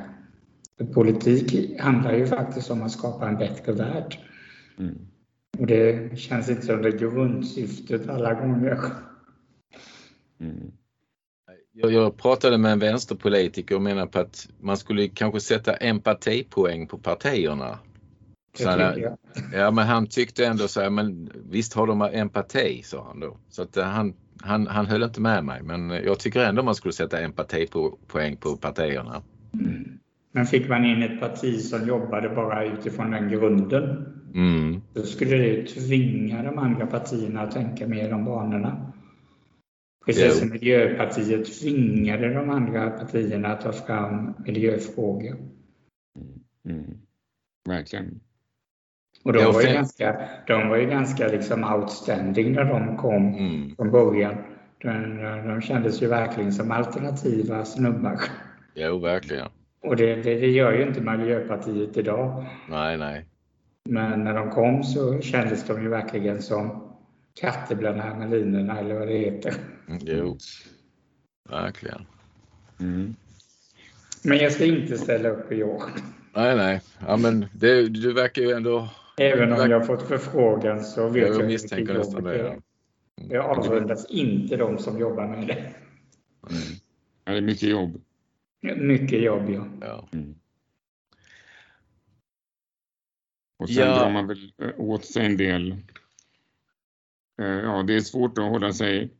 För 0.78 0.94
politik 0.94 1.80
handlar 1.80 2.12
ju 2.12 2.26
faktiskt 2.26 2.70
om 2.70 2.82
att 2.82 2.92
skapa 2.92 3.28
en 3.28 3.36
bättre 3.36 3.72
värld. 3.72 4.18
Mm. 4.78 4.98
Och 5.58 5.66
det 5.66 6.18
känns 6.18 6.50
inte 6.50 6.66
som 6.66 6.82
det 6.82 6.90
grundsyftet 6.90 8.08
alla 8.08 8.34
gånger. 8.34 8.78
Mm. 10.40 10.72
Jag, 11.72 11.92
jag, 11.92 12.16
pratade 12.16 12.58
med 12.58 12.72
en 12.72 12.78
vänsterpolitiker 12.78 13.74
och 13.74 13.82
menade 13.82 14.06
på 14.06 14.18
att 14.18 14.48
man 14.60 14.76
skulle 14.76 15.08
kanske 15.08 15.40
sätta 15.40 15.74
empatipoäng 15.76 16.86
på 16.86 16.98
partierna. 16.98 17.78
Så 18.58 18.68
han, 18.68 19.02
ja, 19.52 19.70
men 19.70 19.86
han 19.86 20.06
tyckte 20.06 20.46
ändå 20.46 20.68
så 20.68 20.80
här, 20.80 20.90
men 20.90 21.30
visst 21.50 21.74
har 21.74 21.86
de 21.86 22.02
empati, 22.02 22.82
sa 22.84 23.04
han 23.06 23.20
då. 23.20 23.38
Så 23.48 23.62
att 23.62 23.76
han, 23.76 24.14
han, 24.44 24.66
han 24.66 24.86
höll 24.86 25.02
inte 25.02 25.20
med 25.20 25.44
mig, 25.44 25.62
men 25.62 25.90
jag 25.90 26.20
tycker 26.20 26.44
ändå 26.44 26.62
man 26.62 26.74
skulle 26.74 26.92
sätta 26.92 27.20
empatipoäng 27.20 28.36
på 28.36 28.56
partierna. 28.56 29.22
Mm. 29.54 29.98
Men 30.32 30.46
fick 30.46 30.68
man 30.68 30.84
in 30.84 31.02
ett 31.02 31.20
parti 31.20 31.60
som 31.60 31.88
jobbade 31.88 32.28
bara 32.28 32.64
utifrån 32.64 33.10
den 33.10 33.28
grunden, 33.28 34.14
mm. 34.34 34.82
då 34.92 35.02
skulle 35.02 35.36
det 35.36 35.66
tvinga 35.66 36.42
de 36.42 36.58
andra 36.58 36.86
partierna 36.86 37.40
att 37.40 37.50
tänka 37.50 37.86
mer 37.86 38.12
om 38.14 38.24
banorna. 38.24 38.92
Precis 40.06 40.38
som 40.38 40.50
Miljöpartiet 40.50 41.60
tvingade 41.60 42.34
de 42.34 42.50
andra 42.50 42.90
partierna 42.90 43.48
att 43.48 43.60
ta 43.60 43.72
fram 43.72 44.34
miljöfrågor. 44.46 45.36
Mm. 46.16 46.78
mm. 46.78 46.98
Verkligen. 47.68 48.20
Och 49.24 49.32
de 49.32 49.44
var 49.44 49.62
ju 49.62 49.72
ganska, 49.72 50.16
de 50.46 50.68
var 50.68 50.76
ju 50.76 50.86
ganska 50.86 51.28
liksom 51.28 51.64
outstanding 51.64 52.52
när 52.52 52.64
de 52.64 52.96
kom 52.96 53.34
mm. 53.34 53.76
från 53.76 53.90
början. 53.90 54.34
De, 54.78 55.18
de 55.48 55.60
kändes 55.60 56.02
ju 56.02 56.06
verkligen 56.06 56.52
som 56.52 56.70
alternativa 56.70 57.64
snubbar. 57.64 58.20
Jo, 58.74 58.98
verkligen. 58.98 59.48
Och 59.82 59.96
det, 59.96 60.14
det, 60.14 60.34
det, 60.34 60.50
gör 60.50 60.72
ju 60.72 60.82
inte 60.82 61.00
Miljöpartiet 61.00 61.96
idag. 61.96 62.44
Nej, 62.68 62.98
nej. 62.98 63.24
Men 63.84 64.24
när 64.24 64.34
de 64.34 64.50
kom 64.50 64.84
så 64.84 65.20
kändes 65.20 65.66
de 65.66 65.82
ju 65.82 65.88
verkligen 65.88 66.42
som 66.42 66.94
katter 67.40 67.74
bland 67.74 68.00
hermelinerna 68.00 68.78
eller 68.78 68.94
vad 68.94 69.08
det 69.08 69.18
heter. 69.18 69.54
Mm, 69.88 70.00
jo, 70.02 70.38
verkligen. 71.50 72.06
Mm. 72.80 73.14
Men 74.24 74.38
jag 74.38 74.52
ska 74.52 74.64
inte 74.64 74.98
ställa 74.98 75.28
upp 75.28 75.52
i 75.52 75.62
år. 75.62 75.82
Nej, 76.34 76.56
nej. 76.56 76.80
Ja, 77.06 77.16
men 77.16 77.46
det, 77.52 77.88
du 77.88 78.12
verkar 78.12 78.42
ju 78.42 78.50
ändå... 78.50 78.88
Även 79.16 79.52
om 79.52 79.70
jag 79.70 79.86
fått 79.86 80.08
förfrågan 80.08 80.84
så 80.84 81.08
vet 81.08 81.28
jag, 81.28 81.40
jag 81.40 81.46
misstänker 81.46 81.94
nästan 81.94 82.24
det. 82.24 82.38
Ja. 82.38 82.46
Mm. 82.46 82.62
Jag 83.30 83.44
avundas 83.44 84.10
inte 84.10 84.56
de 84.56 84.78
som 84.78 84.98
jobbar 84.98 85.26
med 85.26 85.46
det. 85.46 85.52
Mm. 85.52 86.62
Ja, 87.24 87.32
det 87.32 87.38
är 87.38 87.42
mycket 87.42 87.68
jobb. 87.68 88.00
Mycket 88.76 89.22
jobb, 89.22 89.50
ja. 89.50 89.66
ja. 89.80 90.08
Mm. 90.12 90.34
Och 93.58 93.70
sen 93.70 93.86
ja. 93.86 93.98
drar 93.98 94.10
man 94.10 94.26
väl 94.26 94.52
eh, 94.58 94.80
åt 94.80 95.04
sig 95.04 95.26
en 95.26 95.36
del. 95.36 95.72
Eh, 97.38 97.46
ja, 97.46 97.82
det 97.82 97.94
är 97.94 98.00
svårt 98.00 98.38
att 98.38 98.50
hålla 98.50 98.72
sig 98.72 99.10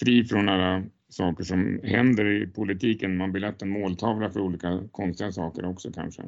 fri 0.00 0.24
från 0.24 0.48
alla 0.48 0.82
saker 1.08 1.44
som 1.44 1.80
händer 1.84 2.24
i 2.42 2.46
politiken. 2.46 3.16
Man 3.16 3.32
blir 3.32 3.40
lätt 3.40 3.62
en 3.62 3.68
måltavla 3.68 4.30
för 4.30 4.40
olika 4.40 4.82
konstiga 4.92 5.32
saker 5.32 5.64
också 5.64 5.92
kanske. 5.92 6.22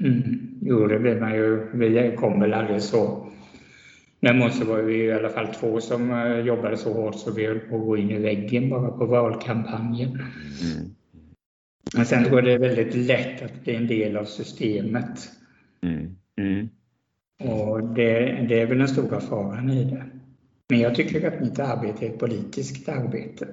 Mm. 0.00 0.58
Jo, 0.60 0.86
det 0.86 0.98
blir 0.98 1.20
man 1.20 1.34
ju. 1.34 1.66
Vi 1.72 2.16
kom 2.16 2.40
väl 2.40 2.54
aldrig 2.54 2.82
så. 2.82 3.28
Däremot 4.20 4.54
så 4.54 4.64
var 4.64 4.82
vi 4.82 5.04
i 5.04 5.12
alla 5.12 5.28
fall 5.28 5.46
två 5.46 5.80
som 5.80 6.10
eh, 6.10 6.38
jobbade 6.38 6.76
så 6.76 6.92
hårt 6.92 7.14
så 7.14 7.32
vi 7.32 7.46
höll 7.46 7.58
på 7.58 7.76
att 7.76 7.86
gå 7.86 7.96
in 7.96 8.10
i 8.10 8.18
väggen 8.18 8.70
bara 8.70 8.90
på 8.90 9.06
valkampanjen. 9.06 10.10
Mm. 10.10 10.94
Men 11.94 12.06
sen 12.06 12.24
tror 12.24 12.36
jag 12.36 12.44
det 12.44 12.52
är 12.52 12.74
väldigt 12.74 12.94
lätt 12.94 13.42
att 13.42 13.64
bli 13.64 13.74
en 13.74 13.86
del 13.86 14.16
av 14.16 14.24
systemet. 14.24 15.30
Mm. 15.82 16.16
Mm. 16.36 16.68
Och 17.38 17.82
det, 17.82 18.46
det, 18.48 18.60
är 18.60 18.66
väl 18.66 18.78
den 18.78 18.88
stora 18.88 19.20
faran 19.20 19.70
i 19.70 19.84
det. 19.84 20.04
Men 20.68 20.80
jag 20.80 20.94
tycker 20.94 21.28
att 21.28 21.40
mitt 21.40 21.58
arbete 21.58 22.06
är 22.06 22.10
ett 22.10 22.18
politiskt 22.18 22.88
arbete. 22.88 23.48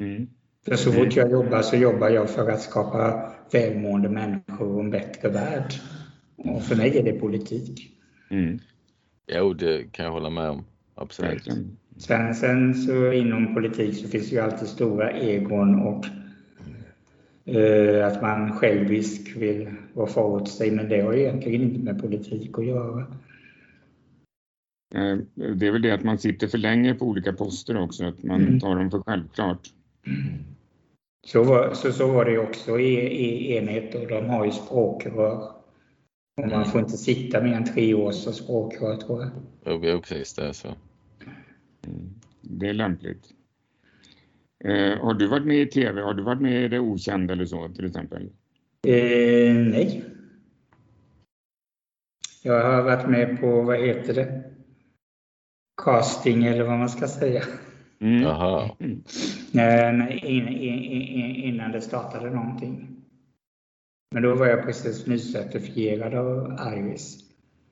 Mm. 0.00 0.26
För 0.64 0.74
så 0.74 0.92
fort 0.92 1.16
jag 1.16 1.30
jobbar 1.30 1.62
så 1.62 1.76
jobbar 1.76 2.08
jag 2.08 2.30
för 2.30 2.50
att 2.50 2.60
skapa 2.60 3.32
välmående 3.52 4.08
människor 4.08 4.66
och 4.74 4.80
en 4.80 4.90
bättre 4.90 5.28
värld. 5.28 5.74
Och 6.36 6.62
för 6.62 6.76
mig 6.76 6.98
är 6.98 7.02
det 7.02 7.12
politik. 7.12 7.90
Mm. 8.30 8.58
Jo, 9.26 9.52
det 9.52 9.92
kan 9.92 10.04
jag 10.04 10.12
hålla 10.12 10.30
med 10.30 10.50
om. 10.50 10.64
Absolut. 10.94 11.48
Sen, 11.96 12.34
sen 12.34 12.74
så 12.74 13.12
inom 13.12 13.54
politik 13.54 13.96
så 13.96 14.08
finns 14.08 14.30
det 14.30 14.36
ju 14.36 14.42
alltid 14.42 14.68
stora 14.68 15.10
egon 15.12 15.80
och 15.82 16.06
eh, 17.54 18.06
att 18.06 18.22
man 18.22 18.52
självisk 18.52 19.36
vill 19.36 19.70
roffa 19.94 20.20
åt 20.20 20.48
sig. 20.48 20.70
Men 20.70 20.88
det 20.88 21.00
har 21.00 21.14
egentligen 21.14 21.62
inte 21.62 21.80
med 21.80 22.00
politik 22.02 22.58
att 22.58 22.66
göra. 22.66 23.00
Eh, 24.94 25.16
det 25.34 25.66
är 25.66 25.70
väl 25.72 25.82
det 25.82 25.90
att 25.90 26.04
man 26.04 26.18
sitter 26.18 26.46
för 26.46 26.58
länge 26.58 26.94
på 26.94 27.04
olika 27.04 27.32
poster 27.32 27.82
också, 27.82 28.04
att 28.04 28.22
man 28.22 28.40
Mm. 28.40 28.60
tar 28.60 28.76
dem 28.76 28.90
för 28.90 29.02
självklart. 29.02 29.68
Så 31.24 31.42
var, 31.42 31.74
så, 31.74 31.92
så 31.92 32.12
var 32.12 32.24
det 32.24 32.38
också 32.38 32.80
i, 32.80 32.94
i 32.94 33.56
enhet 33.56 33.94
och 33.94 34.06
de 34.06 34.26
har 34.26 34.44
ju 34.44 34.50
språkrör. 34.50 35.50
Och 36.36 36.48
man 36.48 36.64
får 36.64 36.80
inte 36.80 36.96
sitta 36.96 37.42
mer 37.42 37.52
än 37.52 37.74
tre 37.74 37.94
år 37.94 38.12
som 38.12 38.32
språkrör 38.32 38.96
tror 38.96 39.20
jag. 39.22 39.30
Jo, 39.64 39.80
jo, 39.82 40.00
precis 40.00 40.34
det 40.34 40.48
är 40.48 40.52
så. 40.52 40.68
Det 42.40 42.68
är 42.68 42.74
lämpligt. 42.74 43.30
Eh, 44.64 44.98
har 44.98 45.14
du 45.14 45.26
varit 45.26 45.46
med 45.46 45.56
i 45.56 45.66
TV? 45.66 46.02
Har 46.02 46.14
du 46.14 46.22
varit 46.22 46.40
med 46.40 46.64
i 46.64 46.68
Det 46.68 46.78
Okända 46.78 47.32
eller 47.32 47.46
så 47.46 47.68
till 47.68 47.86
exempel? 47.86 48.22
Eh, 48.86 49.54
nej. 49.54 50.04
Jag 52.42 52.64
har 52.64 52.82
varit 52.82 53.08
med 53.08 53.40
på, 53.40 53.62
vad 53.62 53.80
heter 53.80 54.14
det? 54.14 54.42
Casting 55.84 56.44
eller 56.44 56.64
vad 56.64 56.78
man 56.78 56.88
ska 56.88 57.08
säga. 57.08 57.42
Mm. 58.00 58.22
Jaha. 58.22 58.70
Eh, 58.80 59.92
nej, 59.92 60.20
in, 60.24 60.48
in, 60.48 60.78
in, 60.82 61.36
innan 61.36 61.72
det 61.72 61.80
startade 61.80 62.30
någonting. 62.30 62.88
Men 64.10 64.22
då 64.22 64.34
var 64.34 64.46
jag 64.46 64.64
precis 64.64 65.06
nycertifierad 65.06 66.14
av 66.14 66.58
Iris. 66.76 67.20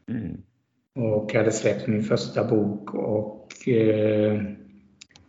Mm. 0.08 0.42
och 0.94 1.34
hade 1.34 1.52
släppt 1.52 1.86
min 1.86 2.02
första 2.02 2.44
bok 2.44 2.94
och 2.94 3.68
eh, 3.68 4.42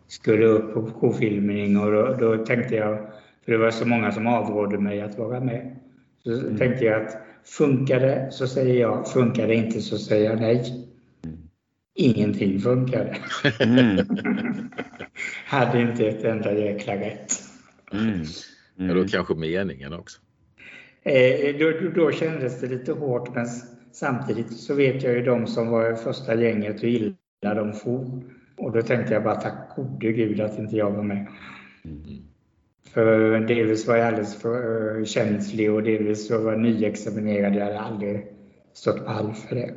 skulle 0.06 0.46
upp 0.46 0.74
på 0.74 0.90
provfilmning 1.00 1.78
och 1.78 1.92
då, 1.92 2.16
då 2.20 2.44
tänkte 2.44 2.74
jag, 2.74 2.98
för 3.44 3.52
det 3.52 3.58
var 3.58 3.70
så 3.70 3.88
många 3.88 4.12
som 4.12 4.26
avrådde 4.26 4.78
mig 4.78 5.00
att 5.00 5.18
vara 5.18 5.40
med, 5.40 5.76
så 6.22 6.56
tänkte 6.58 6.84
jag 6.84 7.02
att 7.02 7.16
funkar 7.44 8.00
det 8.00 8.28
så 8.30 8.46
säger 8.46 8.80
jag, 8.80 9.12
funkar 9.12 9.48
det 9.48 9.54
inte 9.54 9.80
så 9.80 9.98
säger 9.98 10.30
jag 10.30 10.40
nej. 10.40 10.83
Ingenting 11.94 12.60
funkade. 12.60 13.16
Mm. 13.60 14.06
Hade 15.46 15.80
inte 15.80 16.08
ett 16.08 16.24
enda 16.24 16.52
jäkla 16.52 16.94
rätt. 16.96 17.32
Mm. 17.92 18.24
Ja, 18.76 18.94
då 18.94 19.08
kanske 19.08 19.34
meningen 19.34 19.92
också. 19.92 20.20
Eh, 21.02 21.56
då, 21.58 21.70
då, 21.70 21.88
då 21.94 22.12
kändes 22.12 22.60
det 22.60 22.66
lite 22.66 22.92
hårt 22.92 23.34
men 23.34 23.46
samtidigt 23.92 24.52
så 24.52 24.74
vet 24.74 25.02
jag 25.02 25.12
ju 25.14 25.22
de 25.22 25.46
som 25.46 25.68
var 25.68 25.92
i 25.92 25.96
första 25.96 26.34
gänget 26.34 26.82
hur 26.82 26.88
illa 26.88 27.54
de 27.54 27.72
for. 27.72 28.22
Och 28.56 28.72
då 28.72 28.82
tänkte 28.82 29.14
jag 29.14 29.22
bara 29.22 29.40
tack 29.40 29.76
gode 29.76 30.12
gud 30.12 30.40
att 30.40 30.58
inte 30.58 30.76
jag 30.76 30.90
var 30.90 31.02
med. 31.02 31.26
För 32.90 33.40
delvis 33.40 33.86
var 33.88 33.96
jag 33.96 34.06
alldeles 34.06 34.36
för 34.36 34.98
eh, 34.98 35.04
känslig 35.04 35.72
och 35.72 35.82
delvis 35.82 36.28
så 36.28 36.38
var 36.38 36.52
jag 36.52 36.60
nyexaminerad. 36.60 37.54
Jag 37.54 37.64
hade 37.64 37.80
aldrig 37.80 38.26
stått 38.72 39.06
pall 39.06 39.32
för 39.32 39.54
det. 39.56 39.74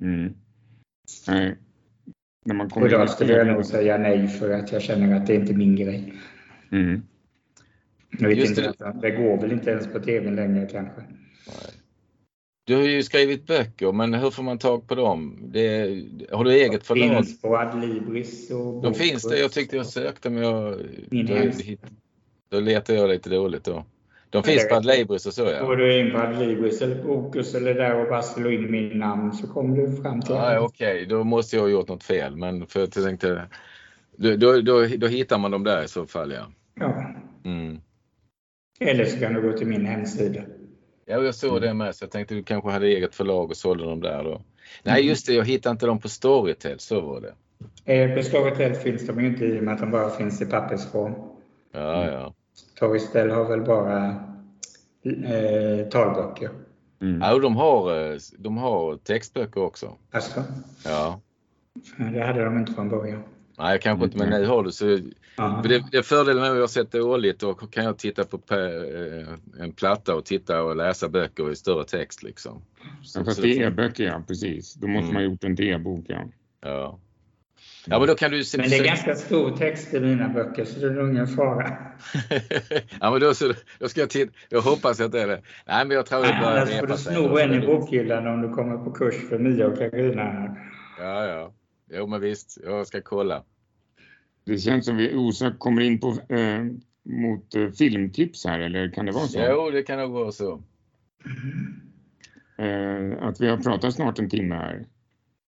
Mm. 0.00 0.34
Nej. 1.28 1.56
När 2.44 2.54
man 2.54 2.66
Och 2.72 3.04
i 3.04 3.08
skulle 3.08 3.32
jag 3.32 3.46
nog 3.46 3.64
säga 3.64 3.98
nej 3.98 4.28
för 4.28 4.50
att 4.50 4.72
jag 4.72 4.82
känner 4.82 5.16
att 5.16 5.26
det 5.26 5.34
inte 5.34 5.52
är 5.52 5.56
min 5.56 5.76
grej. 5.76 6.14
Mm. 6.72 7.02
Jag 8.18 8.28
vet 8.28 8.38
Just 8.38 8.58
inte, 8.58 8.92
det. 9.02 9.10
går 9.10 9.40
väl 9.40 9.52
inte 9.52 9.70
ens 9.70 9.86
på 9.86 10.00
tv 10.00 10.30
längre 10.30 10.66
kanske. 10.72 11.02
Du 12.64 12.74
har 12.74 12.82
ju 12.82 13.02
skrivit 13.02 13.46
böcker, 13.46 13.92
men 13.92 14.14
hur 14.14 14.30
får 14.30 14.42
man 14.42 14.58
tag 14.58 14.88
på 14.88 14.94
dem? 14.94 15.38
Det, 15.52 15.88
har 16.32 16.44
du 16.44 16.52
eget 16.52 16.86
förlag? 16.86 17.16
Finns 17.16 17.40
på 17.40 17.58
Adlibris 17.58 18.50
och 18.50 18.82
De 18.82 18.94
finns 18.94 19.22
det. 19.22 19.38
Jag 19.38 19.52
tyckte 19.52 19.76
jag 19.76 19.86
sökte 19.86 20.30
men 20.30 20.42
jag... 20.42 20.80
Min 21.10 21.26
Då, 21.26 21.52
då 22.48 22.60
letar 22.60 22.94
jag 22.94 23.08
lite 23.08 23.30
dåligt 23.30 23.64
då. 23.64 23.84
De 24.36 24.42
finns 24.42 24.68
på. 24.68 24.74
Adlibris 24.74 25.26
och 25.26 25.32
så 25.32 25.42
ja. 25.42 25.66
Går 25.66 25.76
du 25.76 26.00
in 26.00 26.12
på 26.12 26.18
Adlibris 26.18 26.82
eller 26.82 27.02
Bokus 27.02 27.54
eller 27.54 27.74
där 27.74 28.00
och 28.02 28.08
bara 28.08 28.22
slår 28.22 28.52
in 28.52 28.70
min 28.70 28.98
namn 28.98 29.32
så 29.32 29.46
kommer 29.46 29.76
du 29.76 30.02
fram 30.02 30.22
till 30.22 30.34
Ja, 30.34 30.60
Okej, 30.60 31.06
då 31.06 31.24
måste 31.24 31.56
jag 31.56 31.62
ha 31.62 31.68
gjort 31.68 31.88
något 31.88 32.04
fel. 32.04 32.36
Men 32.36 32.66
för 32.66 32.80
jag 32.80 32.92
tänkte... 32.92 33.42
Då, 34.16 34.36
då, 34.36 34.60
då, 34.60 34.86
då 34.96 35.06
hittar 35.06 35.38
man 35.38 35.50
dem 35.50 35.64
där 35.64 35.84
i 35.84 35.88
så 35.88 36.06
fall 36.06 36.32
ja. 36.32 36.46
Ja. 36.74 37.14
Mm. 37.44 37.80
Eller 38.80 39.04
så 39.04 39.18
kan 39.18 39.34
du 39.34 39.42
gå 39.42 39.58
till 39.58 39.66
min 39.66 39.86
hemsida. 39.86 40.40
Ja, 41.06 41.22
jag 41.22 41.34
såg 41.34 41.60
det 41.60 41.74
med 41.74 41.94
så 41.94 42.04
jag 42.04 42.10
tänkte 42.10 42.34
du 42.34 42.42
kanske 42.42 42.70
hade 42.70 42.86
eget 42.86 43.14
förlag 43.14 43.50
och 43.50 43.56
sålde 43.56 43.84
dem 43.84 44.00
där 44.00 44.24
då. 44.24 44.42
Nej 44.82 45.06
just 45.06 45.26
det, 45.26 45.32
jag 45.32 45.44
hittade 45.44 45.70
inte 45.72 45.86
dem 45.86 45.98
på 45.98 46.08
Storytel, 46.08 46.78
så 46.78 47.00
var 47.00 47.20
det. 47.20 47.34
Eh, 47.94 48.16
På 48.16 48.22
Storytel 48.22 48.74
finns 48.74 49.06
de 49.06 49.20
ju 49.20 49.26
inte 49.26 49.44
i 49.44 49.58
och 49.58 49.62
med 49.62 49.74
att 49.74 49.80
de 49.80 49.90
bara 49.90 50.10
finns 50.10 50.42
i 50.42 50.46
pappersform. 50.46 51.14
Ja, 51.72 52.10
ja. 52.10 52.34
Storytel 52.56 53.30
har 53.30 53.44
väl 53.44 53.60
bara 53.60 54.06
eh, 55.04 55.88
talböcker. 55.90 56.50
Mm. 57.00 57.20
Ja, 57.20 57.34
och 57.34 57.40
de 57.40 57.56
har, 57.56 58.10
eh, 58.12 58.18
de 58.38 58.56
har 58.56 58.96
textböcker 58.96 59.60
också. 59.60 59.92
Alltså, 60.10 60.44
Ja. 60.84 61.20
det 62.12 62.20
hade 62.26 62.44
de 62.44 62.58
inte 62.58 62.72
från 62.72 62.88
början. 62.88 63.22
Nej, 63.58 63.78
kanske 63.80 64.04
inte, 64.04 64.18
men 64.18 64.28
nu 64.30 64.46
har 64.46 64.62
du 64.62 64.72
så... 64.72 64.84
Det, 65.62 65.84
det 65.90 65.96
är 65.98 66.02
fördelen 66.02 66.42
med 66.42 66.50
att 66.52 66.58
jag 66.58 66.70
sett 66.70 66.92
dåligt 66.92 67.38
då 67.40 67.54
kan 67.54 67.84
jag 67.84 67.98
titta 67.98 68.24
på 68.24 68.54
eh, 68.54 69.62
en 69.62 69.72
platta 69.72 70.14
och 70.14 70.24
titta 70.24 70.62
och 70.62 70.76
läsa 70.76 71.08
böcker 71.08 71.50
i 71.50 71.56
större 71.56 71.84
text 71.84 72.22
liksom. 72.22 72.62
Så, 73.02 73.20
Ja, 73.20 73.24
fast 73.24 73.42
det 73.42 73.48
är 73.58 73.66
e-böcker 73.66 74.04
ja, 74.04 74.22
precis. 74.26 74.74
Då 74.74 74.86
måste 74.86 75.02
Mm. 75.02 75.14
man 75.14 75.22
ha 75.22 75.30
gjort 75.30 75.44
en 75.44 75.60
e-bok 75.62 76.04
ja. 76.08 76.24
Ja. 76.60 76.98
Ja, 77.86 77.98
men 77.98 78.08
då 78.08 78.14
kan 78.14 78.30
du... 78.30 78.44
se- 78.44 78.58
Men 78.58 78.70
det 78.70 78.76
är 78.78 78.84
ganska 78.84 79.14
stor 79.14 79.50
text 79.56 79.94
i 79.94 80.00
mina 80.00 80.28
böcker 80.28 80.64
så 80.64 80.80
det 80.80 80.86
är 80.86 80.90
nog 80.90 81.10
ingen 81.10 81.26
fara. 81.26 81.76
ja, 83.00 83.10
men 83.10 83.20
då, 83.20 83.34
så, 83.34 83.52
då 83.78 83.88
ska 83.88 84.00
jag 84.00 84.10
titta. 84.10 84.32
Jag 84.48 84.60
hoppas 84.60 85.00
att 85.00 85.12
det 85.12 85.22
är 85.22 85.26
det. 85.26 85.42
Nej, 85.66 85.86
men 85.86 85.96
jag 85.96 86.06
tror 86.06 86.22
det 86.22 86.38
börjar 86.40 86.56
Annars 86.56 86.68
får 86.68 86.74
repa 86.76 86.86
du 86.86 86.98
sig. 86.98 87.14
sno 87.14 87.38
en 87.38 87.54
i 87.62 87.66
bokhyllan 87.66 88.26
om 88.26 88.42
du 88.42 88.48
kommer 88.48 88.76
på 88.84 88.90
kurs 88.92 89.28
för 89.28 89.38
Mia 89.38 89.66
och 89.66 89.78
Carina. 89.78 90.56
Ja, 90.98 91.24
ja. 91.26 91.52
Jo, 91.90 92.06
men 92.06 92.20
visst. 92.20 92.58
Jag 92.64 92.86
ska 92.86 93.00
kolla. 93.02 93.42
Det 94.44 94.58
känns 94.58 94.86
som 94.86 94.96
vi 94.96 95.14
osökt 95.14 95.58
kommer 95.58 95.82
in 95.82 96.00
på 96.00 96.08
eh, 96.34 96.64
mot 97.04 97.54
eh, 97.54 97.68
filmtips 97.70 98.44
här, 98.46 98.60
eller 98.60 98.90
kan 98.90 99.06
det 99.06 99.12
vara 99.12 99.26
så? 99.26 99.38
Jo, 99.50 99.70
det 99.70 99.82
kan 99.82 99.98
nog 99.98 100.10
vara 100.12 100.32
så. 100.32 100.62
Eh, 102.58 103.22
att 103.28 103.40
vi 103.40 103.48
har 103.48 103.56
pratat 103.56 103.94
snart 103.94 104.18
en 104.18 104.30
timme 104.30 104.54
här. 104.54 104.84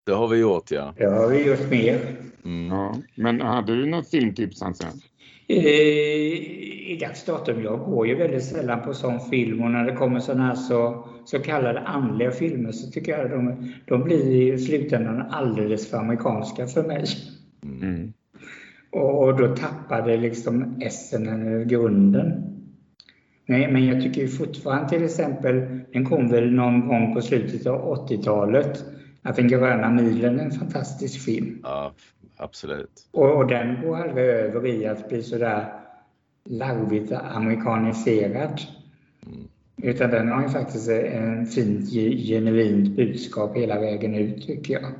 Det 0.09 0.15
har 0.15 0.29
vi 0.29 0.39
gjort, 0.39 0.71
ja. 0.71 0.95
Det 0.97 1.07
har 1.07 1.29
vi 1.29 1.47
gjort 1.47 1.71
mer. 1.71 2.01
Mm. 2.45 2.67
Ja. 2.77 2.97
Men 3.15 3.41
hade 3.41 3.77
du 3.77 3.87
något 3.87 4.11
filmtips 4.11 4.63
Hasse? 4.63 4.87
Eh, 5.49 5.57
I 6.93 6.99
dags 7.01 7.25
datum, 7.25 7.63
jag 7.63 7.79
går 7.79 8.07
ju 8.07 8.15
väldigt 8.15 8.45
sällan 8.45 8.83
på 8.83 8.95
sån 8.95 9.21
film 9.21 9.63
och 9.63 9.71
när 9.71 9.85
det 9.85 9.97
kommer 9.97 10.21
sådana 10.21 10.47
här 10.47 10.55
så, 10.55 11.09
så 11.25 11.39
kallade 11.39 11.81
andliga 11.81 12.31
filmer 12.31 12.73
så 12.73 12.91
tycker 12.91 13.19
jag 13.19 13.31
de, 13.31 13.73
de 13.85 14.05
blir 14.05 14.55
i 14.55 14.59
slutändan 14.59 15.23
alldeles 15.31 15.91
för 15.91 15.99
amerikanska 15.99 16.67
för 16.67 16.83
mig. 16.83 17.05
Mm. 17.63 18.13
Och, 18.93 19.23
och 19.23 19.37
då 19.37 19.57
tappar 19.57 20.07
det 20.07 20.17
liksom 20.17 20.81
essen 20.81 21.29
eller 21.29 21.65
grunden. 21.65 22.45
Men, 23.47 23.73
men 23.73 23.87
jag 23.87 24.03
tycker 24.03 24.21
ju 24.21 24.29
fortfarande 24.29 24.89
till 24.89 25.05
exempel, 25.05 25.81
den 25.93 26.05
kom 26.05 26.29
väl 26.29 26.53
någon 26.53 26.89
gång 26.89 27.15
på 27.15 27.21
slutet 27.21 27.67
av 27.67 28.09
80-talet, 28.09 28.85
att 29.29 29.37
Den 29.37 29.49
gröna 29.49 29.91
milen 29.91 30.41
är 30.41 30.45
en 30.45 30.51
fantastisk 30.51 31.21
film. 31.25 31.61
Ja, 31.63 31.93
absolut. 32.37 33.09
Och, 33.11 33.37
och 33.37 33.47
den 33.47 33.83
går 33.83 33.97
aldrig 33.97 34.25
över 34.27 34.67
i 34.67 34.87
att 34.87 35.09
bli 35.09 35.23
sådär 35.23 35.73
larvigt 36.45 37.13
amerikaniserad. 37.13 38.61
Mm. 39.27 39.49
Utan 39.83 40.11
den 40.11 40.29
har 40.29 40.43
ju 40.43 40.49
faktiskt 40.49 40.89
en 40.89 41.47
fint 41.47 41.89
ge- 41.93 42.17
genuint 42.27 42.97
budskap 42.97 43.57
hela 43.57 43.81
vägen 43.81 44.15
ut 44.15 44.47
tycker 44.47 44.75
jag. 44.75 44.93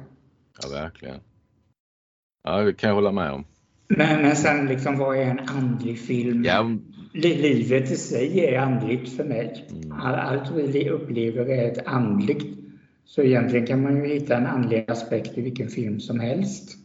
Ja, 0.63 0.69
verkligen. 0.83 1.21
Ja, 2.45 2.61
det 2.61 2.73
kan 2.73 2.89
jag 2.89 2.95
hålla 2.95 3.13
med 3.13 3.33
om. 3.33 3.45
Men, 3.89 4.23
men 4.23 4.37
sen 4.37 4.67
liksom 4.67 4.99
vad 4.99 5.17
är 5.17 5.23
en 5.23 5.39
andlig 5.49 5.99
film? 5.99 6.45
Ja, 6.45 6.71
Li- 7.13 7.37
Livet 7.43 7.91
i 7.91 7.97
sig 7.97 8.45
är 8.47 8.59
andligt 8.61 9.17
för 9.17 9.25
mig. 9.25 9.67
Mm. 9.71 9.93
All, 9.93 10.15
allt 10.15 10.51
vi 10.51 10.91
upplever 10.91 11.47
är 11.49 11.73
ett 11.73 11.87
andligt. 11.87 12.58
Så 13.09 13.23
egentligen 13.23 13.67
kan 13.67 13.83
man 13.83 13.97
ju 13.97 14.15
hitta 14.15 14.37
en 14.37 14.47
andlig 14.47 14.85
aspekt 14.89 15.39
i 15.39 15.41
vilken 15.43 15.69
film 15.69 16.01
som 16.01 16.21
helst. 16.21 16.77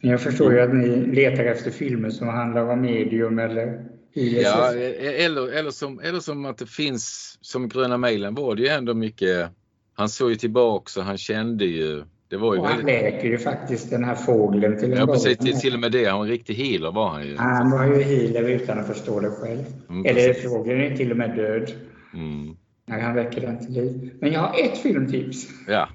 Men 0.00 0.10
jag 0.10 0.20
förstår 0.20 0.52
ju 0.52 0.60
att 0.60 0.74
ni 0.74 1.06
letar 1.14 1.44
efter 1.44 1.70
filmer 1.70 2.10
som 2.10 2.28
handlar 2.28 2.68
om 2.70 2.80
medium 2.80 3.38
eller 3.38 3.84
ISS. 4.12 4.42
ja 4.42 4.72
eller, 4.72 5.52
eller, 5.52 5.70
som, 5.70 6.00
eller 6.00 6.20
som 6.20 6.44
att 6.44 6.58
det 6.58 6.66
finns, 6.66 7.38
som 7.40 7.68
Gröna 7.68 7.96
mejlen 7.96 8.34
var 8.34 8.54
det 8.54 8.62
ju 8.62 8.68
ändå 8.68 8.94
mycket, 8.94 9.50
han 9.94 10.08
såg 10.08 10.30
ju 10.30 10.36
tillbaks 10.36 10.96
och 10.96 11.02
han 11.02 11.18
kände 11.18 11.64
ju, 11.64 12.04
det 12.28 12.36
var 12.36 12.54
ju 12.54 12.60
och 12.60 12.66
han 12.66 12.76
väldigt, 12.76 13.12
läker 13.12 13.28
ju 13.28 13.38
faktiskt 13.38 13.90
den 13.90 14.04
här 14.04 14.14
fågeln 14.14 14.78
till 14.78 14.92
en 14.92 14.98
ja 14.98 15.06
precis, 15.06 15.38
till, 15.38 15.60
till 15.60 15.74
och 15.74 15.80
med 15.80 15.92
det, 15.92 16.04
han 16.04 16.18
var 16.18 16.24
en 16.24 16.30
riktig 16.30 16.54
healer 16.54 16.92
var 16.92 17.08
han 17.08 17.26
ju. 17.26 17.36
Han 17.36 17.70
var 17.70 17.84
ju 17.84 18.02
healer 18.02 18.48
utan 18.48 18.78
att 18.78 18.86
förstå 18.86 19.20
det 19.20 19.30
själv. 19.30 19.64
Mm, 19.90 20.06
Eller 20.06 20.34
fågeln 20.34 20.80
är 20.80 20.96
till 20.96 21.10
och 21.10 21.16
med 21.16 21.36
död 21.36 21.72
Mm. 22.14 22.56
När 22.86 23.00
han 23.00 23.14
väcker 23.14 23.40
den 23.40 23.58
till 23.58 23.74
liv. 23.74 24.14
Men 24.20 24.32
jag 24.32 24.40
har 24.40 24.58
ett 24.64 24.78
filmtips. 24.78 25.48
Ja, 25.68 25.88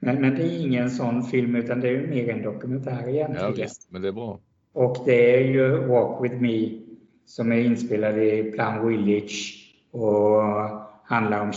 Men, 0.00 0.20
men 0.20 0.34
det 0.34 0.42
är 0.42 0.60
ingen 0.60 0.90
sån 0.90 1.22
film 1.22 1.56
utan 1.56 1.80
det 1.80 1.88
är 1.88 2.06
mer 2.06 2.28
en 2.28 2.42
dokumentär 2.42 3.02
ja 3.02 3.08
egentligen. 3.08 3.54
visst, 3.54 3.90
men 3.90 4.02
det 4.02 4.08
är 4.08 4.12
bra. 4.12 4.40
och 4.72 5.02
det 5.04 5.36
är 5.36 5.40
ju 5.40 5.86
Walk 5.86 6.24
with 6.24 6.36
me 6.36 6.80
som 7.26 7.52
är 7.52 7.56
inspelad 7.60 8.18
i 8.18 8.52
Plum 8.52 8.88
Village 8.88 9.62
och 9.90 10.42
handlar 11.04 11.40
om 11.40 11.52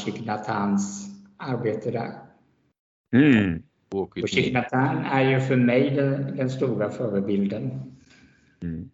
Hans 0.47 1.09
arbete 1.37 1.91
där. 1.91 2.11
Mm. 3.13 3.63
Och 3.91 4.19
Hanh 4.71 5.05
är 5.11 5.29
ju 5.31 5.39
för 5.39 5.55
mig 5.55 5.89
den, 5.89 6.35
den 6.35 6.49
stora 6.49 6.89
förebilden. 6.89 7.71
Mm. 8.61 8.89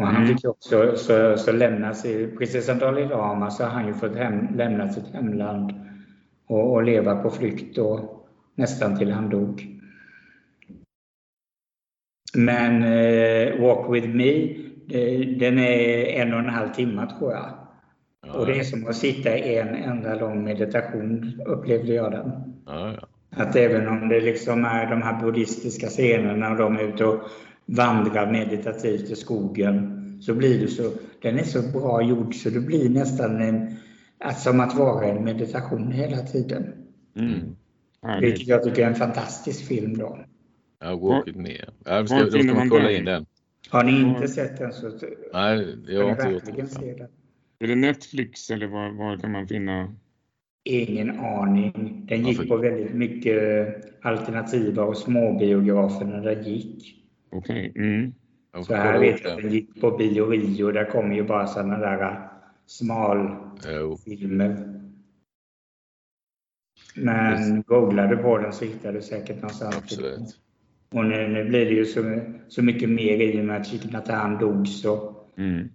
Och 0.00 0.06
han 0.06 0.16
Mm. 0.16 0.28
fick 0.28 0.44
också 0.44 0.96
så, 0.96 1.36
så 1.36 1.52
lämna 1.52 1.94
sig, 1.94 2.36
precis 2.36 2.66
som 2.66 2.78
Dalai 2.78 3.08
Lama 3.08 3.50
så 3.50 3.62
har 3.64 3.70
han 3.70 3.86
ju 3.86 3.94
fått 3.94 4.16
hem, 4.16 4.56
lämna 4.56 4.88
sitt 4.88 5.14
hemland 5.14 5.72
och, 6.46 6.72
och 6.72 6.82
leva 6.82 7.16
på 7.16 7.30
flykt 7.30 7.76
då, 7.76 8.20
nästan 8.54 8.98
till 8.98 9.12
han 9.12 9.28
dog. 9.30 9.66
Men 12.34 12.82
eh, 12.82 13.60
Walk 13.60 13.94
with 13.94 14.08
me, 14.08 14.30
eh, 14.90 15.20
den 15.38 15.58
är 15.58 16.04
en 16.22 16.32
och 16.32 16.38
en 16.38 16.48
halv 16.48 16.68
timme 16.68 17.06
tror 17.18 17.32
jag. 17.32 17.50
Ja, 18.26 18.32
Och 18.32 18.46
det 18.46 18.58
är 18.58 18.64
som 18.64 18.86
att 18.86 18.96
sitta 18.96 19.38
i 19.38 19.58
en 19.58 19.74
enda 19.74 20.14
lång 20.14 20.44
meditation, 20.44 21.32
upplevde 21.46 21.94
jag 21.94 22.12
den. 22.12 22.30
ja, 22.66 22.92
ja. 23.00 23.06
Att 23.42 23.56
även 23.56 23.88
om 23.88 24.08
det 24.08 24.20
liksom 24.20 24.64
är 24.64 24.90
de 24.90 25.02
här 25.02 25.20
buddhistiska 25.22 25.86
scenerna 25.86 26.50
och 26.50 26.56
de 26.56 26.76
är 26.76 26.82
ute 26.82 27.04
och 27.04 27.20
vandrar 27.68 28.32
meditativt 28.32 29.10
i 29.10 29.16
skogen 29.16 29.94
så 30.22 30.34
blir 30.34 30.60
det 30.60 30.68
så, 30.68 30.92
den 31.22 31.38
är 31.38 31.42
så 31.42 31.62
bra 31.62 32.02
gjord 32.02 32.34
så 32.34 32.50
det 32.50 32.60
blir 32.60 32.88
nästan 32.90 33.40
en, 33.42 33.76
att 34.18 34.40
som 34.40 34.60
att 34.60 34.74
vara 34.74 35.06
en 35.06 35.24
meditation 35.24 35.92
hela 35.92 36.16
tiden. 36.18 36.72
Mm. 37.16 37.56
Vilket 38.20 38.48
jag 38.48 38.64
tycker 38.64 38.82
är 38.82 38.86
en 38.86 38.94
fantastisk 38.94 39.66
film 39.68 39.98
då. 39.98 40.18
ja 40.80 40.96
Walk 40.96 41.28
with 41.28 41.38
me. 41.38 41.56
Ja, 41.84 42.00
då 42.00 42.06
ska, 42.06 42.24
då 42.24 42.30
ska 42.30 42.54
man 42.54 42.68
kolla 42.70 42.90
in 42.92 43.04
den. 43.04 43.26
Har 43.70 43.84
ni 43.84 43.92
Mm. 43.92 44.08
inte 44.08 44.28
sett 44.28 44.58
den 44.58 44.72
så 44.72 44.90
Nej, 45.32 45.76
jag 45.88 46.02
har 46.04 46.10
inte 46.10 46.28
gjort 46.28 46.44
verkligen 46.44 46.66
det. 46.66 46.72
se 46.72 46.94
den. 46.94 47.08
Är 47.60 47.66
det 47.66 47.74
Netflix 47.74 48.50
eller 48.50 48.66
var, 48.66 48.90
var 48.90 49.16
kan 49.16 49.32
man 49.32 49.46
finna? 49.48 49.94
Ingen 50.64 51.20
aning. 51.20 52.04
Den 52.08 52.26
gick 52.26 52.48
på 52.48 52.56
väldigt 52.56 52.94
mycket 52.94 53.68
alternativa 54.04 54.82
och 54.84 54.96
småbiografer 54.96 56.04
när 56.04 56.20
den 56.34 56.44
gick. 56.44 56.94
Okej. 57.30 57.72
Mm. 57.76 58.12
Jag 58.52 58.64
Så 58.64 58.74
här 58.74 58.98
vet 58.98 59.24
jag 59.24 59.32
att 59.32 59.42
den. 59.42 59.52
gick 59.52 59.80
på 59.80 59.90
Bio 59.90 60.26
Rio. 60.30 60.72
Där 60.72 60.84
kommer 60.84 61.14
ju 61.14 61.22
bara 61.24 61.46
sådana 61.46 61.78
där 61.78 62.02
äh, 62.02 62.16
smalfilmer. 62.66 64.74
Men 66.94 67.62
googlar 67.62 68.08
du 68.08 68.16
på 68.16 68.38
den 68.38 68.52
så 68.52 68.64
hittar 68.64 68.92
du 68.92 69.02
säkert 69.02 69.36
någonstans. 69.36 69.76
absolut. 69.76 70.38
Och 70.92 71.04
nu, 71.04 71.28
nu 71.28 71.44
blir 71.44 71.64
det 71.64 71.70
ju 71.70 71.84
så, 71.84 72.20
så 72.48 72.62
mycket 72.62 72.90
mer 72.90 73.20
i 73.20 73.40
och 73.40 73.44
med 73.44 73.66
att 73.94 74.08
Hanh 74.08 74.38
dog 74.38 74.68
så 74.68 75.14
Mm. 75.38 75.68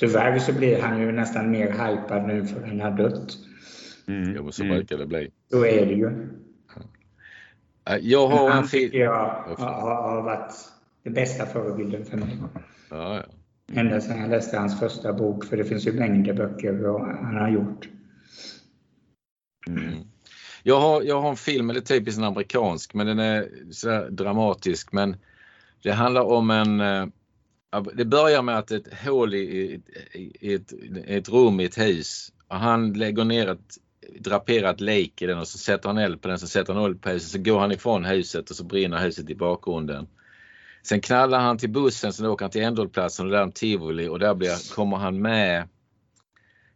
tyvärr 0.00 0.38
så 0.38 0.52
blir 0.58 0.80
han 0.82 1.00
ju 1.00 1.12
nästan 1.12 1.50
mer 1.50 1.66
hypad 1.70 2.26
nu 2.26 2.44
för 2.46 2.66
han 2.66 2.80
har 2.80 2.90
dött. 2.90 3.38
Mm. 4.06 4.32
Jo, 4.36 4.42
men 4.42 4.52
så 4.52 4.62
Mm. 4.64 4.76
brukar 4.76 4.98
det 4.98 5.06
bli. 5.06 5.30
Så 5.50 5.64
är 5.64 5.86
det 5.86 5.92
ju. 5.92 6.10
Äh, 7.90 7.96
Jag 7.96 8.28
har 8.28 8.46
en 8.46 8.52
han 8.52 8.68
tycker 8.68 8.88
film. 8.90 9.02
jag 9.02 9.44
har, 9.58 10.22
varit 10.22 10.54
den 11.02 11.14
bästa 11.14 11.46
förebilden 11.46 12.04
för 12.04 12.16
mig. 12.16 12.38
Ja, 12.90 13.16
ja. 13.16 13.22
Ända 13.80 14.00
sedan 14.00 14.20
jag 14.20 14.30
läste 14.30 14.58
hans 14.58 14.80
första 14.80 15.12
bok, 15.12 15.44
för 15.44 15.56
det 15.56 15.64
finns 15.64 15.86
ju 15.86 15.92
mängder 15.92 16.34
böcker 16.34 16.86
och 16.86 17.00
han 17.06 17.36
har 17.36 17.48
gjort. 17.48 17.88
Mm. 19.68 19.94
Jag, 20.62 20.80
har, 20.80 21.02
jag 21.02 21.20
har 21.20 21.30
en 21.30 21.36
film, 21.36 21.70
eller 21.70 21.80
typiskt 21.80 22.18
en 22.18 22.24
amerikansk, 22.24 22.94
men 22.94 23.06
den 23.06 23.18
är 23.18 23.48
så 23.70 24.08
dramatisk. 24.10 24.92
Men 24.92 25.16
det 25.82 25.92
handlar 25.92 26.22
om 26.22 26.50
en... 26.50 26.80
eh, 26.80 27.06
Det 27.94 28.04
börjar 28.04 28.42
med 28.42 28.58
att 28.58 28.70
ett 28.70 28.94
hål 29.04 29.34
i, 29.34 29.38
i, 30.12 30.36
i 30.40 30.54
ett, 30.54 30.72
i 30.72 31.04
ett 31.16 31.28
rum 31.28 31.60
i 31.60 31.64
ett 31.64 31.78
hus. 31.78 32.32
Och 32.48 32.56
han 32.56 32.92
lägger 32.92 33.24
ner 33.24 33.48
ett 33.48 33.76
draperat 34.20 34.80
lik 34.80 35.22
i 35.22 35.26
den 35.26 35.38
och 35.38 35.48
så 35.48 35.58
sätter 35.58 35.88
han 35.88 35.98
eld 35.98 36.22
på 36.22 36.28
den, 36.28 36.38
så 36.38 36.46
sätter 36.46 36.74
han 36.74 36.84
eld 36.84 37.02
på 37.02 37.08
huset, 37.08 37.30
så 37.30 37.38
går 37.38 37.58
han 37.58 37.72
ifrån 37.72 38.04
huset 38.04 38.50
och 38.50 38.56
så 38.56 38.64
brinner 38.64 38.98
huset 38.98 39.30
i 39.30 39.34
bakgrunden. 39.34 40.08
Sen 40.82 41.00
knallar 41.00 41.40
han 41.40 41.58
till 41.58 41.70
bussen, 41.70 42.12
sen 42.12 42.26
åker 42.26 42.44
han 42.44 42.50
till 42.50 42.62
ändhållplatsen 42.62 43.26
och 43.26 43.32
där 43.32 43.46
är 43.46 43.50
tivoli 43.50 44.08
och 44.08 44.18
där 44.18 44.34
blir, 44.34 44.74
kommer 44.74 44.96
han 44.96 45.22
med 45.22 45.68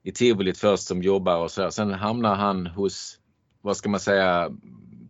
i 0.03 0.12
tivolit 0.12 0.59
först 0.59 0.83
som 0.83 1.03
jobbar 1.03 1.37
och 1.37 1.51
så. 1.51 1.70
Sen 1.70 1.93
hamnar 1.93 2.35
han 2.35 2.66
hos, 2.66 3.18
vad 3.62 3.76
ska 3.76 3.89
man 3.89 4.01
säga, 4.01 4.51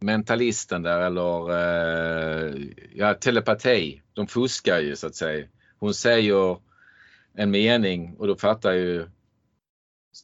mentalisten 0.01 0.83
där 0.83 1.01
eller 1.01 1.51
eh, 1.51 2.55
ja, 2.95 3.15
telepati. 3.15 4.03
De 4.13 4.27
fuskar 4.27 4.79
ju 4.79 4.97
så 4.97 5.07
att 5.07 5.15
säga. 5.15 5.47
Hon 5.79 5.95
säger 5.95 6.59
en 7.35 7.51
mening 7.51 8.17
och 8.19 8.27
då 8.27 8.37
fattar 8.37 8.73
ju 8.73 9.07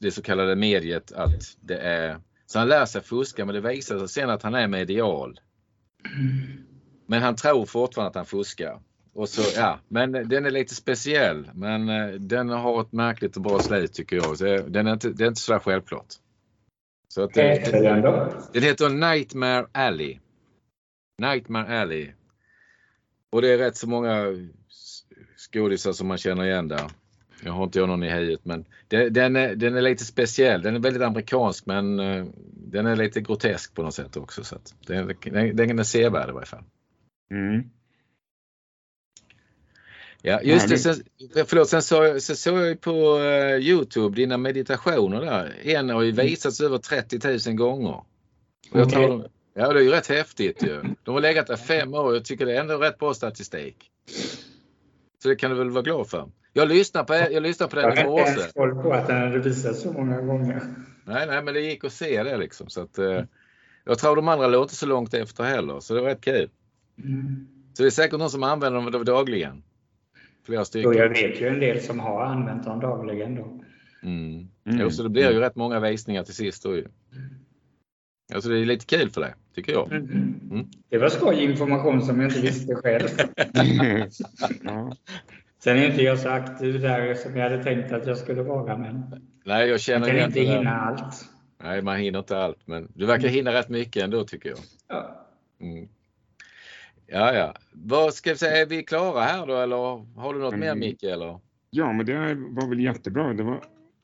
det 0.00 0.10
så 0.10 0.22
kallade 0.22 0.56
mediet 0.56 1.12
att 1.12 1.56
det 1.60 1.78
är 1.78 2.20
så 2.46 2.58
han 2.58 2.68
lär 2.68 2.86
sig 2.86 3.02
fuska 3.02 3.44
men 3.44 3.54
det 3.54 3.60
visar 3.60 3.98
sig 3.98 4.08
sen 4.08 4.30
att 4.30 4.42
han 4.42 4.54
är 4.54 4.68
medial. 4.68 5.40
Men 7.06 7.22
han 7.22 7.36
tror 7.36 7.66
fortfarande 7.66 8.08
att 8.08 8.16
han 8.16 8.26
fuskar. 8.26 8.80
Och 9.12 9.28
så, 9.28 9.60
ja, 9.60 9.78
men 9.88 10.12
den 10.12 10.46
är 10.46 10.50
lite 10.50 10.74
speciell. 10.74 11.50
Men 11.54 11.88
eh, 11.88 12.08
den 12.08 12.48
har 12.48 12.80
ett 12.80 12.92
märkligt 12.92 13.36
och 13.36 13.42
bra 13.42 13.58
slut 13.58 13.92
tycker 13.92 14.16
jag. 14.16 14.38
Så 14.38 14.44
den 14.44 14.86
är 14.86 14.92
inte, 14.92 15.10
det 15.10 15.24
är 15.24 15.28
inte 15.28 15.40
så 15.40 15.58
självklart. 15.58 16.14
Så 17.08 17.22
att, 17.22 17.36
eh, 17.36 17.44
heter 17.44 17.82
den 17.82 18.02
den 18.52 18.62
heter 18.62 18.88
Nightmare 18.88 19.66
Alley. 19.72 20.18
Nightmare 21.18 21.80
Alley. 21.80 22.12
Och 23.30 23.42
det 23.42 23.48
är 23.48 23.58
rätt 23.58 23.76
så 23.76 23.88
många 23.88 24.24
skådisar 25.36 25.92
som 25.92 26.08
man 26.08 26.18
känner 26.18 26.44
igen 26.44 26.68
där. 26.68 26.90
Jag 27.44 27.52
har 27.52 27.64
inte 27.64 27.78
jag 27.78 27.88
någon 27.88 28.02
i 28.02 28.10
huvudet 28.10 28.44
men 28.44 28.64
det, 28.88 29.08
den, 29.08 29.36
är, 29.36 29.54
den 29.54 29.76
är 29.76 29.80
lite 29.80 30.04
speciell. 30.04 30.62
Den 30.62 30.74
är 30.74 30.80
väldigt 30.80 31.02
amerikansk 31.02 31.66
men 31.66 32.00
eh, 32.00 32.26
den 32.52 32.86
är 32.86 32.96
lite 32.96 33.20
grotesk 33.20 33.74
på 33.74 33.82
något 33.82 33.94
sätt 33.94 34.16
också. 34.16 34.44
Så 34.44 34.56
att 34.56 34.74
den, 34.86 35.14
den, 35.22 35.56
den 35.56 35.78
är 35.78 35.82
sevärd 35.82 36.28
i 36.28 36.32
varje 36.32 36.46
fall. 36.46 36.64
Mm. 37.30 37.70
Ja, 40.22 40.40
just 40.42 40.68
det. 40.68 40.78
Sen, 40.78 40.94
förlåt, 41.46 41.68
sen 41.68 41.82
så, 41.82 42.20
så 42.20 42.36
såg 42.36 42.58
jag 42.58 42.80
på 42.80 43.18
eh, 43.18 43.56
Youtube 43.56 44.16
dina 44.16 44.36
meditationer 44.36 45.20
där. 45.20 45.54
En 45.62 45.88
har 45.88 46.02
ju 46.02 46.12
visats 46.12 46.60
över 46.60 46.78
30 46.78 47.48
000 47.48 47.56
gånger. 47.56 48.02
Och 48.70 48.80
jag 48.80 48.90
tror 48.90 49.08
de, 49.08 49.24
ja, 49.54 49.72
det 49.72 49.80
är 49.80 49.84
ju 49.84 49.90
rätt 49.90 50.06
häftigt 50.06 50.62
ju. 50.62 50.82
De 51.04 51.14
har 51.14 51.20
legat 51.20 51.46
där 51.46 51.56
fem 51.56 51.94
år 51.94 52.04
och 52.04 52.16
jag 52.16 52.24
tycker 52.24 52.46
det 52.46 52.56
är 52.56 52.60
ändå 52.60 52.78
rätt 52.78 52.98
bra 52.98 53.14
statistik. 53.14 53.76
Så 55.26 55.30
det 55.30 55.36
kan 55.36 55.50
du 55.50 55.56
väl 55.56 55.70
vara 55.70 55.82
glad 55.82 56.08
för. 56.08 56.28
Jag 56.52 56.68
lyssnar 56.68 57.04
på, 57.04 57.14
jag 57.14 57.42
lyssnar 57.42 57.66
på 57.68 57.80
Jag 57.80 57.96
den 57.96 58.06
har 58.06 58.18
i 58.18 58.20
inte 58.20 58.32
morse. 58.32 58.40
ens 58.40 58.52
koll 58.52 58.82
på 58.82 58.92
att 58.92 59.06
den 59.06 59.22
hade 59.22 59.38
visats 59.38 59.82
så 59.82 59.92
många 59.92 60.20
gånger. 60.20 60.62
Nej, 61.04 61.26
nej, 61.26 61.42
men 61.42 61.54
det 61.54 61.60
gick 61.60 61.84
att 61.84 61.92
se 61.92 62.22
det 62.22 62.36
liksom. 62.36 62.68
Så 62.68 62.80
att, 62.80 62.98
eh, 62.98 63.22
jag 63.84 63.98
tror 63.98 64.16
de 64.16 64.28
andra 64.28 64.46
låg 64.46 64.64
inte 64.64 64.74
så 64.74 64.86
långt 64.86 65.14
efter 65.14 65.44
heller, 65.44 65.80
så 65.80 65.94
det 65.94 66.00
var 66.00 66.08
rätt 66.08 66.20
kul. 66.20 66.50
Mm. 67.04 67.46
Så 67.74 67.82
det 67.82 67.88
är 67.88 67.90
säkert 67.90 68.18
någon 68.18 68.30
som 68.30 68.42
använder 68.42 68.90
dem 68.90 69.04
dagligen. 69.04 69.62
Flera 70.46 70.64
stycken. 70.64 70.88
Och 70.90 70.94
jag 70.94 71.08
vet 71.08 71.40
ju 71.40 71.48
en 71.48 71.60
del 71.60 71.80
som 71.80 72.00
har 72.00 72.24
använt 72.24 72.64
dem 72.64 72.80
dagligen 72.80 73.34
då. 73.34 73.60
Mm. 74.02 74.48
Mm. 74.66 74.80
Jo, 74.80 74.90
så 74.90 75.02
det 75.02 75.08
blir 75.08 75.30
ju 75.32 75.40
rätt 75.40 75.56
många 75.56 75.80
visningar 75.80 76.22
till 76.24 76.34
sist 76.34 76.62
då 76.62 76.76
ju. 76.76 76.88
Alltså 78.34 78.50
det 78.50 78.58
är 78.58 78.64
lite 78.64 78.86
kul 78.86 79.10
för 79.10 79.20
det, 79.20 79.34
tycker 79.54 79.72
jag. 79.72 79.92
Mm. 79.92 80.66
Det 80.88 80.98
var 80.98 81.08
skoj 81.08 81.44
information 81.44 82.02
som 82.02 82.20
jag 82.20 82.30
inte 82.30 82.40
visste 82.46 82.74
själv. 82.74 83.08
Sen 85.58 85.76
är 85.78 85.86
inte 85.90 86.02
jag 86.02 86.18
så 86.18 86.28
aktiv 86.28 86.80
där 86.80 87.14
som 87.14 87.36
jag 87.36 87.50
hade 87.50 87.64
tänkt 87.64 87.92
att 87.92 88.06
jag 88.06 88.18
skulle 88.18 88.42
vara. 88.42 88.76
Men 88.78 89.20
Nej, 89.44 89.68
jag 89.68 89.80
känner 89.80 90.06
kan 90.06 90.16
igen 90.16 90.28
inte 90.28 90.40
det 90.40 90.46
hinna 90.46 90.80
allt. 90.80 91.24
Nej, 91.62 91.82
man 91.82 91.96
hinner 91.96 92.18
inte 92.18 92.38
allt, 92.38 92.66
men 92.66 92.88
du 92.94 93.06
verkar 93.06 93.28
hinna 93.28 93.52
rätt 93.52 93.68
mycket 93.68 94.02
ändå 94.02 94.24
tycker 94.24 94.48
jag. 94.48 94.58
Ja. 94.88 95.26
Mm. 95.60 95.88
Ja, 97.06 97.34
ja. 97.34 97.54
Vad 97.72 98.14
ska 98.14 98.30
vi 98.30 98.36
säga, 98.36 98.62
är 98.62 98.66
vi 98.66 98.82
klara 98.82 99.20
här 99.20 99.46
då 99.46 99.56
eller 99.56 99.76
har 100.20 100.34
du 100.34 100.40
något 100.40 100.54
mer 100.58 100.66
Mm. 100.66 100.78
Micke 100.78 101.02
eller? 101.02 101.40
ja, 101.70 101.92
men 101.92 102.06
det 102.06 102.14
var 102.34 102.68
väl 102.68 102.80
jättebra. 102.80 103.32
Det 103.32 103.42
var 103.42 103.60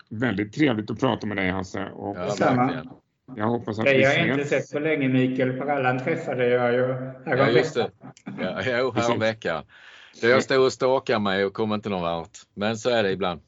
väldigt 0.08 0.52
trevligt 0.52 0.90
att 0.90 1.00
prata 1.00 1.26
med 1.26 1.36
dig 1.36 1.50
Hasse. 1.50 1.84
Och 1.84 2.16
Ja, 2.16 2.34
verkligen. 2.40 2.88
Jag 3.36 3.46
hoppas 3.46 3.78
att 3.78 3.84
Det 3.84 3.96
vi 3.98 4.04
har 4.04 4.12
jag 4.12 4.28
inte 4.28 4.44
sett 4.44 4.72
på 4.72 4.78
länge 4.78 5.08
Mikael. 5.08 5.52
Parallan 5.58 5.98
träffade 6.04 6.46
jag 6.48 6.72
ju 6.72 6.78
Ja, 7.26 7.48
just 7.50 7.74
det. 7.74 7.90
häromveckan. 8.24 8.64
Ja, 8.66 8.78
jo, 8.78 8.92
häromveckan. 8.96 9.64
Jag 10.22 10.42
stod 10.42 10.64
och 10.64 10.72
stakade 10.72 11.18
mig 11.18 11.44
och 11.44 11.52
kom 11.52 11.72
inte 11.72 11.88
någon 11.88 12.02
vart. 12.02 12.38
Men 12.54 12.76
så 12.76 12.90
är 12.90 13.02
det 13.02 13.10
ibland. 13.10 13.40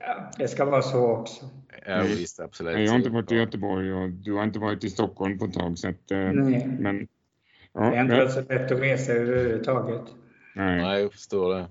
Ja, 0.00 0.30
det 0.38 0.48
ska 0.48 0.64
vara 0.64 0.82
så 0.82 1.06
också. 1.10 1.44
Ja, 1.86 1.92
Mm. 1.92 2.06
visst, 2.06 2.40
absolut. 2.40 2.78
Jag 2.78 2.90
har 2.90 2.96
inte 2.98 3.10
varit 3.10 3.32
i 3.32 3.34
Göteborg 3.36 3.92
och 3.92 4.10
du 4.10 4.32
har 4.32 4.42
inte 4.44 4.58
varit 4.58 4.84
i 4.84 4.90
Stockholm 4.90 5.38
på 5.38 5.44
ett 5.44 5.52
tag. 5.54 5.78
Så 5.78 5.88
att, 5.88 6.10
eh, 6.10 6.18
Nej. 6.18 6.66
men, 6.80 6.98
Det 6.98 7.06
ja, 7.72 7.80
har 7.80 7.86
inte 7.92 8.02
nej, 8.04 8.18
varit 8.18 8.32
så 8.32 8.40
lätt 8.40 8.72
att 8.72 8.80
resa 8.80 9.12
överhuvudtaget. 9.12 10.02
nej. 10.54 10.82
Nej, 10.82 11.02
jag 11.02 11.12
förstår 11.12 11.54
det. 11.54 11.66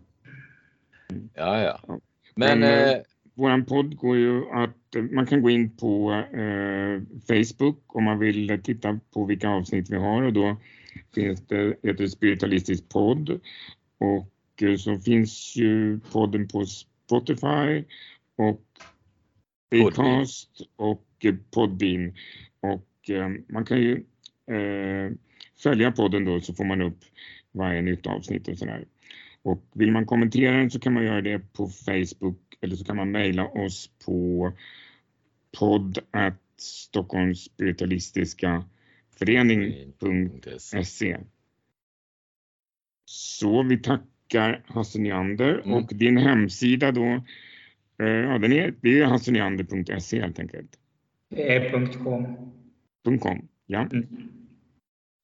Ja, 1.33 1.61
ja. 1.61 1.79
Ja. 1.87 1.99
Men, 2.35 2.59
Men, 2.59 2.89
eh, 2.89 2.97
vår 3.39 3.65
podd 3.65 3.97
går 3.97 4.17
ju 4.17 4.49
att 4.49 4.95
eh, 4.95 5.03
man 5.03 5.25
kan 5.25 5.41
gå 5.41 5.49
in 5.49 5.69
på 5.69 6.11
eh, 6.13 7.01
Facebook 7.27 7.95
om 7.95 8.03
man 8.03 8.19
vill 8.19 8.61
titta 8.63 8.99
på 9.13 9.25
vilka 9.25 9.49
avsnitt 9.49 9.89
vi 9.89 9.95
har 9.95 10.23
och 10.23 10.33
då 10.33 10.57
finns 11.15 11.47
det, 11.47 11.75
heter 11.83 12.03
det 12.03 12.09
Spiritualistisk 12.09 12.89
podd 12.89 13.39
och 13.97 14.63
eh, 14.63 14.75
så 14.75 14.99
finns 14.99 15.55
ju 15.55 15.99
podden 15.99 16.47
på 16.47 16.65
Spotify 16.65 17.83
och 18.35 18.61
Acast 19.87 20.61
och 20.75 21.05
eh, 21.23 21.35
Podbean 21.51 22.13
och 22.59 23.09
eh, 23.09 23.29
man 23.47 23.65
kan 23.65 23.81
ju 23.81 24.03
eh, 24.51 25.11
följa 25.63 25.91
podden 25.91 26.25
då 26.25 26.41
så 26.41 26.53
får 26.53 26.65
man 26.65 26.81
upp 26.81 26.99
varje 27.51 27.81
nytt 27.81 28.07
avsnitt 28.07 28.47
och 28.47 28.57
sådär. 28.57 28.85
Och 29.41 29.63
vill 29.73 29.91
man 29.91 30.05
kommentera 30.05 30.57
den 30.57 30.71
så 30.71 30.79
kan 30.79 30.93
man 30.93 31.03
göra 31.03 31.21
det 31.21 31.53
på 31.53 31.67
Facebook 31.67 32.57
eller 32.61 32.75
så 32.75 32.85
kan 32.85 32.95
man 32.95 33.11
mejla 33.11 33.47
oss 33.47 33.89
på 34.05 34.51
podd 35.59 35.99
Stockholms 36.61 37.43
spiritualistiska 37.43 38.63
förening.se. 39.19 41.17
Så 43.05 43.63
vi 43.63 43.77
tackar 43.77 44.63
Hasse 44.67 44.99
Neander 44.99 45.59
mm. 45.59 45.73
och 45.73 45.91
din 45.93 46.17
hemsida 46.17 46.91
då, 46.91 47.23
eh, 47.99 48.07
ja 48.07 48.37
den 48.37 48.53
är, 48.53 48.73
det 48.81 48.99
är 48.99 49.05
hasseneander.se 49.05 50.21
helt 50.21 50.39
enkelt. 50.39 50.79
.com. 52.03 53.19
.com, 53.19 53.47
ja. 53.65 53.81
Mm. 53.91 54.07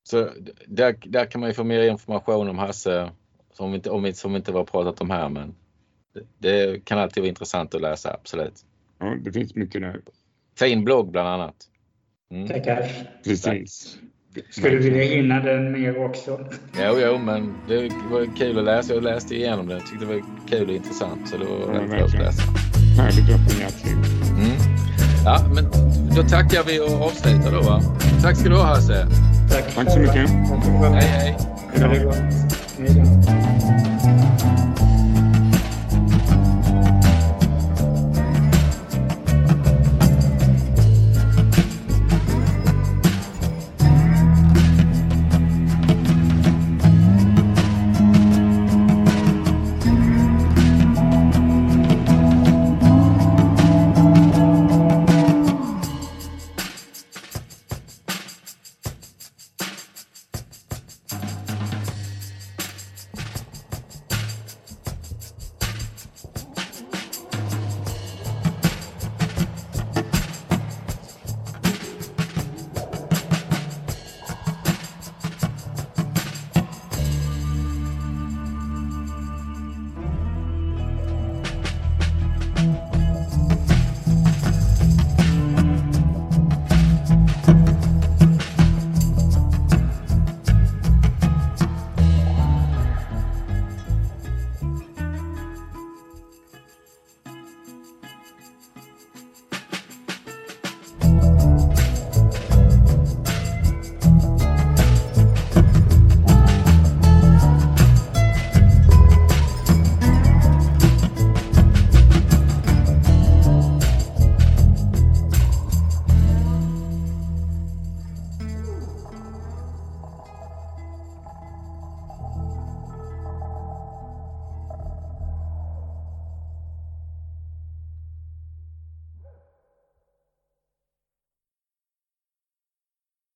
Så 0.03 0.29
där, 0.67 0.95
där 1.05 1.25
kan 1.25 1.41
man 1.41 1.49
ju 1.49 1.53
få 1.53 1.63
mer 1.63 1.91
information 1.91 2.49
om 2.49 2.57
Hasse 2.57 3.11
som 3.57 3.71
vi 3.71 3.75
inte, 3.75 3.89
om 3.89 4.03
vi, 4.03 4.13
som 4.13 4.31
vi 4.31 4.37
inte 4.37 4.51
var 4.51 4.63
pratat 4.63 5.01
om 5.01 5.09
här 5.09 5.29
men 5.29 5.55
det, 6.13 6.23
det 6.37 6.85
kan 6.85 6.99
alltid 6.99 7.23
vara 7.23 7.29
intressant 7.29 7.75
att 7.75 7.81
läsa, 7.81 8.13
absolut. 8.13 8.65
Ja, 8.99 9.15
det 9.21 9.31
finns 9.31 9.55
mycket 9.55 9.81
där. 9.81 10.01
Fin 10.59 10.83
blogg 10.83 11.11
bland 11.11 11.27
annat. 11.27 11.55
Mm. 12.31 12.47
Tackar. 12.47 12.91
Precis. 13.23 13.97
Skulle 14.49 14.75
vilja 14.75 15.03
hinna 15.03 15.39
den 15.39 15.71
mer 15.71 16.05
också. 16.05 16.49
Jo, 16.79 16.93
jo, 16.97 17.17
men 17.17 17.53
det 17.67 17.91
var 18.11 18.37
kul 18.37 18.57
att 18.57 18.65
läsa. 18.65 18.93
Jag 18.93 19.03
läste 19.03 19.35
igenom 19.35 19.67
den. 19.67 19.77
Jag 19.77 19.87
tyckte 19.87 20.05
det 20.05 20.13
var 20.13 20.23
kul 20.49 20.69
och 20.69 20.75
intressant. 20.75 21.29
Så 21.29 21.37
det 21.37 21.45
var 21.45 21.59
ja, 21.59 21.81
väldigt 21.81 22.01
att 22.01 22.13
läsa. 22.13 22.41
Härligt 22.97 23.29
öppenhjärtig. 23.29 23.91
Mm. 23.91 24.51
Ja, 25.25 25.39
men 25.55 25.65
då 26.15 26.23
tackar 26.23 26.63
vi 26.63 26.79
och 26.79 27.05
avslutar 27.05 27.51
då 27.51 27.61
va. 27.61 27.81
Tack 28.21 28.37
ska 28.37 28.49
du 28.49 28.55
ha 28.55 28.63
Hasse. 28.63 29.07
Tack. 29.51 29.75
Tack 29.75 29.91
så 29.91 29.99
mycket. 29.99 30.29
Hej, 30.93 31.01
hej. 31.01 31.37
Hej 31.73 32.03
då. 32.03 32.11